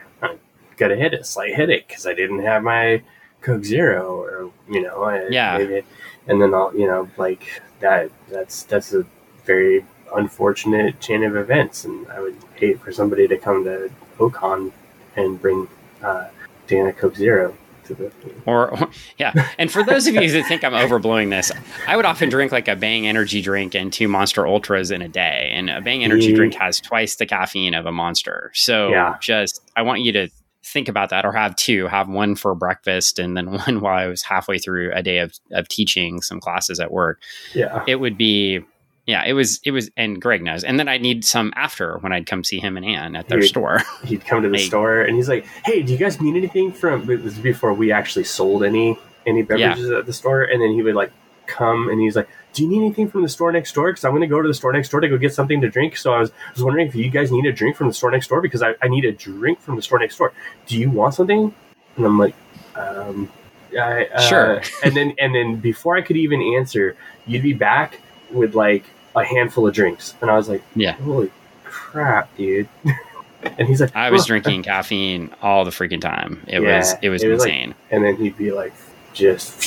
I 0.82 0.88
gotta 0.88 0.96
hit 0.96 1.14
it 1.14 1.26
slight 1.26 1.56
hit 1.56 1.70
it 1.70 1.88
because 1.88 2.08
i 2.08 2.14
didn't 2.14 2.42
have 2.42 2.64
my 2.64 3.04
Coke 3.42 3.66
Zero 3.66 4.22
or 4.22 4.52
you 4.70 4.82
know 4.82 5.28
yeah. 5.30 5.58
maybe, 5.58 5.84
and 6.28 6.42
then 6.42 6.54
I'll 6.54 6.74
you 6.76 6.88
know 6.88 7.10
like 7.18 7.62
that 7.80 8.12
that's 8.30 8.64
that's 8.64 8.94
a 8.94 9.06
very 9.46 9.86
unfortunate 10.16 11.00
chain 11.00 11.24
of 11.24 11.36
events 11.36 11.86
and 11.86 12.08
I 12.10 12.22
would 12.22 12.38
hate 12.56 12.80
for 12.80 12.92
somebody 12.92 13.28
to 13.28 13.38
come 13.38 13.64
to 13.64 13.90
O-Con 14.20 14.72
and 15.16 15.42
bring 15.42 15.68
uh, 16.04 16.28
Dana 16.68 16.94
Coke 16.94 17.16
Zero 17.16 17.58
to 17.86 17.96
the 17.96 18.12
or, 18.46 18.70
or 18.70 18.90
yeah. 19.18 19.50
And 19.58 19.72
for 19.72 19.84
those 19.84 20.06
of 20.06 20.14
you 20.14 20.30
that 20.32 20.48
think 20.48 20.64
I'm 20.64 20.74
overblowing 20.74 21.32
this 21.32 21.52
I 21.88 21.96
would 21.96 22.06
often 22.06 22.30
drink 22.30 22.52
like 22.52 22.68
a 22.68 22.76
Bang 22.76 23.08
energy 23.08 23.42
drink 23.42 23.74
and 23.74 23.92
two 23.92 24.08
Monster 24.08 24.46
Ultras 24.46 24.92
in 24.92 25.02
a 25.02 25.10
day 25.10 25.50
and 25.54 25.70
a 25.70 25.82
Bang 25.82 26.04
energy 26.04 26.34
drink 26.34 26.54
has 26.56 26.80
twice 26.80 27.16
the 27.16 27.26
caffeine 27.26 27.74
of 27.74 27.88
a 27.88 27.92
Monster. 27.92 28.52
So 28.54 28.90
yeah. 28.90 29.18
just 29.20 29.62
I 29.76 29.82
want 29.82 30.02
you 30.02 30.12
to 30.12 30.30
think 30.72 30.88
about 30.88 31.10
that 31.10 31.26
or 31.26 31.32
have 31.32 31.56
two 31.56 31.88
have 31.88 32.08
one 32.08 32.36
for 32.36 32.56
breakfast 32.56 33.20
and 33.20 33.36
then 33.36 33.52
one 33.66 33.82
while 33.82 33.98
i 33.98 34.08
was 34.08 34.24
halfway 34.24 34.58
through 34.58 34.92
a 34.94 35.04
day 35.04 35.20
of, 35.20 35.34
of 35.52 35.68
teaching 35.68 36.22
some 36.22 36.40
classes 36.40 36.80
at 36.80 36.92
work. 36.92 37.22
Yeah. 37.54 37.84
It 37.88 37.98
would 37.98 38.18
be 38.18 38.62
yeah 39.08 39.24
it 39.26 39.34
was 39.34 39.60
it 39.66 39.72
was 39.72 39.90
and 39.98 40.22
greg 40.22 40.44
knows. 40.44 40.64
And 40.64 40.80
then 40.80 40.88
i'd 40.88 41.02
need 41.02 41.26
some 41.26 41.52
after 41.56 41.98
when 42.00 42.14
i'd 42.14 42.26
come 42.26 42.44
see 42.44 42.60
him 42.60 42.78
and 42.78 42.86
ann 42.86 43.16
at 43.16 43.28
their 43.28 43.40
he'd, 43.40 43.48
store. 43.48 43.80
he'd 44.04 44.26
come 44.26 44.42
to 44.42 44.50
the 44.50 44.58
like, 44.58 44.66
store 44.66 45.02
and 45.02 45.16
he's 45.16 45.30
like 45.30 45.46
hey 45.66 45.82
do 45.82 45.92
you 45.92 46.00
guys 46.00 46.22
need 46.22 46.36
anything 46.36 46.72
from 46.72 47.06
this 47.06 47.22
is 47.24 47.40
before 47.40 47.74
we 47.74 47.92
actually 47.92 48.24
sold 48.24 48.64
any 48.64 48.98
any 49.26 49.44
beverages 49.44 49.90
yeah. 49.90 50.00
at 50.00 50.06
the 50.06 50.14
store? 50.14 50.44
And 50.44 50.62
then 50.62 50.72
he 50.72 50.82
would 50.82 50.96
like 50.96 51.12
come 51.52 51.90
and 51.90 52.00
he's 52.00 52.16
like 52.16 52.30
do 52.54 52.64
you 52.64 52.70
need 52.70 52.80
anything 52.80 53.10
from 53.10 53.22
the 53.22 53.30
store 53.30 53.52
next 53.52 53.74
door? 53.74 53.92
Because 53.92 54.04
I'm 54.04 54.12
going 54.12 54.22
to 54.22 54.28
go 54.28 54.42
to 54.42 54.48
the 54.48 54.54
store 54.54 54.74
next 54.74 54.90
door 54.90 55.00
to 55.00 55.08
go 55.08 55.18
get 55.18 55.34
something 55.34 55.62
to 55.62 55.70
drink. 55.70 55.98
So 55.98 56.14
I 56.14 56.20
was, 56.20 56.32
I 56.32 56.52
was 56.54 56.64
wondering 56.64 56.88
if 56.88 56.96
you 56.96 57.10
guys 57.10 57.32
need 57.32 57.46
a 57.46 57.54
drink 57.54 57.76
from 57.76 57.88
the 57.88 57.94
store 57.94 58.12
next 58.12 58.28
door 58.28 58.42
because 58.42 58.62
I, 58.62 58.76
I 58.82 58.88
need 58.88 59.06
a 59.06 59.12
drink 59.12 59.62
from 59.62 59.76
the 59.76 59.82
store 59.82 60.00
next 60.00 60.18
door. 60.18 60.34
Do 60.66 60.78
you 60.78 60.90
want 60.90 61.14
something? 61.14 61.54
And 61.96 62.06
I'm 62.06 62.20
like, 62.20 62.36
um, 62.76 63.32
I, 63.78 64.06
uh, 64.06 64.22
sure. 64.22 64.62
and 64.84 64.96
then 64.96 65.14
and 65.20 65.34
then 65.34 65.58
before 65.58 65.96
I 65.96 66.02
could 66.02 66.18
even 66.18 66.42
answer, 66.42 66.96
you'd 67.26 67.44
be 67.44 67.54
back 67.54 68.00
with 68.32 68.56
like 68.56 68.86
a 69.16 69.24
handful 69.24 69.68
of 69.68 69.74
drinks, 69.74 70.16
and 70.22 70.30
I 70.30 70.36
was 70.36 70.50
like, 70.50 70.64
yeah, 70.76 70.94
holy 70.94 71.32
crap, 71.64 72.36
dude. 72.36 72.68
and 73.44 73.68
he's 73.68 73.82
like, 73.82 73.96
I 73.96 74.12
was 74.12 74.24
oh. 74.24 74.28
drinking 74.28 74.64
caffeine 74.64 75.34
all 75.42 75.64
the 75.66 75.72
freaking 75.72 76.02
time. 76.02 76.44
It 76.48 76.62
yeah, 76.62 76.78
was 76.78 76.96
it 77.02 77.10
was, 77.10 77.24
it 77.24 77.30
was 77.30 77.44
insane. 77.44 77.70
Like, 77.70 77.78
and 77.92 78.04
then 78.04 78.16
he'd 78.18 78.38
be 78.38 78.52
like, 78.52 78.74
just 79.14 79.62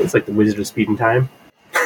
it's 0.00 0.14
like 0.14 0.26
the 0.26 0.32
Wizard 0.32 0.58
of 0.58 0.66
Speed 0.66 0.88
and 0.88 0.98
Time. 0.98 1.28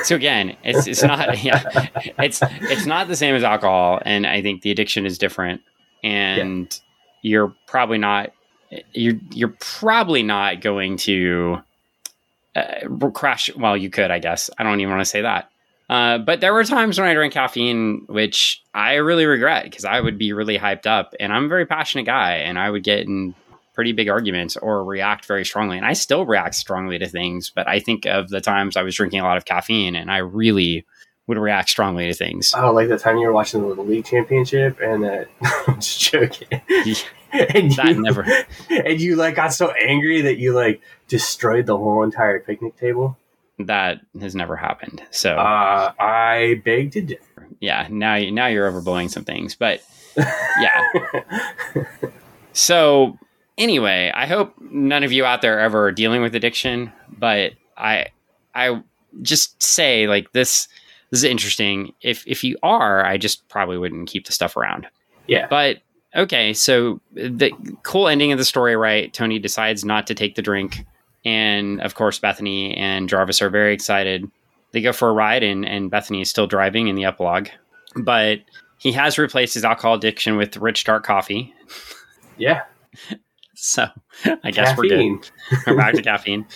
So 0.05 0.17
again, 0.17 0.57
it's 0.65 0.87
it's 0.87 1.03
not 1.03 1.43
yeah, 1.45 1.89
it's 2.19 2.41
it's 2.43 2.87
not 2.87 3.09
the 3.09 3.17
same 3.17 3.35
as 3.35 3.43
alcohol, 3.43 4.01
and 4.05 4.27
I 4.27 4.43
think 4.43 4.63
the 4.63 4.71
addiction 4.71 5.07
is 5.07 5.19
different, 5.19 5.61
and 6.03 6.67
yeah. 7.23 7.31
you're 7.31 7.55
probably 7.67 7.99
not 7.99 8.33
you're 8.93 9.17
you're 9.31 9.57
probably 9.61 10.23
not 10.23 10.61
going 10.61 10.97
to 10.99 11.59
uh, 12.55 13.11
crash. 13.15 13.55
Well, 13.57 13.77
you 13.77 13.91
could, 13.91 14.11
I 14.11 14.19
guess. 14.19 14.51
I 14.59 14.63
don't 14.63 14.81
even 14.81 14.91
want 14.91 15.03
to 15.03 15.11
say 15.11 15.23
that. 15.23 15.51
Uh, 15.89 16.19
but 16.19 16.41
there 16.41 16.55
were 16.55 16.65
times 16.65 16.99
when 16.99 17.09
I 17.09 17.15
drank 17.15 17.35
caffeine, 17.35 18.05
which 18.09 18.63
I 18.73 18.95
really 18.95 19.27
regret 19.27 19.65
because 19.65 19.85
I 19.85 20.01
would 20.01 20.17
be 20.17 20.33
really 20.33 20.59
hyped 20.59 20.87
up, 20.87 21.15
and 21.21 21.33
I'm 21.33 21.45
a 21.45 21.49
very 21.49 21.67
passionate 21.67 22.05
guy, 22.05 22.37
and 22.37 22.59
I 22.59 22.71
would 22.71 22.83
get 22.83 23.01
in 23.01 23.35
pretty 23.75 23.93
big 23.93 24.09
arguments 24.09 24.57
or 24.57 24.85
react 24.85 25.25
very 25.27 25.45
strongly. 25.45 25.77
And 25.77 25.87
I 25.87 25.93
still 25.95 26.27
react 26.27 26.55
strongly 26.55 26.99
to 26.99 27.07
things, 27.09 27.51
but 27.55 27.67
I 27.69 27.79
think 27.81 28.05
of 28.07 28.29
the 28.29 28.41
times 28.41 28.77
I 28.77 28.83
was 28.83 28.95
drinking 28.95 29.21
a 29.21 29.25
lot 29.25 29.37
of 29.37 29.45
caffeine, 29.45 29.95
and 29.97 30.11
I 30.11 30.19
really 30.19 30.85
would 31.27 31.39
react 31.39 31.71
strongly 31.71 32.07
to 32.09 32.15
things. 32.15 32.53
Oh, 32.57 32.73
like 32.73 32.89
the 32.89 32.99
time 32.99 33.17
you 33.19 33.27
were 33.27 33.33
watching 33.33 33.61
the 33.63 33.67
Little 33.69 33.87
League 33.87 34.05
Championship, 34.05 34.79
and 34.81 35.03
that 35.05 35.29
I'm 35.67 35.77
just 35.77 36.01
joking. 36.01 36.49
and 37.33 37.73
that 37.73 37.87
you, 37.95 38.03
never. 38.03 38.27
And 38.71 39.01
you 39.01 39.17
like 39.17 39.37
got 39.37 39.53
so 39.55 39.71
angry 39.83 40.21
that 40.23 40.37
you 40.39 40.53
like 40.53 40.83
destroyed 41.09 41.67
the 41.67 41.77
whole 41.79 42.03
entire 42.03 42.41
picnic 42.41 42.77
table. 42.77 43.17
That 43.59 44.01
has 44.21 44.35
never 44.35 44.57
happened. 44.57 45.03
So 45.11 45.37
Uh, 45.37 45.93
I 45.99 46.61
beg 46.65 46.91
to 46.93 47.01
differ. 47.03 47.47
yeah, 47.61 47.87
now 47.91 48.17
you 48.17 48.33
now 48.33 48.49
you're 48.49 48.71
overblowing 48.71 49.09
some 49.11 49.25
things, 49.25 49.55
but 49.55 49.81
yeah. 50.17 51.23
So 52.53 53.19
anyway, 53.59 54.11
I 54.15 54.27
hope 54.27 54.55
none 54.61 55.05
of 55.05 55.13
you 55.13 55.25
out 55.25 55.43
there 55.43 55.59
are 55.59 55.61
ever 55.61 55.93
dealing 55.93 56.23
with 56.23 56.35
addiction, 56.35 56.93
but 57.09 57.53
I 57.77 58.07
I 58.55 58.83
just 59.23 59.63
say 59.63 60.07
like 60.07 60.33
this 60.33 60.69
this 61.11 61.21
is 61.21 61.25
interesting. 61.25 61.93
If 62.01 62.25
if 62.27 62.43
you 62.43 62.57
are, 62.63 63.05
I 63.05 63.19
just 63.19 63.47
probably 63.49 63.79
wouldn't 63.79 64.09
keep 64.09 64.27
the 64.27 64.33
stuff 64.33 64.57
around. 64.57 64.87
Yeah. 65.27 65.47
But 65.49 65.79
okay, 66.17 66.53
so 66.53 67.01
the 67.13 67.53
cool 67.83 68.09
ending 68.09 68.33
of 68.33 68.39
the 68.39 68.45
story, 68.45 68.77
right? 68.77 69.13
Tony 69.13 69.39
decides 69.39 69.85
not 69.85 70.07
to 70.07 70.15
take 70.15 70.35
the 70.35 70.43
drink, 70.43 70.85
and 71.25 71.81
of 71.83 71.95
course 71.95 72.19
Bethany 72.19 72.75
and 72.77 73.09
Jarvis 73.09 73.43
are 73.43 73.51
very 73.51 73.75
excited. 73.75 74.31
They 74.73 74.81
go 74.81 74.93
for 74.93 75.11
a 75.11 75.13
ride, 75.13 75.43
and 75.43 75.67
and 75.67 75.91
Bethany 75.91 76.23
is 76.23 76.31
still 76.31 76.47
driving 76.47 76.89
in 76.89 76.97
the 76.97 77.05
epilogue, 77.05 77.49
but 77.97 78.41
he 78.79 78.91
has 78.93 79.19
replaced 79.19 79.55
his 79.55 79.65
alcohol 79.65 79.95
addiction 79.95 80.37
with 80.37 80.57
rich 80.57 80.85
dark 80.85 81.05
coffee. 81.05 81.55
yeah. 82.37 82.63
So 83.63 83.87
I 84.43 84.51
guess 84.51 84.77
we're 84.77 84.89
good. 84.89 85.31
We're 85.69 85.77
back 85.77 85.95
to 85.95 86.03
caffeine. 86.11 86.47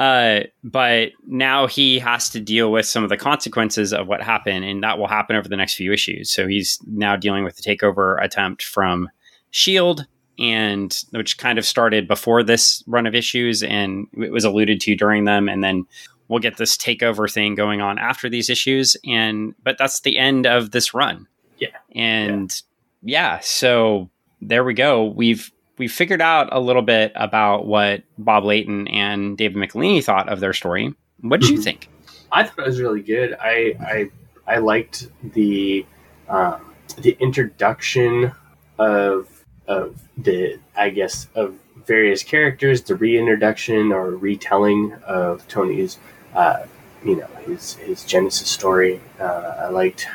Uh, 0.00 0.40
but 0.64 1.12
now 1.24 1.68
he 1.68 2.00
has 2.00 2.28
to 2.30 2.40
deal 2.40 2.72
with 2.72 2.86
some 2.86 3.04
of 3.04 3.08
the 3.08 3.16
consequences 3.16 3.92
of 3.92 4.08
what 4.08 4.20
happened, 4.20 4.64
and 4.64 4.82
that 4.82 4.98
will 4.98 5.06
happen 5.06 5.36
over 5.36 5.48
the 5.48 5.56
next 5.56 5.74
few 5.74 5.92
issues. 5.92 6.32
So 6.32 6.48
he's 6.48 6.80
now 6.88 7.14
dealing 7.14 7.44
with 7.44 7.56
the 7.56 7.62
takeover 7.62 8.20
attempt 8.20 8.64
from 8.64 9.08
Shield, 9.52 10.08
and 10.36 11.04
which 11.10 11.38
kind 11.38 11.56
of 11.56 11.64
started 11.64 12.08
before 12.08 12.42
this 12.42 12.82
run 12.88 13.06
of 13.06 13.14
issues, 13.14 13.62
and 13.62 14.08
it 14.14 14.32
was 14.32 14.44
alluded 14.44 14.80
to 14.80 14.96
during 14.96 15.26
them, 15.26 15.48
and 15.48 15.62
then 15.62 15.86
we'll 16.26 16.40
get 16.40 16.56
this 16.56 16.76
takeover 16.76 17.32
thing 17.32 17.54
going 17.54 17.80
on 17.80 17.96
after 17.96 18.28
these 18.28 18.50
issues. 18.50 18.96
And 19.06 19.54
but 19.62 19.78
that's 19.78 20.00
the 20.00 20.18
end 20.18 20.48
of 20.48 20.72
this 20.72 20.94
run. 20.94 21.28
Yeah. 21.60 21.68
and 21.94 22.60
yeah 23.04 23.38
so 23.38 24.10
there 24.42 24.64
we 24.64 24.74
go. 24.74 25.04
We've 25.04 25.52
we 25.78 25.88
figured 25.88 26.20
out 26.22 26.48
a 26.52 26.60
little 26.60 26.82
bit 26.82 27.12
about 27.16 27.66
what 27.66 28.02
Bob 28.18 28.44
Layton 28.44 28.88
and 28.88 29.36
David 29.36 29.56
Michelinie 29.56 30.04
thought 30.04 30.28
of 30.28 30.40
their 30.40 30.52
story. 30.52 30.94
What 31.20 31.40
did 31.40 31.50
you 31.50 31.58
Mhm. 31.58 31.64
think? 31.64 31.88
I 32.32 32.44
thought 32.44 32.60
it 32.60 32.66
was 32.66 32.80
really 32.80 33.02
good. 33.02 33.36
I 33.40 33.74
I, 33.80 34.10
I 34.46 34.58
liked 34.58 35.08
the 35.34 35.84
um, 36.28 36.60
the 36.98 37.16
introduction 37.20 38.32
of 38.78 39.28
of 39.66 40.00
the 40.18 40.58
I 40.76 40.90
guess 40.90 41.28
of 41.34 41.54
various 41.86 42.22
characters, 42.22 42.82
the 42.82 42.94
reintroduction 42.94 43.92
or 43.92 44.10
retelling 44.10 44.92
of 45.06 45.46
Tony's 45.48 45.98
uh, 46.34 46.64
you 47.04 47.16
know 47.16 47.28
his 47.46 47.74
his 47.74 48.04
Genesis 48.04 48.48
story. 48.48 49.00
Uh, 49.20 49.54
I 49.58 49.68
liked 49.68 50.06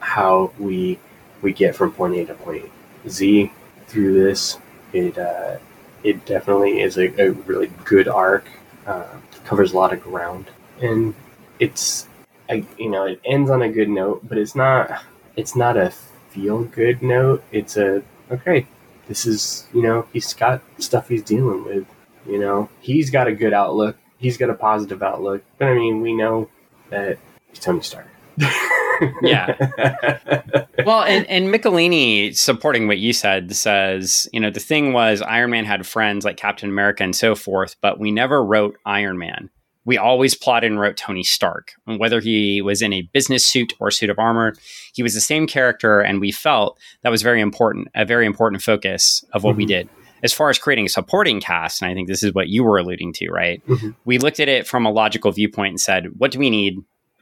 how 0.00 0.52
we 0.58 0.98
we 1.42 1.52
get 1.52 1.74
from 1.76 1.92
point 1.92 2.14
A 2.16 2.24
to 2.26 2.34
point 2.34 2.66
Z 3.08 3.52
through 3.86 4.14
this. 4.24 4.58
It 4.92 5.18
uh, 5.18 5.58
it 6.02 6.24
definitely 6.26 6.80
is 6.80 6.96
a, 6.96 7.08
a 7.20 7.30
really 7.30 7.70
good 7.84 8.08
arc. 8.08 8.44
Uh, 8.86 9.06
covers 9.44 9.72
a 9.72 9.76
lot 9.76 9.92
of 9.92 10.02
ground, 10.02 10.46
and 10.80 11.14
it's 11.58 12.06
I, 12.48 12.64
you 12.78 12.90
know 12.90 13.04
it 13.04 13.20
ends 13.24 13.50
on 13.50 13.62
a 13.62 13.68
good 13.68 13.88
note, 13.88 14.26
but 14.28 14.38
it's 14.38 14.54
not 14.54 15.02
it's 15.36 15.54
not 15.56 15.76
a 15.76 15.92
feel 16.30 16.64
good 16.64 17.02
note. 17.02 17.42
It's 17.52 17.76
a 17.76 18.02
okay. 18.30 18.66
This 19.06 19.26
is 19.26 19.66
you 19.72 19.82
know 19.82 20.06
he's 20.12 20.32
got 20.34 20.62
stuff 20.78 21.08
he's 21.08 21.22
dealing 21.22 21.64
with. 21.64 21.86
You 22.26 22.38
know 22.38 22.68
he's 22.80 23.10
got 23.10 23.26
a 23.26 23.32
good 23.32 23.52
outlook. 23.52 23.96
He's 24.18 24.36
got 24.36 24.50
a 24.50 24.54
positive 24.54 25.02
outlook. 25.02 25.42
But 25.58 25.68
I 25.68 25.74
mean 25.74 26.00
we 26.00 26.14
know 26.14 26.48
that 26.90 27.18
he's 27.50 27.58
Tony 27.58 27.82
Stark. 27.82 28.08
Yeah. 29.22 29.56
Well, 30.86 31.02
and, 31.02 31.26
and 31.28 31.52
Michelinie 31.52 32.34
supporting 32.36 32.86
what 32.86 32.98
you 32.98 33.12
said 33.12 33.54
says, 33.54 34.28
you 34.32 34.38
know, 34.40 34.48
the 34.48 34.60
thing 34.60 34.92
was 34.92 35.20
Iron 35.20 35.50
Man 35.50 35.64
had 35.64 35.84
friends 35.86 36.24
like 36.24 36.36
Captain 36.36 36.70
America 36.70 37.02
and 37.02 37.14
so 37.14 37.34
forth, 37.34 37.76
but 37.82 37.98
we 37.98 38.10
never 38.12 38.42
wrote 38.42 38.76
Iron 38.86 39.18
Man. 39.18 39.50
We 39.84 39.98
always 39.98 40.34
plotted 40.34 40.70
and 40.70 40.80
wrote 40.80 40.96
Tony 40.96 41.24
Stark. 41.24 41.72
And 41.86 41.98
whether 41.98 42.20
he 42.20 42.62
was 42.62 42.80
in 42.80 42.92
a 42.92 43.02
business 43.12 43.44
suit 43.44 43.74
or 43.80 43.90
suit 43.90 44.08
of 44.08 44.18
armor, 44.18 44.54
he 44.94 45.02
was 45.02 45.14
the 45.14 45.20
same 45.20 45.46
character, 45.46 46.00
and 46.00 46.20
we 46.20 46.30
felt 46.30 46.78
that 47.02 47.10
was 47.10 47.22
very 47.22 47.40
important, 47.40 47.88
a 47.94 48.04
very 48.06 48.24
important 48.24 48.62
focus 48.62 49.24
of 49.34 49.42
what 49.44 49.56
we 49.56 49.64
Mhm. 49.64 49.68
did. 49.68 49.88
As 50.22 50.32
far 50.32 50.48
as 50.48 50.58
creating 50.58 50.86
a 50.86 50.90
supporting 50.90 51.40
cast, 51.40 51.82
and 51.82 51.90
I 51.90 51.94
think 51.94 52.08
this 52.08 52.22
is 52.22 52.32
what 52.32 52.48
you 52.48 52.62
were 52.64 52.78
alluding 52.78 53.12
to, 53.14 53.28
right? 53.30 53.60
Mhm. 53.66 53.94
We 54.04 54.18
looked 54.18 54.40
at 54.40 54.48
it 54.48 54.66
from 54.66 54.86
a 54.86 54.90
logical 54.90 55.32
viewpoint 55.32 55.70
and 55.72 55.80
said, 55.80 56.06
what 56.18 56.30
do 56.30 56.38
we 56.38 56.50
need? 56.50 56.76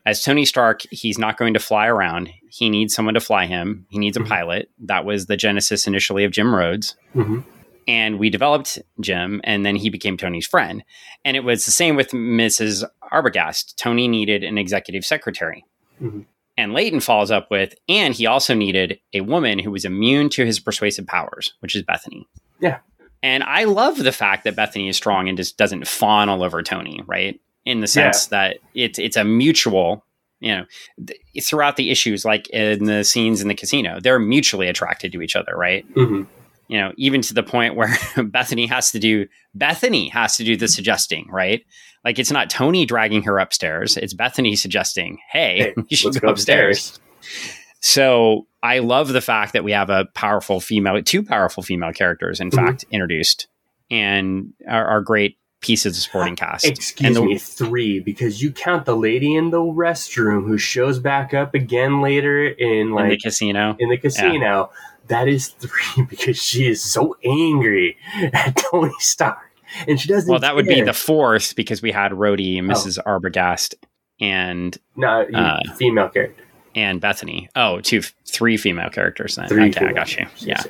As 0.06 0.22
Tony 0.22 0.44
Stark, 0.44 0.82
he's 0.90 1.18
not 1.18 1.36
going 1.36 1.52
to 1.54 1.60
fly 1.60 1.86
around. 1.86 2.30
He 2.48 2.70
needs 2.70 2.94
someone 2.94 3.14
to 3.14 3.20
fly 3.20 3.44
him. 3.46 3.86
He 3.90 3.98
needs 3.98 4.16
a 4.16 4.20
Mhm. 4.20 4.28
pilot. 4.28 4.70
That 4.78 5.04
was 5.04 5.26
the 5.26 5.36
genesis 5.36 5.86
initially 5.86 6.22
of 6.24 6.30
Jim 6.30 6.54
Rhodes 6.54 6.94
Mhm. 7.14 7.44
and 7.88 8.18
we 8.18 8.30
developed 8.30 8.78
Jim, 9.00 9.40
and 9.44 9.66
then 9.66 9.74
he 9.76 9.90
became 9.90 10.16
Tony's 10.16 10.46
friend. 10.46 10.84
And 11.24 11.36
it 11.36 11.44
was 11.44 11.64
the 11.64 11.72
same 11.72 11.96
with 11.96 12.12
Mrs. 12.12 12.84
Arbogast. 13.12 13.74
Tony 13.76 14.06
needed 14.08 14.44
an 14.44 14.58
executive 14.58 15.04
secretary. 15.04 15.64
Mhm. 16.00 16.24
And 16.56 16.72
Layton 16.72 17.00
follows 17.00 17.30
up 17.32 17.50
with, 17.50 17.74
and 17.88 18.14
he 18.14 18.26
also 18.26 18.54
needed 18.54 18.98
a 19.12 19.20
woman 19.22 19.58
who 19.58 19.70
was 19.70 19.84
immune 19.84 20.30
to 20.30 20.46
his 20.46 20.58
persuasive 20.60 21.06
powers, 21.06 21.52
which 21.60 21.74
is 21.76 21.82
Bethany. 21.82 22.26
Yeah. 22.60 22.78
And 23.22 23.42
I 23.42 23.64
love 23.64 23.98
the 23.98 24.12
fact 24.12 24.44
that 24.44 24.56
Bethany 24.56 24.88
is 24.88 24.96
strong 24.96 25.28
and 25.28 25.36
just 25.36 25.58
doesn't 25.58 25.86
fawn 25.88 26.28
all 26.28 26.42
over 26.44 26.62
Tony, 26.62 27.02
right? 27.06 27.40
In 27.66 27.80
the 27.80 27.86
sense 27.88 28.26
that 28.28 28.58
it's 28.74 28.98
it's 28.98 29.16
a 29.16 29.24
mutual, 29.24 30.04
you 30.40 30.54
know, 30.56 30.64
th- 31.06 31.20
throughout 31.44 31.76
the 31.76 31.90
issues, 31.90 32.24
like 32.24 32.48
in 32.50 32.84
the 32.84 33.02
scenes 33.04 33.42
in 33.42 33.48
the 33.48 33.54
casino, 33.54 33.98
they're 34.00 34.18
mutually 34.20 34.68
attracted 34.68 35.12
to 35.12 35.20
each 35.20 35.36
other, 35.36 35.54
right? 35.56 35.84
Mhm. 35.94 36.26
you 36.68 36.78
know, 36.78 36.92
even 36.96 37.20
to 37.22 37.34
the 37.34 37.42
point 37.44 37.74
where 37.76 37.94
Bethany 38.24 38.66
has 38.66 38.90
to 38.92 38.98
do 38.98 39.26
Bethany 39.54 40.08
has 40.08 40.36
to 40.36 40.44
do 40.44 40.56
the 40.56 40.68
suggesting, 40.68 41.26
right? 41.30 41.64
Like 42.04 42.18
it's 42.20 42.30
not 42.30 42.50
Tony 42.50 42.86
dragging 42.86 43.22
her 43.24 43.38
upstairs; 43.38 43.96
it's 43.96 44.14
Bethany 44.14 44.54
suggesting, 44.56 45.18
"Hey, 45.30 45.58
Hey, 45.58 45.74
you 45.88 45.96
should 45.96 46.20
go, 46.20 46.28
upstairs." 46.28 47.00
So 47.80 48.46
I 48.62 48.78
love 48.80 49.08
the 49.08 49.20
fact 49.20 49.52
that 49.52 49.64
we 49.64 49.72
have 49.72 49.90
a 49.90 50.06
powerful 50.14 50.60
female, 50.60 51.02
two 51.02 51.22
powerful 51.22 51.62
female 51.62 51.92
characters, 51.92 52.40
in 52.40 52.50
Mhm. 52.50 52.54
fact, 52.54 52.84
introduced, 52.90 53.48
and 53.90 54.52
are, 54.68 54.86
are 54.86 55.00
great 55.00 55.36
pieces 55.60 55.96
of 55.96 56.02
supporting 56.02 56.36
cast. 56.36 56.64
Excuse 56.66 57.06
And 57.06 57.16
the- 57.16 57.22
me, 57.24 57.38
three, 57.38 57.98
because 58.00 58.42
you 58.42 58.52
count 58.52 58.84
the 58.84 58.96
lady 58.96 59.34
in 59.34 59.50
the 59.50 59.58
restroom 59.60 60.46
who 60.46 60.58
shows 60.58 60.98
back 60.98 61.34
up 61.34 61.54
again 61.54 62.00
later 62.00 62.46
in 62.46 62.96
in 62.98 63.08
the 63.08 63.18
casino. 63.18 63.76
in 63.78 63.88
the 63.88 63.96
casino. 63.98 64.70
That 65.08 65.28
is 65.28 65.48
three 65.48 66.04
because 66.10 66.36
she 66.40 66.66
is 66.66 66.82
so 66.82 67.16
angry 67.24 67.96
at 68.32 68.56
Tony 68.70 68.92
Stark, 68.98 69.38
and 69.86 70.00
she 70.00 70.08
doesn't. 70.08 70.28
Well, 70.30 70.40
that 70.40 70.56
would 70.56 70.66
be 70.66 70.80
the 70.82 70.92
fourth 70.92 71.54
because 71.56 71.80
we 71.80 71.92
had 71.92 72.12
Rhodey, 72.12 72.58
Oh. 72.58 72.62
Mrs. 72.62 72.98
Arbogast, 73.06 73.74
and 74.20 74.76
no 74.96 75.20
you- 75.28 75.36
uh, 75.36 75.60
female 75.76 76.08
character. 76.08 76.42
and 76.74 77.00
Bethany. 77.00 77.48
Oh, 77.54 77.80
two, 77.80 78.02
three 78.26 78.56
female 78.56 78.90
characters 78.90 79.36
then. 79.36 79.48
Three. 79.48 79.68
okay, 79.70 79.86
I 79.86 79.92
got 79.92 80.10
you. 80.10 80.16
characters, 80.26 80.46
Yeah. 80.46 80.62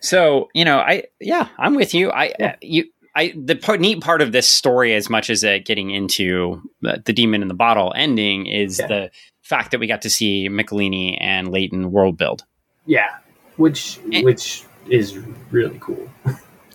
So 0.00 0.48
you 0.54 0.64
know, 0.64 0.78
I 0.78 1.04
yeah, 1.20 1.48
I'm 1.56 1.74
with 1.76 1.94
you. 1.94 2.10
I 2.10 2.34
Yeah. 2.38 2.56
you. 2.60 2.84
I 3.16 3.32
the 3.36 3.54
part, 3.56 3.80
neat 3.80 4.00
part 4.00 4.20
of 4.22 4.32
this 4.32 4.48
story, 4.48 4.94
as 4.94 5.08
much 5.08 5.30
as 5.30 5.44
it 5.44 5.64
getting 5.66 5.90
into 5.90 6.60
the, 6.80 7.02
the 7.04 7.12
demon 7.12 7.42
in 7.42 7.48
the 7.48 7.54
bottle 7.54 7.92
ending, 7.96 8.46
is 8.46 8.78
Yeah. 8.80 8.86
the 8.88 9.10
fact 9.42 9.70
that 9.70 9.78
we 9.80 9.86
got 9.86 10.02
to 10.02 10.10
see 10.10 10.48
Michelinie 10.48 11.16
and 11.20 11.48
Layton 11.52 11.92
world 11.92 12.16
build 12.16 12.44
Yeah, 12.86 13.10
which 13.56 13.98
And- 14.12 14.24
which 14.24 14.64
is 14.88 15.18
really 15.50 15.78
cool. 15.80 16.10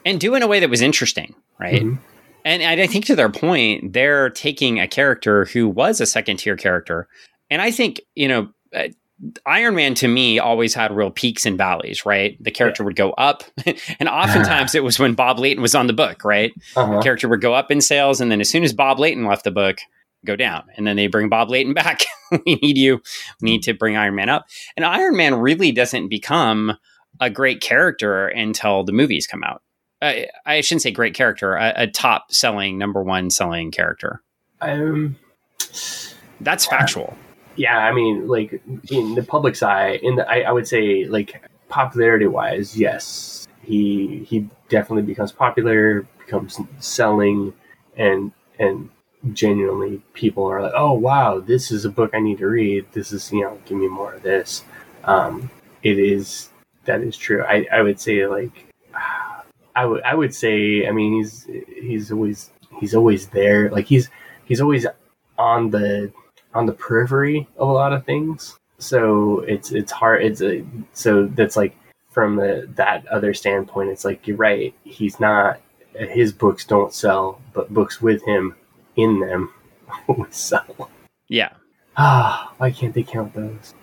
and 0.06 0.20
do 0.20 0.34
in 0.36 0.42
a 0.44 0.48
way 0.48 0.60
that 0.60 0.70
was 0.70 0.82
interesting, 0.82 1.36
right? 1.60 1.82
Mhm. 1.84 2.00
And 2.46 2.64
I 2.64 2.88
think 2.88 3.06
to 3.06 3.16
their 3.18 3.30
point, 3.30 3.92
they're 3.94 4.30
taking 4.30 4.80
a 4.80 4.88
character 4.88 5.46
who 5.46 5.68
was 5.68 6.00
a 6.00 6.06
second 6.06 6.38
tier 6.38 6.56
character. 6.56 7.08
And 7.50 7.62
I 7.62 7.70
think, 7.70 8.00
you 8.16 8.28
know, 8.30 8.50
uh, 8.74 8.88
Iron 9.46 9.76
Man 9.76 9.96
to 9.96 10.08
me 10.08 10.40
always 10.40 10.74
had 10.74 10.96
real 10.96 11.12
peaks 11.12 11.46
and 11.46 11.58
valleys, 11.58 12.06
right? 12.06 12.42
The 12.42 12.52
character 12.52 12.84
would 12.84 12.96
go 12.96 13.12
up. 13.12 13.44
and 14.00 14.08
oftentimes 14.08 14.76
it 14.76 14.84
was 14.84 14.98
when 14.98 15.14
Bob 15.14 15.40
Layton 15.40 15.62
was 15.62 15.76
on 15.76 15.88
the 15.88 15.94
book, 15.94 16.24
right? 16.24 16.54
Uh-huh. 16.76 16.96
The 16.96 17.02
character 17.02 17.28
would 17.28 17.42
go 17.42 17.54
up 17.54 17.70
in 17.70 17.82
sales. 17.82 18.22
And 18.22 18.32
then 18.32 18.40
as 18.40 18.50
soon 18.50 18.64
as 18.64 18.74
Bob 18.74 19.00
Layton 19.00 19.26
left 19.26 19.44
the 19.44 19.52
book, 19.52 19.80
go 20.26 20.36
down. 20.36 20.64
And 20.78 20.88
then 20.88 20.96
they 20.96 21.08
bring 21.08 21.28
Bob 21.28 21.50
Layton 21.50 21.74
back. 21.76 22.02
we 22.46 22.56
need 22.56 22.78
you. 22.78 23.02
We 23.42 23.52
need 23.52 23.64
to 23.64 23.74
bring 23.74 23.98
Iron 23.98 24.16
Man 24.16 24.30
up. 24.30 24.46
And 24.78 24.86
Iron 24.86 25.18
Man 25.18 25.36
really 25.36 25.72
doesn't 25.72 26.08
become 26.08 26.78
a 27.20 27.30
great 27.30 27.60
character 27.62 28.28
until 28.28 28.84
the 28.84 28.94
movies 28.94 29.28
come 29.28 29.44
out. 29.44 29.62
Uh, 30.02 30.14
I 30.46 30.62
shouldn't 30.62 30.84
say 30.84 30.92
great 30.92 31.14
character, 31.14 31.56
a, 31.56 31.74
a 31.76 31.88
top 31.88 32.32
selling, 32.32 32.78
number 32.78 33.04
one 33.04 33.30
selling 33.30 33.70
character. 33.70 34.22
Um, 34.62 35.18
That's 36.40 36.66
factual. 36.66 37.18
Yeah, 37.56 37.78
I 37.78 37.92
mean, 37.92 38.28
like 38.28 38.62
in 38.90 39.16
the 39.16 39.24
public's 39.24 39.64
eye, 39.64 40.00
in 40.02 40.16
the 40.16 40.30
I, 40.30 40.42
I 40.42 40.52
would 40.52 40.68
say 40.68 41.06
like 41.06 41.44
popularity 41.68 42.28
wise, 42.28 42.78
yes, 42.78 43.48
he 43.62 44.26
he 44.28 44.50
definitely 44.70 45.04
becomes 45.04 45.32
popular, 45.32 46.08
becomes 46.20 46.60
selling, 46.80 47.54
and 47.98 48.32
and 48.58 48.90
genuinely 49.34 50.02
people 50.14 50.46
are 50.46 50.62
like, 50.62 50.74
oh 50.76 50.94
wow, 50.94 51.40
this 51.40 51.72
is 51.72 51.86
a 51.86 51.90
book 51.90 52.12
I 52.14 52.20
need 52.20 52.38
to 52.40 52.48
read. 52.48 52.86
This 52.94 53.12
is 53.12 53.32
you 53.32 53.42
know, 53.42 53.60
give 53.66 53.78
me 53.78 53.88
more 53.88 54.14
of 54.14 54.24
this. 54.24 54.64
Um, 55.04 55.50
it 55.84 56.00
is 56.00 56.50
that 56.86 57.02
is 57.02 57.18
true. 57.18 57.44
I 57.44 57.68
I 57.72 57.82
would 57.82 58.00
say 58.00 58.26
like. 58.28 58.66
I 59.76 59.86
would 59.86 60.04
I 60.04 60.14
would 60.14 60.36
say 60.36 60.88
I 60.88 60.92
mean 60.92 61.14
he's 61.14 61.48
he's 61.82 62.12
always 62.12 62.52
he's 62.82 62.94
always 62.94 63.28
there 63.28 63.70
like 63.70 63.86
he's 63.86 64.10
he's 64.44 64.60
always 64.60 64.86
on 65.38 65.70
the 65.70 66.12
on 66.54 66.66
the 66.66 66.74
periphery 66.74 67.48
of 67.58 67.70
a 67.70 67.72
lot 67.72 67.94
of 67.94 68.06
things. 68.06 68.58
So 68.78 69.42
it's 69.42 69.72
it's 69.72 69.92
hard. 69.92 70.24
It's 70.24 70.42
a, 70.42 70.64
so 70.94 71.26
that's 71.28 71.56
like 71.58 71.76
from 72.12 72.36
the 72.38 72.68
that 72.76 73.06
other 73.08 73.34
standpoint. 73.34 73.90
It's 73.90 74.06
like 74.06 74.28
you're 74.28 74.38
right. 74.38 74.74
He's 74.84 75.20
not. 75.20 75.60
His 75.94 76.32
books 76.32 76.66
don't 76.66 76.94
sell, 76.94 77.42
but 77.54 77.74
books 77.74 78.02
with 78.02 78.24
him 78.24 78.56
in 78.96 79.20
them 79.20 79.52
sell. 80.30 80.90
Yeah. 81.28 81.50
Ah, 81.98 82.54
why 82.58 82.72
can't 82.72 82.94
they 82.94 83.04
count 83.04 83.34
those? 83.34 83.74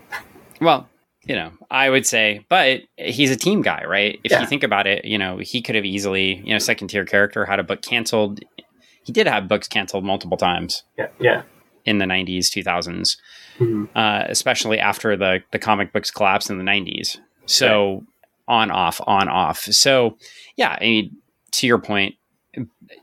Well, 0.61 0.89
you 1.25 1.35
know, 1.35 1.51
I 1.71 1.91
would 1.91 2.07
say, 2.07 2.47
but 2.49 2.83
he's 2.97 3.31
a 3.31 3.37
team 3.37 3.61
guy, 3.61 3.85
right? 3.85 4.19
If 4.25 4.33
Yeah. 4.33 4.41
you 4.41 4.47
think 4.47 4.63
about 4.63 4.87
it, 4.87 5.05
you 5.05 5.19
know, 5.19 5.39
he 5.39 5.61
could 5.61 5.75
have 5.75 5.85
easily, 5.85 6.37
you 6.37 6.53
know, 6.53 6.59
second 6.59 6.89
tier 6.89 7.05
character 7.05 7.45
had 7.45 7.59
a 7.59 7.65
book 7.65 7.83
canceled. 7.83 8.41
He 9.03 9.13
did 9.13 9.27
have 9.27 9.49
books 9.49 9.69
canceled 9.69 10.05
multiple 10.05 10.37
times 10.39 10.85
Yeah, 10.97 11.09
yeah. 11.21 11.43
In 11.87 11.99
the 11.99 12.05
90s, 12.05 12.51
2000s, 12.51 13.17
Mhm. 13.59 13.89
uh, 13.95 14.25
especially 14.29 14.79
after 14.79 15.17
the, 15.17 15.41
the 15.53 15.59
comic 15.59 15.93
books 15.93 16.11
collapsed 16.11 16.51
in 16.51 16.59
the 16.59 16.65
90s. 16.65 17.19
So 17.47 18.05
on, 18.49 18.71
off, 18.71 19.01
on, 19.07 19.29
off. 19.29 19.61
So, 19.61 20.19
yeah, 20.57 20.77
I 20.81 20.85
mean, 20.85 21.17
to 21.53 21.67
your 21.67 21.79
point, 21.79 22.17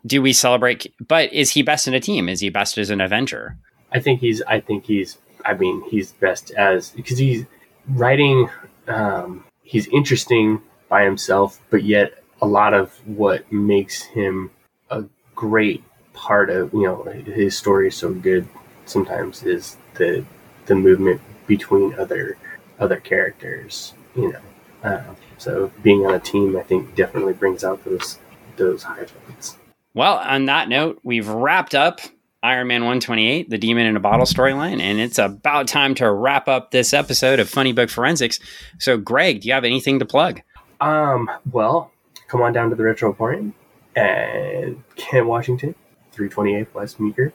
do 0.06 0.22
we 0.22 0.34
celebrate? 0.34 0.94
But 1.06 1.32
is 1.34 1.52
he 1.52 1.62
best 1.64 1.88
in 1.88 1.94
a 1.94 2.00
team? 2.00 2.28
Is 2.30 2.40
he 2.42 2.50
best 2.50 2.78
as 2.78 2.90
an 2.90 3.02
Avenger? 3.02 3.58
I 3.92 4.00
think 4.00 4.20
he's. 4.20 4.42
I 4.44 4.60
think 4.60 4.86
he's. 4.86 5.18
I 5.46 5.54
mean, 5.54 5.84
he's 5.90 6.12
best 6.14 6.52
as 6.52 6.90
because 6.92 7.18
he's 7.18 7.46
writing. 7.88 8.50
Um, 8.88 9.44
he's 9.62 9.88
interesting 9.88 10.62
by 10.90 11.04
himself, 11.04 11.60
but 11.70 11.84
yet 11.84 12.14
a 12.42 12.48
lot 12.48 12.74
of 12.74 12.92
what 13.06 13.50
makes 13.52 14.02
him 14.02 14.50
a 14.90 15.04
great 15.36 15.84
part 16.14 16.50
of 16.50 16.74
you 16.74 16.84
know 16.84 17.04
his 17.26 17.56
story 17.58 17.88
is 17.90 17.96
so 17.96 18.12
good. 18.14 18.48
Sometimes 18.86 19.44
is 19.44 19.78
the 19.96 20.26
the 20.66 20.76
movement 20.76 21.22
between 21.48 21.94
other 21.96 22.38
other 22.80 22.98
characters. 22.98 23.94
You 24.16 24.34
know, 24.34 24.42
uh, 24.84 25.04
so 25.38 25.72
being 25.82 26.06
on 26.06 26.14
a 26.14 26.20
team, 26.20 26.56
I 26.58 26.64
think, 26.64 26.96
definitely 26.96 27.34
brings 27.34 27.64
out 27.64 27.84
those 27.84 28.20
those 28.58 28.84
high 28.84 29.06
points. 29.06 29.58
Well, 29.94 30.18
on 30.18 30.46
that 30.46 30.70
note, 30.70 31.00
we've 31.04 31.28
wrapped 31.28 31.76
up 31.76 32.00
Iron 32.42 32.68
Man 32.68 32.82
128, 32.82 33.50
the 33.50 33.58
Demon 33.58 33.86
in 33.86 33.96
a 33.96 34.00
Bottle 34.00 34.26
storyline, 34.26 34.82
and 34.82 35.00
it's 35.00 35.18
about 35.18 35.68
time 35.68 35.96
to 35.96 36.12
wrap 36.12 36.48
up 36.48 36.72
this 36.72 36.94
episode 36.94 37.40
of 37.40 37.50
Funny 37.50 37.72
Book 37.72 37.90
Forensics. 37.90 38.40
So, 38.80 38.98
Greg, 38.98 39.42
do 39.42 39.48
you 39.48 39.54
have 39.54 39.64
anything 39.64 40.00
to 40.00 40.06
plug? 40.06 40.42
Um, 40.82 41.30
well, 41.52 41.92
come 42.28 42.42
on 42.42 42.52
down 42.52 42.70
to 42.70 42.76
the 42.76 42.84
Retro 42.84 43.12
Emporium 43.12 43.54
and 43.96 44.84
Kent, 44.96 45.28
Washington, 45.28 45.74
328 46.12 46.74
West 46.74 47.00
Meeker, 47.00 47.32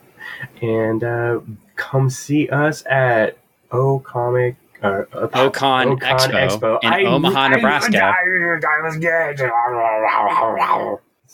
and 0.63 1.05
uh, 1.05 1.41
come 1.77 2.11
see 2.11 2.49
us 2.49 2.85
at 2.87 3.39
O 3.71 3.99
Comic. 4.01 4.57
Uh, 4.81 5.03
uh, 5.13 5.29
O-Con 5.35 5.99
Expo 5.99 6.79
in 6.85 7.07
Omaha, 7.09 7.49
Nebraska. 7.49 8.15
I, 8.17 8.23
was 8.85 8.97
good. 8.97 9.41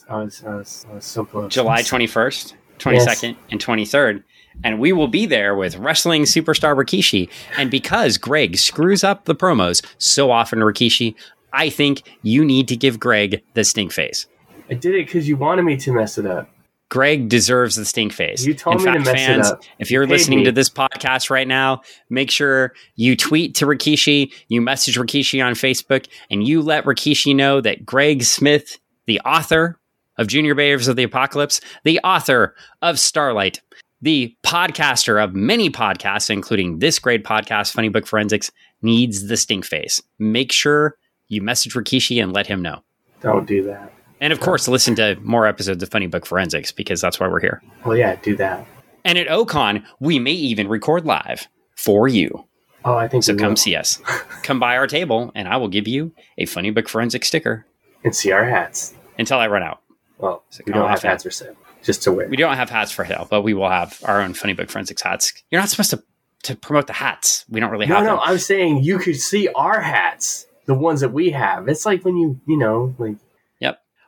I 0.09 0.17
was, 0.17 0.43
I 0.43 0.55
was, 0.55 0.87
I 0.91 0.95
was 0.95 1.05
so 1.05 1.27
close. 1.27 1.53
July 1.53 1.83
21st, 1.83 2.55
22nd, 2.79 3.37
and 3.51 3.61
23rd. 3.63 4.23
And 4.63 4.79
we 4.79 4.93
will 4.93 5.09
be 5.09 5.27
there 5.27 5.55
with 5.55 5.77
wrestling 5.77 6.23
superstar 6.23 6.75
Rikishi. 6.75 7.29
And 7.59 7.71
because 7.71 8.17
Greg 8.17 8.57
screws 8.57 9.05
up 9.05 9.27
the 9.27 9.35
promos 9.35 9.85
so 9.99 10.31
often, 10.31 10.61
Rikishi, 10.61 11.15
I 11.53 11.69
think 11.69 12.03
you 12.23 12.45
need 12.45 12.69
to 12.69 12.77
give 12.77 12.99
Greg 12.99 13.43
the 13.55 13.65
stink 13.65 13.93
face. 13.93 14.27
I 14.71 14.75
did 14.75 14.95
it 14.95 15.07
because 15.07 15.29
you 15.29 15.37
wanted 15.37 15.63
me 15.63 15.77
to 15.79 15.93
mess 15.93 16.17
it 16.19 16.27
up. 16.27 16.49
Greg 16.91 17.29
deserves 17.29 17.77
the 17.77 17.85
stink 17.85 18.13
face. 18.13 18.45
You 18.45 18.55
told 18.55 18.77
In 18.77 18.85
me 18.85 18.93
to 18.93 18.93
fact, 18.93 19.05
mess 19.07 19.15
it 19.15 19.27
fans, 19.27 19.51
up. 19.51 19.61
if 19.79 19.91
you're 19.91 20.05
paid 20.07 20.11
listening 20.13 20.39
me. 20.41 20.45
to 20.45 20.53
this 20.53 20.69
podcast 20.71 21.31
right 21.31 21.49
now, 21.49 21.81
make 22.11 22.31
sure 22.31 22.73
you 22.95 23.17
tweet 23.17 23.55
to 23.57 23.67
Rikishi, 23.67 24.33
you 24.49 24.61
message 24.61 24.97
Rikishi 24.97 25.45
on 25.45 25.55
Facebook, 25.55 26.07
and 26.31 26.47
you 26.47 26.63
let 26.63 26.85
Rikishi 26.85 27.35
know 27.35 27.61
that 27.61 27.85
Greg 27.85 28.23
Smith, 28.23 28.79
the 29.07 29.21
author 29.21 29.81
of 30.19 30.29
Junior 30.29 30.55
Bears 30.55 30.87
of 30.87 30.95
the 30.97 31.03
Apocalypse, 31.03 31.61
the 31.83 31.99
author 32.05 32.55
of 32.83 33.01
Starlight, 33.01 33.61
the 34.03 34.37
podcaster 34.45 35.23
of 35.23 35.35
many 35.35 35.71
podcasts, 35.71 36.29
including 36.31 36.79
this 36.79 36.99
great 36.99 37.25
podcast, 37.25 37.73
Funny 37.73 37.89
Book 37.89 38.07
Forensics, 38.07 38.51
needs 38.83 39.27
the 39.29 39.37
stink 39.39 39.65
face. 39.65 40.01
Make 40.19 40.53
sure 40.53 40.97
you 41.29 41.41
message 41.41 41.73
Rikishi 41.73 42.23
and 42.23 42.33
let 42.35 42.47
him 42.47 42.61
know. 42.61 42.83
Don't 43.23 43.47
do 43.47 43.63
that. 43.65 43.94
And 44.25 44.33
of 44.33 44.41
course, 44.41 44.67
listen 44.69 44.95
to 44.95 45.17
more 45.21 45.47
episodes 45.47 45.83
of 45.83 45.91
Funny 45.91 46.07
Book 46.07 46.25
Forensics 46.25 46.73
because 46.73 46.99
that's 47.03 47.21
why 47.21 47.29
we're 47.29 47.41
here. 47.41 47.63
Well, 47.85 47.95
yeah, 47.95 48.17
do 48.23 48.35
that. 48.37 48.67
And 49.05 49.19
at 49.19 49.29
O-Con, 49.29 49.85
we 50.01 50.19
may 50.19 50.33
even 50.33 50.67
record 50.67 51.05
live 51.05 51.47
for 51.77 52.09
you. 52.09 52.47
Oh, 52.87 52.95
I 52.95 53.07
think 53.07 53.23
So 53.23 53.37
come 53.37 53.51
will. 53.51 53.57
see 53.57 53.77
us. 53.77 54.01
Come 54.43 54.59
by 54.59 54.77
our 54.79 54.87
table, 54.87 55.31
and 55.35 55.47
I 55.47 55.59
will 55.59 55.69
give 55.69 55.87
you 55.87 56.13
a 56.39 56.47
Funny 56.47 56.71
Book 56.71 56.89
Forensic 56.89 57.25
sticker 57.27 57.67
and 58.03 58.17
see 58.17 58.33
our 58.33 58.45
hats. 58.47 58.95
until 59.19 59.39
I 59.39 59.47
run 59.49 59.63
out. 59.63 59.81
Well, 60.19 60.43
So 60.49 60.63
we 60.67 60.73
don't 60.73 60.89
have 60.89 61.03
hats 61.03 61.23
for 61.25 61.31
sale, 61.31 61.55
just 61.83 62.03
to 62.05 62.13
wear. 62.13 62.27
We 62.29 62.37
don't 62.39 62.57
have 62.57 62.71
hats 62.71 62.93
for 62.93 63.05
sale, 63.05 63.27
but 63.29 63.43
we 63.43 63.53
will 63.53 63.69
have 63.69 64.01
our 64.05 64.23
own 64.23 64.33
Funny 64.33 64.55
Book 64.55 64.71
Forensics 64.71 65.03
hats. 65.03 65.33
You're 65.51 65.61
not 65.61 65.69
supposed 65.69 65.91
to, 65.91 66.03
to 66.45 66.57
promote 66.57 66.87
the 66.87 66.93
hats. 66.95 67.45
We 67.51 67.61
don't 67.61 67.71
really 67.71 67.87
No, 67.87 67.97
have 67.97 68.05
no, 68.05 68.11
them. 68.17 68.21
I'm 68.23 68.39
saying 68.39 68.85
you 68.85 68.99
could 68.99 69.17
see 69.17 69.49
our 69.49 69.81
hats, 69.83 70.47
the 70.67 70.75
ones 70.75 71.01
that 71.03 71.11
we 71.13 71.31
have. 71.31 71.69
It's 71.69 71.85
like 71.85 72.05
when 72.07 72.17
you, 72.17 72.41
you 72.47 72.57
know, 72.59 72.95
like. 72.99 73.17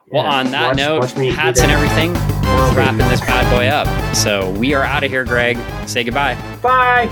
Yep. 0.06 0.14
Well, 0.14 0.24
Yeah, 0.24 0.38
on 0.38 0.50
that 0.52 0.66
watch- 0.68 0.76
note, 0.76 1.00
watch 1.00 1.16
me 1.16 1.30
hats 1.30 1.60
and 1.60 1.70
everything, 1.70 2.12
we're 2.12 2.74
wrapping 2.76 2.98
this 3.08 3.20
bad 3.20 3.50
boy 3.50 3.66
up. 3.68 4.14
So 4.14 4.50
we 4.52 4.72
are 4.74 4.82
out 4.84 5.02
of 5.04 5.10
here, 5.10 5.24
Greg. 5.24 5.58
Say 5.86 6.04
goodbye. 6.04 6.36
Bye. 6.62 7.10